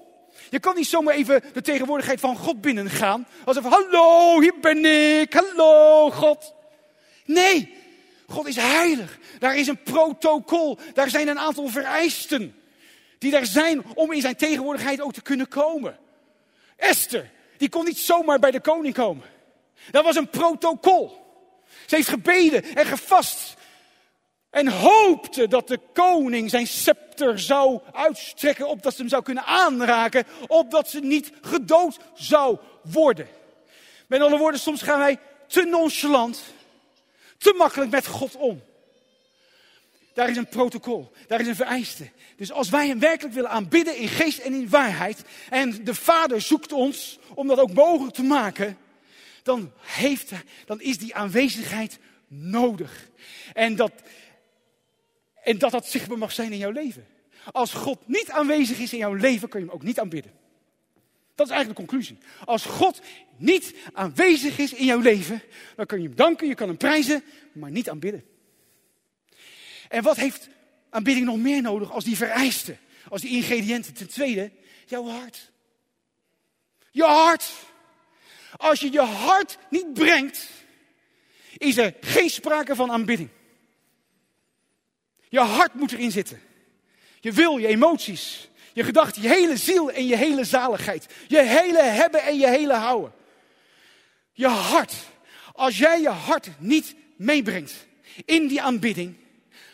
Je 0.49 0.59
kan 0.59 0.75
niet 0.75 0.87
zomaar 0.87 1.13
even 1.13 1.43
de 1.53 1.61
tegenwoordigheid 1.61 2.19
van 2.19 2.37
God 2.37 2.61
binnengaan. 2.61 3.27
Alsof, 3.45 3.63
hallo, 3.63 4.39
hier 4.41 4.59
ben 4.61 4.85
ik, 4.85 5.33
hallo 5.33 6.11
God. 6.11 6.53
Nee, 7.25 7.73
God 8.29 8.47
is 8.47 8.55
heilig. 8.55 9.17
Daar 9.39 9.57
is 9.57 9.67
een 9.67 9.83
protocol. 9.83 10.77
Daar 10.93 11.09
zijn 11.09 11.27
een 11.27 11.39
aantal 11.39 11.67
vereisten. 11.67 12.55
Die 13.17 13.35
er 13.35 13.45
zijn 13.45 13.85
om 13.93 14.11
in 14.11 14.21
zijn 14.21 14.35
tegenwoordigheid 14.35 15.01
ook 15.01 15.13
te 15.13 15.21
kunnen 15.21 15.47
komen. 15.47 15.97
Esther, 16.75 17.31
die 17.57 17.69
kon 17.69 17.85
niet 17.85 17.97
zomaar 17.97 18.39
bij 18.39 18.51
de 18.51 18.59
koning 18.59 18.93
komen. 18.93 19.25
Dat 19.91 20.03
was 20.03 20.15
een 20.15 20.29
protocol. 20.29 21.27
Ze 21.85 21.95
heeft 21.95 22.09
gebeden 22.09 22.63
en 22.63 22.85
gevast. 22.85 23.57
En 24.49 24.67
hoopte 24.67 25.47
dat 25.47 25.67
de 25.67 25.79
koning 25.93 26.49
zijn 26.49 26.67
scepter 26.67 27.39
zou 27.39 27.79
uitstrekken. 27.91 28.67
Opdat 28.67 28.93
ze 28.93 28.99
hem 29.01 29.09
zou 29.09 29.23
kunnen 29.23 29.45
aanraken. 29.45 30.23
Opdat 30.47 30.89
ze 30.89 30.99
niet 30.99 31.31
gedood 31.41 31.97
zou 32.13 32.57
worden. 32.83 33.27
Met 34.07 34.21
andere 34.21 34.41
woorden, 34.41 34.59
soms 34.59 34.81
gaan 34.81 34.99
wij 34.99 35.19
te 35.47 35.63
nonchalant 35.63 36.41
te 37.39 37.53
makkelijk 37.57 37.91
met 37.91 38.07
God 38.07 38.35
om. 38.35 38.61
Daar 40.13 40.29
is 40.29 40.37
een 40.37 40.49
protocol, 40.49 41.11
daar 41.27 41.39
is 41.39 41.47
een 41.47 41.55
vereiste. 41.55 42.09
Dus 42.35 42.51
als 42.51 42.69
wij 42.69 42.87
hem 42.87 42.99
werkelijk 42.99 43.35
willen 43.35 43.49
aanbidden 43.49 43.97
in 43.97 44.07
geest 44.07 44.39
en 44.39 44.53
in 44.53 44.69
waarheid, 44.69 45.21
en 45.49 45.83
de 45.83 45.95
Vader 45.95 46.41
zoekt 46.41 46.71
ons 46.71 47.19
om 47.33 47.47
dat 47.47 47.59
ook 47.59 47.73
mogelijk 47.73 48.15
te 48.15 48.23
maken, 48.23 48.77
dan, 49.43 49.71
heeft, 49.81 50.31
dan 50.65 50.81
is 50.81 50.97
die 50.97 51.15
aanwezigheid 51.15 51.99
nodig. 52.27 53.09
En 53.53 53.75
dat, 53.75 53.91
en 55.43 55.57
dat 55.57 55.71
dat 55.71 55.87
zichtbaar 55.87 56.17
mag 56.17 56.31
zijn 56.31 56.51
in 56.51 56.57
jouw 56.57 56.71
leven. 56.71 57.07
Als 57.51 57.73
God 57.73 58.07
niet 58.07 58.31
aanwezig 58.31 58.79
is 58.79 58.93
in 58.93 58.99
jouw 58.99 59.13
leven, 59.13 59.49
kun 59.49 59.59
je 59.59 59.65
hem 59.65 59.75
ook 59.75 59.83
niet 59.83 59.99
aanbidden. 59.99 60.38
Dat 61.39 61.47
is 61.47 61.53
eigenlijk 61.53 61.79
de 61.81 61.87
conclusie. 61.87 62.17
Als 62.45 62.65
God 62.65 63.01
niet 63.37 63.75
aanwezig 63.93 64.57
is 64.57 64.73
in 64.73 64.85
jouw 64.85 64.99
leven, 64.99 65.41
dan 65.75 65.85
kun 65.85 66.01
je 66.01 66.07
hem 66.07 66.15
danken, 66.15 66.47
je 66.47 66.55
kan 66.55 66.67
hem 66.67 66.77
prijzen, 66.77 67.23
maar 67.51 67.71
niet 67.71 67.89
aanbidden. 67.89 68.25
En 69.87 70.03
wat 70.03 70.15
heeft 70.15 70.49
aanbidding 70.89 71.25
nog 71.25 71.37
meer 71.37 71.61
nodig 71.61 71.91
als 71.91 72.03
die 72.03 72.15
vereisten, 72.15 72.79
als 73.09 73.21
die 73.21 73.29
ingrediënten? 73.31 73.93
Ten 73.93 74.07
tweede, 74.07 74.51
jouw 74.85 75.07
hart. 75.07 75.51
Je 76.91 77.03
hart. 77.03 77.51
Als 78.57 78.79
je 78.79 78.91
je 78.91 79.01
hart 79.01 79.57
niet 79.69 79.93
brengt, 79.93 80.49
is 81.57 81.77
er 81.77 81.95
geen 82.01 82.29
sprake 82.29 82.75
van 82.75 82.91
aanbidding. 82.91 83.29
Je 85.29 85.39
hart 85.39 85.73
moet 85.73 85.91
erin 85.91 86.11
zitten. 86.11 86.41
Je 87.19 87.31
wil, 87.31 87.57
je 87.57 87.67
emoties, 87.67 88.49
je 88.79 88.85
gedachten, 88.85 89.21
je 89.21 89.27
hele 89.27 89.57
ziel 89.57 89.91
en 89.91 90.07
je 90.07 90.15
hele 90.15 90.43
zaligheid. 90.43 91.05
Je 91.27 91.41
hele 91.41 91.81
hebben 91.81 92.23
en 92.23 92.37
je 92.37 92.47
hele 92.47 92.73
houden. 92.73 93.13
Je 94.31 94.47
hart. 94.47 94.93
Als 95.53 95.77
jij 95.77 96.01
je 96.01 96.09
hart 96.09 96.49
niet 96.59 96.95
meebrengt 97.15 97.87
in 98.25 98.47
die 98.47 98.61
aanbidding, 98.61 99.15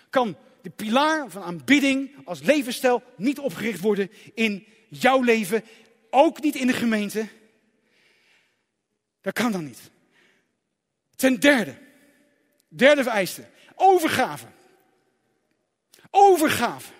kan 0.09 0.37
de 0.61 0.69
pilaar 0.69 1.29
van 1.29 1.43
aanbidding 1.43 2.11
als 2.23 2.41
levensstijl 2.41 3.03
niet 3.15 3.39
opgericht 3.39 3.79
worden 3.79 4.11
in 4.33 4.67
jouw 4.89 5.21
leven, 5.21 5.63
ook 6.09 6.41
niet 6.41 6.55
in 6.55 6.67
de 6.67 6.73
gemeente. 6.73 7.27
Dat 9.21 9.33
kan 9.33 9.51
dan 9.51 9.65
niet. 9.65 9.79
Ten 11.15 11.39
derde, 11.39 11.77
derde 12.67 13.03
vereiste, 13.03 13.45
overgave. 13.75 14.47
Overgave. 16.09 16.91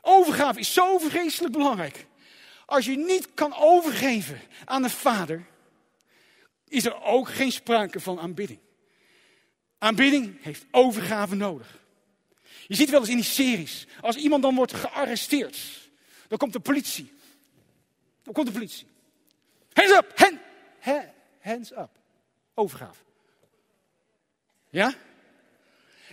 Overgave 0.00 0.58
is 0.58 0.72
zo 0.72 0.98
vreselijk 0.98 1.52
belangrijk. 1.52 2.06
Als 2.66 2.84
je 2.84 2.96
niet 2.96 3.28
kan 3.34 3.54
overgeven 3.56 4.40
aan 4.64 4.82
de 4.82 4.90
Vader, 4.90 5.46
is 6.68 6.84
er 6.84 7.02
ook 7.02 7.28
geen 7.28 7.52
sprake 7.52 8.00
van 8.00 8.20
aanbidding. 8.20 8.58
Aanbidding 9.78 10.42
heeft 10.42 10.64
overgave 10.70 11.34
nodig. 11.34 11.78
Je 12.66 12.74
ziet 12.74 12.90
wel 12.90 13.00
eens 13.00 13.08
in 13.08 13.16
die 13.16 13.24
series, 13.24 13.86
als 14.00 14.16
iemand 14.16 14.42
dan 14.42 14.54
wordt 14.54 14.74
gearresteerd, 14.74 15.90
dan 16.28 16.38
komt 16.38 16.52
de 16.52 16.60
politie. 16.60 17.12
Dan 18.22 18.32
komt 18.32 18.46
de 18.46 18.52
politie. 18.52 18.86
Hands 19.72 19.92
up, 19.92 20.12
hand, 20.18 20.38
hands 21.40 21.70
up. 21.70 21.90
Overgave. 22.54 23.02
Ja? 24.70 24.94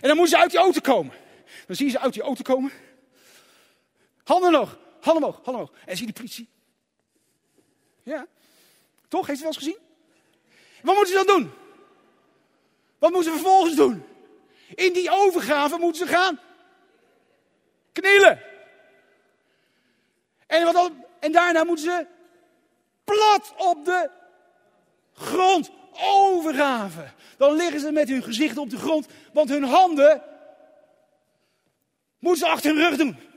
En 0.00 0.08
dan 0.08 0.16
moeten 0.16 0.36
ze 0.36 0.42
uit 0.42 0.50
die 0.50 0.60
auto 0.60 0.80
komen. 0.80 1.14
Dan 1.66 1.76
zie 1.76 1.86
je 1.86 1.92
ze 1.92 1.98
uit 1.98 2.12
die 2.12 2.22
auto 2.22 2.42
komen. 2.42 2.72
Handen 4.28 4.48
omhoog, 4.48 4.78
handen 5.00 5.22
omhoog, 5.22 5.44
handen 5.44 5.62
omhoog. 5.62 5.70
En 5.84 5.96
zie 5.96 6.06
die 6.06 6.14
politie. 6.14 6.48
Ja. 8.02 8.26
Toch? 9.08 9.26
Heeft 9.26 9.38
u 9.38 9.42
wel 9.42 9.52
eens 9.52 9.62
gezien? 9.62 9.78
Wat 10.82 10.94
moeten 10.94 11.18
ze 11.18 11.24
dan 11.24 11.36
doen? 11.36 11.52
Wat 12.98 13.12
moeten 13.12 13.32
ze 13.32 13.38
vervolgens 13.38 13.76
doen? 13.76 14.04
In 14.74 14.92
die 14.92 15.10
overgave 15.10 15.78
moeten 15.78 16.06
ze 16.06 16.12
gaan 16.14 16.40
knielen. 17.92 18.42
En, 20.46 20.64
wat 20.64 20.74
dan, 20.74 21.04
en 21.20 21.32
daarna 21.32 21.64
moeten 21.64 21.84
ze 21.84 22.06
plat 23.04 23.54
op 23.56 23.84
de 23.84 24.10
grond 25.12 25.70
overgave. 25.92 27.12
Dan 27.36 27.56
liggen 27.56 27.80
ze 27.80 27.92
met 27.92 28.08
hun 28.08 28.22
gezicht 28.22 28.56
op 28.56 28.70
de 28.70 28.78
grond, 28.78 29.06
want 29.32 29.48
hun 29.48 29.64
handen 29.64 30.22
moeten 32.18 32.46
ze 32.46 32.52
achter 32.52 32.74
hun 32.74 32.88
rug 32.88 32.96
doen. 32.96 33.27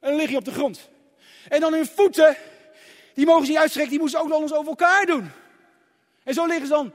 En 0.00 0.08
dan 0.08 0.16
lig 0.16 0.30
je 0.30 0.36
op 0.36 0.44
de 0.44 0.52
grond. 0.52 0.88
En 1.48 1.60
dan 1.60 1.72
hun 1.72 1.86
voeten, 1.86 2.36
die 3.14 3.26
mogen 3.26 3.44
ze 3.44 3.50
niet 3.50 3.60
uitstrekken, 3.60 3.92
die 3.92 4.00
moeten 4.00 4.18
ze 4.18 4.24
ook 4.24 4.30
nog 4.30 4.42
eens 4.42 4.52
over 4.52 4.68
elkaar 4.68 5.06
doen. 5.06 5.30
En 6.24 6.34
zo 6.34 6.46
liggen 6.46 6.66
ze 6.66 6.72
dan 6.72 6.92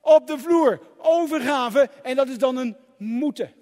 op 0.00 0.26
de 0.26 0.38
vloer, 0.38 0.80
overgave, 0.96 1.90
en 2.02 2.16
dat 2.16 2.28
is 2.28 2.38
dan 2.38 2.56
een 2.56 2.76
moeten. 2.96 3.52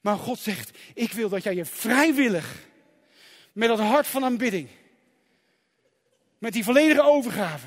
Maar 0.00 0.16
God 0.16 0.38
zegt, 0.38 0.78
ik 0.94 1.12
wil 1.12 1.28
dat 1.28 1.42
jij 1.42 1.54
je 1.54 1.64
vrijwillig, 1.64 2.68
met 3.52 3.68
dat 3.68 3.78
hart 3.78 4.06
van 4.06 4.24
aanbidding, 4.24 4.68
met 6.38 6.52
die 6.52 6.64
volledige 6.64 7.02
overgave, 7.02 7.66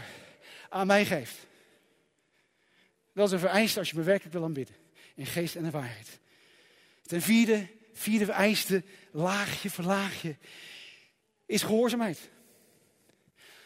aan 0.69 0.87
mij 0.87 1.05
geeft. 1.05 1.35
Dat 3.13 3.27
is 3.27 3.33
een 3.33 3.39
vereiste 3.39 3.79
als 3.79 3.89
je 3.89 3.97
me 3.97 4.03
werkelijk 4.03 4.33
wil 4.33 4.43
aanbidden, 4.43 4.75
in 5.15 5.25
geest 5.25 5.55
en 5.55 5.65
in 5.65 5.71
waarheid. 5.71 6.19
Ten 7.01 7.21
vierde, 7.21 7.67
vierde 7.93 8.25
vereiste, 8.25 8.83
laagje 9.13 9.69
voor 9.69 9.83
laagje, 9.83 10.35
is 11.45 11.63
gehoorzaamheid. 11.63 12.19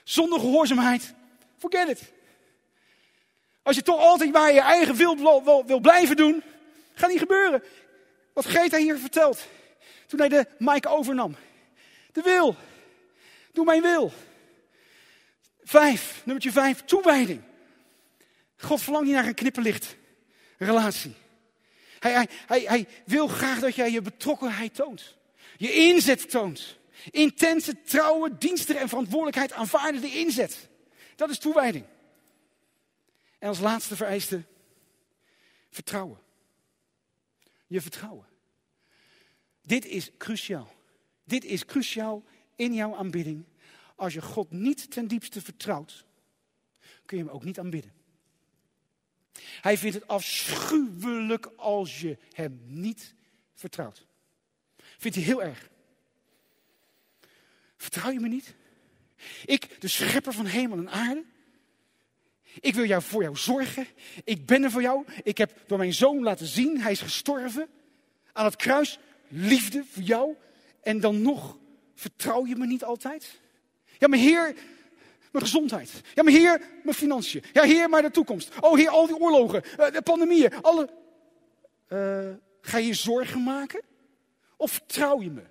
Zonder 0.03 0.39
gehoorzaamheid, 0.39 1.13
forget 1.57 1.89
it. 1.89 2.11
Als 3.63 3.75
je 3.75 3.81
toch 3.81 3.99
altijd 3.99 4.31
maar 4.31 4.53
je 4.53 4.61
eigen 4.61 4.95
wil, 4.95 5.43
wil, 5.43 5.65
wil 5.65 5.79
blijven 5.79 6.15
doen, 6.15 6.43
gaat 6.93 7.09
niet 7.09 7.19
gebeuren. 7.19 7.63
Wat 8.33 8.45
Greta 8.45 8.77
hier 8.77 8.97
vertelt, 8.97 9.47
toen 10.07 10.19
hij 10.19 10.29
de 10.29 10.47
mic 10.57 10.87
overnam. 10.87 11.35
De 12.11 12.21
wil. 12.21 12.55
Doe 13.51 13.65
mijn 13.65 13.81
wil. 13.81 14.11
Vijf, 15.63 16.21
nummertje 16.23 16.51
vijf, 16.51 16.83
toewijding. 16.85 17.41
God 18.57 18.81
verlangt 18.81 19.07
niet 19.07 19.15
naar 19.15 19.25
een 19.25 19.33
knipperlicht 19.33 19.95
relatie. 20.57 21.15
Hij, 21.99 22.87
wil 23.05 23.27
graag 23.27 23.59
dat 23.59 23.75
jij 23.75 23.91
je 23.91 24.01
betrokkenheid 24.01 24.75
toont. 24.75 25.15
Je 25.57 25.73
inzet 25.73 26.29
toont. 26.29 26.77
Intense, 27.11 27.81
trouwe, 27.81 28.37
diensten 28.37 28.77
en 28.79 28.89
verantwoordelijkheid 28.89 29.51
aanvaarden 29.51 30.01
de 30.01 30.19
inzet. 30.19 30.69
Dat 31.15 31.29
is 31.29 31.39
toewijding. 31.39 31.85
En 33.39 33.47
als 33.47 33.59
laatste 33.59 33.95
vereiste, 33.95 34.43
vertrouwen. 35.69 36.19
Je 37.67 37.81
vertrouwen. 37.81 38.25
Dit 39.61 39.85
is 39.85 40.11
cruciaal. 40.17 40.75
Dit 41.23 41.43
is 41.43 41.65
cruciaal 41.65 42.23
in 42.55 42.73
jouw 42.73 42.95
aanbidding. 42.95 43.45
Als 43.95 44.13
je 44.13 44.21
God 44.21 44.51
niet 44.51 44.91
ten 44.91 45.07
diepste 45.07 45.41
vertrouwt, 45.41 46.05
kun 47.05 47.17
je 47.17 47.23
hem 47.23 47.33
ook 47.33 47.43
niet 47.43 47.59
aanbidden. 47.59 47.93
Hij 49.61 49.77
vindt 49.77 49.95
het 49.95 50.07
afschuwelijk 50.07 51.45
als 51.55 52.01
je 52.01 52.17
hem 52.31 52.61
niet 52.65 53.15
vertrouwt. 53.53 54.05
Vindt 54.97 55.17
hij 55.17 55.25
heel 55.25 55.43
erg. 55.43 55.69
Vertrouw 57.77 58.11
je 58.11 58.19
me 58.19 58.27
niet? 58.27 58.55
Ik, 59.45 59.81
de 59.81 59.87
schepper 59.87 60.33
van 60.33 60.45
hemel 60.45 60.77
en 60.77 60.89
aarde. 60.89 61.23
Ik 62.59 62.75
wil 62.75 62.85
jou 62.85 63.01
voor 63.01 63.21
jou 63.21 63.35
zorgen. 63.35 63.87
Ik 64.23 64.45
ben 64.45 64.63
er 64.63 64.71
voor 64.71 64.81
jou. 64.81 65.05
Ik 65.23 65.37
heb 65.37 65.51
door 65.67 65.77
mijn 65.77 65.93
zoon 65.93 66.23
laten 66.23 66.47
zien, 66.47 66.81
hij 66.81 66.91
is 66.91 67.01
gestorven 67.01 67.67
aan 68.33 68.45
het 68.45 68.55
kruis. 68.55 68.99
Liefde 69.27 69.83
voor 69.91 70.03
jou. 70.03 70.35
En 70.81 70.99
dan 70.99 71.21
nog 71.21 71.57
vertrouw 71.95 72.45
je 72.45 72.55
me 72.55 72.65
niet 72.65 72.83
altijd? 72.83 73.39
Ja, 73.97 74.07
maar 74.07 74.19
Heer, 74.19 74.55
mijn 75.31 75.43
gezondheid. 75.43 75.91
Ja, 76.13 76.23
maar 76.23 76.33
Heer, 76.33 76.61
mijn 76.83 76.95
financiën. 76.95 77.43
Ja, 77.53 77.63
Heer, 77.63 77.89
maar 77.89 78.01
de 78.01 78.11
toekomst. 78.11 78.51
Oh, 78.59 78.77
Heer, 78.77 78.89
al 78.89 79.07
die 79.07 79.17
oorlogen, 79.17 79.63
eh, 79.63 79.91
de 79.91 80.01
pandemieën, 80.01 80.61
alle. 80.61 80.89
Uh, 81.89 82.29
ga 82.61 82.77
je 82.77 82.93
zorgen 82.93 83.43
maken? 83.43 83.81
Of 84.57 84.71
vertrouw 84.71 85.21
je 85.21 85.29
me? 85.29 85.43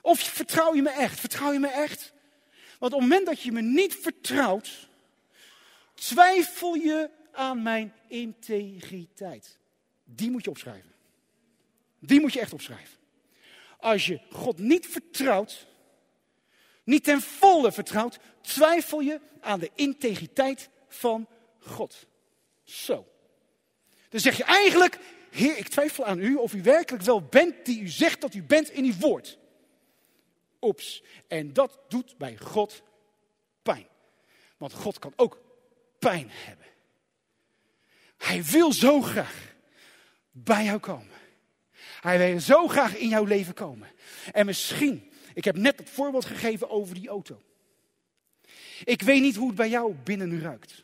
Of 0.00 0.20
vertrouw 0.20 0.74
je 0.74 0.82
me 0.82 0.90
echt? 0.90 1.20
Vertrouw 1.20 1.52
je 1.52 1.58
me 1.58 1.68
echt? 1.68 2.12
Want 2.78 2.92
op 2.92 3.00
het 3.00 3.08
moment 3.08 3.26
dat 3.26 3.42
je 3.42 3.52
me 3.52 3.60
niet 3.60 3.94
vertrouwt, 3.94 4.88
twijfel 5.94 6.74
je 6.74 7.10
aan 7.32 7.62
mijn 7.62 7.92
integriteit. 8.08 9.58
Die 10.04 10.30
moet 10.30 10.44
je 10.44 10.50
opschrijven. 10.50 10.92
Die 11.98 12.20
moet 12.20 12.32
je 12.32 12.40
echt 12.40 12.52
opschrijven. 12.52 12.98
Als 13.78 14.06
je 14.06 14.20
God 14.30 14.58
niet 14.58 14.86
vertrouwt, 14.86 15.66
niet 16.84 17.04
ten 17.04 17.20
volle 17.20 17.72
vertrouwt, 17.72 18.18
twijfel 18.40 19.00
je 19.00 19.20
aan 19.40 19.58
de 19.58 19.70
integriteit 19.74 20.68
van 20.88 21.28
God. 21.58 22.06
Zo. 22.64 23.08
Dan 24.08 24.20
zeg 24.20 24.36
je 24.36 24.44
eigenlijk, 24.44 24.98
Heer, 25.34 25.58
ik 25.58 25.68
twijfel 25.68 26.04
aan 26.04 26.20
u 26.20 26.34
of 26.34 26.54
u 26.54 26.62
werkelijk 26.62 27.04
wel 27.04 27.22
bent 27.22 27.64
die 27.64 27.80
u 27.80 27.88
zegt 27.88 28.20
dat 28.20 28.34
u 28.34 28.42
bent 28.42 28.70
in 28.70 28.84
uw 28.84 28.96
woord. 28.98 29.38
Oeps. 30.60 31.02
En 31.28 31.52
dat 31.52 31.78
doet 31.88 32.18
bij 32.18 32.36
God 32.36 32.82
pijn. 33.62 33.86
Want 34.56 34.72
God 34.72 34.98
kan 34.98 35.12
ook 35.16 35.40
pijn 35.98 36.30
hebben. 36.30 36.66
Hij 38.16 38.42
wil 38.44 38.72
zo 38.72 39.00
graag 39.00 39.54
bij 40.30 40.64
jou 40.64 40.78
komen. 40.78 41.16
Hij 42.00 42.18
wil 42.18 42.40
zo 42.40 42.68
graag 42.68 42.96
in 42.96 43.08
jouw 43.08 43.24
leven 43.24 43.54
komen. 43.54 43.88
En 44.32 44.46
misschien, 44.46 45.12
ik 45.34 45.44
heb 45.44 45.56
net 45.56 45.78
het 45.78 45.90
voorbeeld 45.90 46.24
gegeven 46.24 46.70
over 46.70 46.94
die 46.94 47.08
auto. 47.08 47.42
Ik 48.84 49.02
weet 49.02 49.20
niet 49.20 49.36
hoe 49.36 49.46
het 49.46 49.56
bij 49.56 49.68
jou 49.68 49.94
binnen 49.94 50.40
ruikt. 50.40 50.83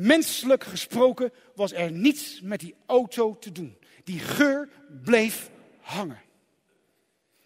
Menselijk 0.00 0.64
gesproken 0.64 1.32
was 1.54 1.72
er 1.72 1.92
niets 1.92 2.40
met 2.40 2.60
die 2.60 2.74
auto 2.86 3.38
te 3.38 3.52
doen. 3.52 3.78
Die 4.04 4.18
geur 4.18 4.68
bleef 5.04 5.50
hangen. 5.80 6.20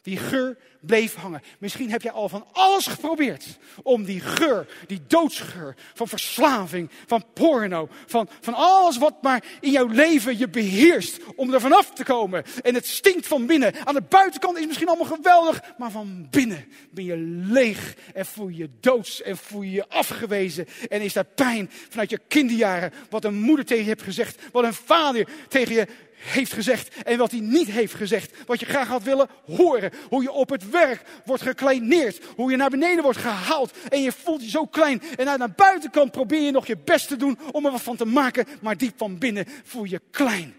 Die 0.04 0.16
geur 0.16 0.56
bleef 0.80 1.14
hangen. 1.14 1.42
Misschien 1.58 1.90
heb 1.90 2.02
jij 2.02 2.12
al 2.12 2.28
van 2.28 2.46
alles 2.52 2.86
geprobeerd 2.86 3.58
om 3.82 4.04
die 4.04 4.20
geur, 4.20 4.66
die 4.86 5.00
doodsgeur 5.06 5.74
van 5.94 6.08
verslaving, 6.08 6.90
van 7.06 7.24
porno, 7.34 7.88
van, 8.06 8.28
van 8.40 8.54
alles 8.54 8.98
wat 8.98 9.22
maar 9.22 9.44
in 9.60 9.70
jouw 9.70 9.86
leven 9.86 10.38
je 10.38 10.48
beheerst, 10.48 11.20
om 11.36 11.54
er 11.54 11.60
vanaf 11.60 11.90
te 11.90 12.04
komen. 12.04 12.44
En 12.62 12.74
het 12.74 12.86
stinkt 12.86 13.26
van 13.26 13.46
binnen. 13.46 13.86
Aan 13.86 13.94
de 13.94 14.02
buitenkant 14.08 14.58
is 14.58 14.66
misschien 14.66 14.88
allemaal 14.88 15.16
geweldig, 15.16 15.62
maar 15.78 15.90
van 15.90 16.26
binnen 16.30 16.64
ben 16.90 17.04
je 17.04 17.16
leeg 17.52 17.94
en 18.14 18.26
voel 18.26 18.48
je 18.48 18.56
je 18.56 18.70
doods 18.80 19.22
en 19.22 19.36
voel 19.36 19.62
je 19.62 19.72
je 19.72 19.88
afgewezen. 19.88 20.66
En 20.88 21.00
is 21.00 21.12
daar 21.12 21.24
pijn 21.24 21.70
vanuit 21.88 22.10
je 22.10 22.20
kinderjaren, 22.28 22.92
wat 23.10 23.24
een 23.24 23.40
moeder 23.40 23.64
tegen 23.64 23.84
je 23.84 23.90
hebt 23.90 24.02
gezegd, 24.02 24.42
wat 24.52 24.64
een 24.64 24.74
vader 24.74 25.28
tegen 25.48 25.74
je 25.74 25.86
heeft 26.24 26.52
gezegd 26.52 27.02
en 27.02 27.18
wat 27.18 27.30
hij 27.30 27.40
niet 27.40 27.70
heeft 27.70 27.94
gezegd. 27.94 28.46
Wat 28.46 28.60
je 28.60 28.66
graag 28.66 28.88
had 28.88 29.02
willen 29.02 29.28
horen. 29.44 29.92
Hoe 30.08 30.22
je 30.22 30.32
op 30.32 30.50
het 30.50 30.70
werk 30.70 31.02
wordt 31.24 31.42
gekleineerd. 31.42 32.24
Hoe 32.36 32.50
je 32.50 32.56
naar 32.56 32.70
beneden 32.70 33.02
wordt 33.02 33.18
gehaald. 33.18 33.72
En 33.88 34.02
je 34.02 34.12
voelt 34.12 34.42
je 34.42 34.50
zo 34.50 34.66
klein. 34.66 35.02
En 35.16 35.28
aan 35.28 35.38
de 35.38 35.48
buitenkant 35.56 36.10
probeer 36.10 36.40
je 36.40 36.50
nog 36.50 36.66
je 36.66 36.76
best 36.76 37.08
te 37.08 37.16
doen 37.16 37.38
om 37.52 37.64
er 37.64 37.70
wat 37.70 37.82
van 37.82 37.96
te 37.96 38.04
maken. 38.04 38.46
Maar 38.60 38.76
diep 38.76 38.98
van 38.98 39.18
binnen 39.18 39.46
voel 39.64 39.84
je 39.84 40.00
klein. 40.10 40.54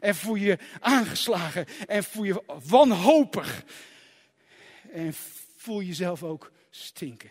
En 0.00 0.14
voel 0.14 0.34
je 0.34 0.58
aangeslagen. 0.80 1.66
En 1.86 2.04
voel 2.04 2.24
je 2.24 2.42
wanhopig. 2.68 3.64
En 4.92 5.14
voel 5.56 5.82
jezelf 5.82 6.22
ook 6.22 6.52
stinken. 6.70 7.30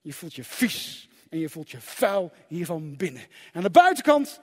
Je 0.00 0.12
voelt 0.12 0.34
je 0.34 0.44
vies. 0.44 1.08
En 1.30 1.38
je 1.38 1.48
voelt 1.48 1.70
je 1.70 1.80
vuil 1.80 2.32
hier 2.48 2.66
van 2.66 2.96
binnen. 2.96 3.22
Aan 3.52 3.62
de 3.62 3.70
buitenkant 3.70 4.40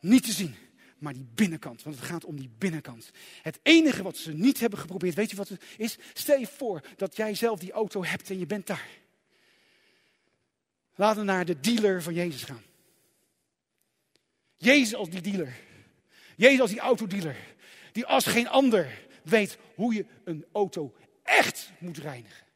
niet 0.00 0.24
te 0.24 0.32
zien 0.32 0.56
maar 1.00 1.12
die 1.12 1.26
binnenkant. 1.34 1.82
Want 1.82 1.96
het 1.96 2.04
gaat 2.04 2.24
om 2.24 2.36
die 2.36 2.50
binnenkant. 2.58 3.10
Het 3.42 3.58
enige 3.62 4.02
wat 4.02 4.16
ze 4.16 4.32
niet 4.32 4.60
hebben 4.60 4.78
geprobeerd, 4.78 5.14
weet 5.14 5.30
je 5.30 5.36
wat 5.36 5.48
het 5.48 5.62
is? 5.76 5.98
Stel 6.12 6.38
je 6.38 6.46
voor 6.46 6.80
dat 6.96 7.16
jij 7.16 7.34
zelf 7.34 7.58
die 7.58 7.72
auto 7.72 8.04
hebt 8.04 8.30
en 8.30 8.38
je 8.38 8.46
bent 8.46 8.66
daar. 8.66 8.88
Laten 10.94 11.20
we 11.20 11.26
naar 11.26 11.44
de 11.44 11.60
dealer 11.60 12.02
van 12.02 12.14
Jezus 12.14 12.42
gaan. 12.42 12.62
Jezus 14.56 14.94
als 14.94 15.10
die 15.10 15.20
dealer. 15.20 15.56
Jezus 16.36 16.60
als 16.60 16.70
die 16.70 16.80
autodealer. 16.80 17.36
Die 17.92 18.06
als 18.06 18.26
geen 18.26 18.48
ander 18.48 18.98
weet 19.22 19.58
hoe 19.74 19.94
je 19.94 20.06
een 20.24 20.44
auto 20.52 20.94
echt 21.22 21.72
moet 21.78 21.98
reinigen. 21.98 22.48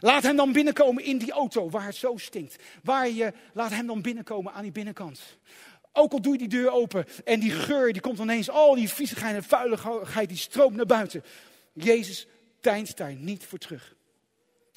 Laat 0.00 0.22
hem 0.22 0.36
dan 0.36 0.52
binnenkomen 0.52 1.04
in 1.04 1.18
die 1.18 1.32
auto 1.32 1.70
waar 1.70 1.86
het 1.86 1.94
zo 1.94 2.16
stinkt. 2.16 2.62
Waar 2.82 3.08
je, 3.08 3.32
laat 3.52 3.70
hem 3.70 3.86
dan 3.86 4.02
binnenkomen 4.02 4.52
aan 4.52 4.62
die 4.62 4.72
binnenkant. 4.72 5.38
Ook 5.96 6.12
al 6.12 6.20
doe 6.20 6.32
je 6.32 6.38
die 6.38 6.48
deur 6.48 6.70
open 6.70 7.04
en 7.24 7.40
die 7.40 7.50
geur, 7.50 7.92
die 7.92 8.02
komt 8.02 8.18
ineens, 8.18 8.50
al 8.50 8.74
die 8.74 8.88
viezigheid 8.88 9.34
en 9.34 9.44
vuiligheid, 9.44 10.28
die 10.28 10.38
stroomt 10.38 10.76
naar 10.76 10.86
buiten. 10.86 11.24
Jezus 11.72 12.26
deinst 12.60 12.96
daar 12.96 13.14
niet 13.14 13.44
voor 13.46 13.58
terug. 13.58 13.94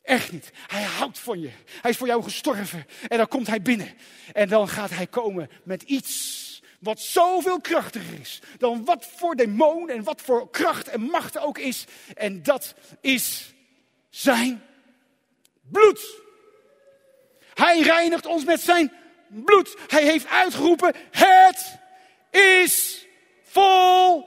Echt 0.02 0.32
niet. 0.32 0.52
Hij 0.68 0.84
houdt 0.84 1.20
van 1.20 1.40
je. 1.40 1.50
Hij 1.82 1.92
is 1.92 1.98
voor 1.98 2.08
jou 2.08 2.24
gestorven. 2.24 2.86
En 3.08 3.18
dan 3.18 3.28
komt 3.28 3.48
hij 3.48 3.62
binnen. 3.62 3.94
En 4.34 4.50
dan 4.50 4.70
gaat 4.70 4.90
hij 4.90 5.08
komen 5.08 5.50
met 5.64 5.82
iets 5.82 6.62
wat 6.80 7.00
zoveel 7.00 7.62
krachtiger 7.62 8.20
is 8.20 8.42
dan 8.58 8.86
wat 8.86 9.06
voor 9.16 9.36
demon 9.36 9.90
en 9.90 10.04
wat 10.04 10.22
voor 10.22 10.50
kracht 10.50 10.88
en 10.88 11.02
macht 11.02 11.38
ook 11.38 11.58
is. 11.58 11.86
En 12.16 12.44
dat 12.44 12.76
is 13.02 13.54
zijn 14.10 14.64
bloed. 15.62 16.16
Hij 17.54 17.82
reinigt 17.82 18.26
ons 18.26 18.46
met 18.46 18.60
zijn 18.60 18.92
bloed. 19.28 19.76
Hij 19.88 20.04
heeft 20.04 20.28
uitgeroepen, 20.28 20.94
het 21.12 21.78
is 22.32 23.06
volbracht. 23.44 24.26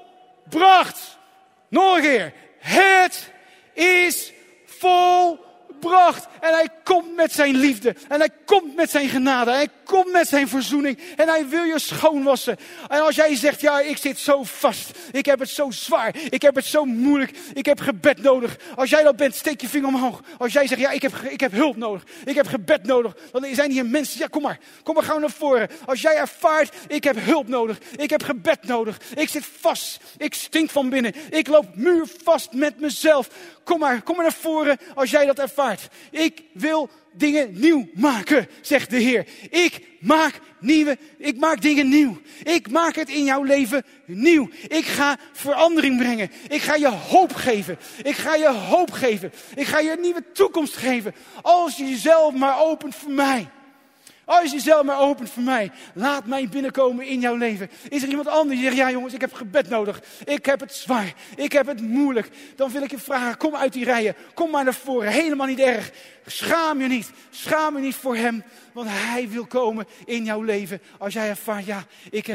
Nog 1.69 1.97
een 1.97 2.03
keer, 2.03 2.33
het 2.59 3.33
is 3.75 4.33
volbracht 4.67 5.50
En 6.41 6.53
hij 6.53 6.69
komt 6.85 7.17
met 7.17 7.33
zijn 7.33 7.57
liefde. 7.57 7.95
En 8.09 8.19
hij 8.19 8.31
komt 8.45 8.75
met 8.77 8.91
zijn 8.91 9.09
genade. 9.09 9.51
Hij 9.51 9.69
komt 9.85 10.13
met 10.13 10.29
zijn 10.29 10.49
verzoening. 10.49 10.99
En 11.17 11.29
hij 11.29 11.49
wil 11.49 11.65
je 11.65 11.79
schoonwassen. 11.79 12.57
En 12.89 13.01
als 13.01 13.15
jij 13.15 13.37
zegt, 13.37 13.61
ja, 13.61 13.81
ik 13.81 13.97
zit 13.97 14.19
zo 14.19 14.43
vast. 14.43 14.91
Ik 15.13 15.27
heb 15.27 15.39
het 15.39 15.49
zo 15.49 15.71
zwaar. 15.71 16.15
Ik 16.31 16.43
heb 16.43 16.55
het 16.55 16.65
zo 16.65 16.85
moeilijk. 16.85 17.39
Ik 17.53 17.67
heb 17.67 17.81
gebed 17.81 18.23
nodig. 18.23 18.57
Als 18.77 18.91
jij 18.91 19.03
dat 19.03 19.17
bent, 19.17 19.35
steek 19.35 19.61
je 19.61 19.69
vinger 19.69 19.89
omhoog. 19.89 20.21
Als 20.39 20.53
jij 20.53 20.67
zegt, 20.67 20.81
ja, 20.81 20.91
ik 20.91 21.03
heb, 21.03 21.13
ik 21.29 21.41
heb 21.41 21.53
hulp 21.53 21.77
nodig. 21.77 22.05
Ik 22.25 22.35
heb 22.35 22.47
gebed 22.47 22.85
nodig. 22.87 23.17
Dan 23.33 23.47
zijn 23.53 23.71
hier 23.71 23.87
mensen, 23.87 24.19
ja, 24.19 24.27
kom 24.27 24.43
maar. 24.43 24.59
Kom 24.83 24.95
maar 24.95 25.05
gauw 25.05 25.19
naar 25.19 25.31
voren. 25.31 25.69
Als 25.85 26.01
jij 26.01 26.17
ervaart, 26.17 26.75
ik 26.89 27.05
heb 27.05 27.17
hulp 27.19 27.49
nodig. 27.49 27.79
Ik 27.97 28.11
heb 28.11 28.23
gebed 28.23 28.63
nodig. 28.63 29.01
Ik 29.15 29.29
zit 29.29 29.45
vast. 29.61 30.01
Ik 30.17 30.35
stink 30.35 30.71
van 30.71 30.89
binnen. 30.89 31.15
Ik 31.31 31.47
loop 31.47 31.67
muurvast 31.75 32.53
met 32.53 32.81
mezelf. 32.81 33.29
Kom 33.71 33.79
maar, 33.79 34.03
kom 34.03 34.17
maar 34.17 34.25
naar 34.25 34.35
voren 34.35 34.79
als 34.95 35.11
jij 35.11 35.27
dat 35.27 35.39
ervaart. 35.39 35.89
Ik 36.11 36.43
wil 36.53 36.91
dingen 37.13 37.61
nieuw 37.61 37.89
maken, 37.95 38.49
zegt 38.61 38.91
de 38.91 38.97
Heer. 38.97 39.27
Ik 39.51 39.87
maak 40.01 40.41
nieuwe, 40.61 40.99
ik 41.19 41.37
maak 41.37 41.61
dingen 41.61 41.89
nieuw. 41.89 42.21
Ik 42.43 42.71
maak 42.71 42.95
het 42.95 43.09
in 43.09 43.25
jouw 43.25 43.43
leven 43.43 43.85
nieuw. 44.07 44.49
Ik 44.69 44.85
ga 44.85 45.19
verandering 45.33 45.99
brengen. 45.99 46.31
Ik 46.49 46.63
ga 46.63 46.75
je 46.75 46.89
hoop 46.89 47.35
geven. 47.35 47.79
Ik 48.03 48.15
ga 48.15 48.35
je 48.35 48.49
hoop 48.49 48.91
geven. 48.91 49.33
Ik 49.55 49.67
ga 49.67 49.79
je 49.79 49.91
een 49.91 50.01
nieuwe 50.01 50.25
toekomst 50.33 50.77
geven. 50.77 51.15
Als 51.43 51.77
je 51.77 51.85
jezelf 51.85 52.35
maar 52.35 52.61
opent 52.61 52.95
voor 52.95 53.13
mij. 53.13 53.49
Als 54.31 54.51
je 54.51 54.57
jezelf 54.57 54.85
maar 54.85 55.01
opent 55.01 55.31
voor 55.31 55.43
mij, 55.43 55.71
laat 55.95 56.27
mij 56.27 56.49
binnenkomen 56.49 57.07
in 57.07 57.21
jouw 57.21 57.35
leven. 57.35 57.71
Is 57.89 58.03
er 58.03 58.09
iemand 58.09 58.29
anders 58.29 58.55
die 58.59 58.65
zegt, 58.65 58.77
ja 58.77 58.91
jongens, 58.91 59.15
ik 59.15 59.21
heb 59.21 59.33
gebed 59.33 59.69
nodig. 59.69 60.03
Ik 60.25 60.47
heb 60.47 60.61
het 60.61 60.75
zwaar. 60.75 61.15
Ik 61.37 61.53
heb 61.53 61.67
het 61.67 61.81
moeilijk. 61.81 62.29
Dan 62.57 62.71
wil 62.71 62.83
ik 62.83 62.91
je 62.91 62.99
vragen, 62.99 63.37
kom 63.37 63.55
uit 63.55 63.73
die 63.73 63.85
rijen. 63.85 64.15
Kom 64.35 64.51
maar 64.51 64.65
naar 64.65 64.75
voren. 64.75 65.13
Helemaal 65.13 65.47
niet 65.47 65.59
erg. 65.59 65.91
Schaam 66.27 66.81
je 66.81 66.89
niet. 66.89 67.11
Schaam 67.31 67.77
je 67.77 67.83
niet 67.83 67.95
voor 67.95 68.17
hem. 68.17 68.45
Want 68.73 68.89
hij 68.91 69.29
wil 69.29 69.47
komen 69.47 69.87
in 70.05 70.25
jouw 70.25 70.43
leven. 70.43 70.81
Als 70.99 71.15
jij 71.15 71.29
ervaart, 71.29 71.67
ja, 71.67 71.85
ik 72.11 72.27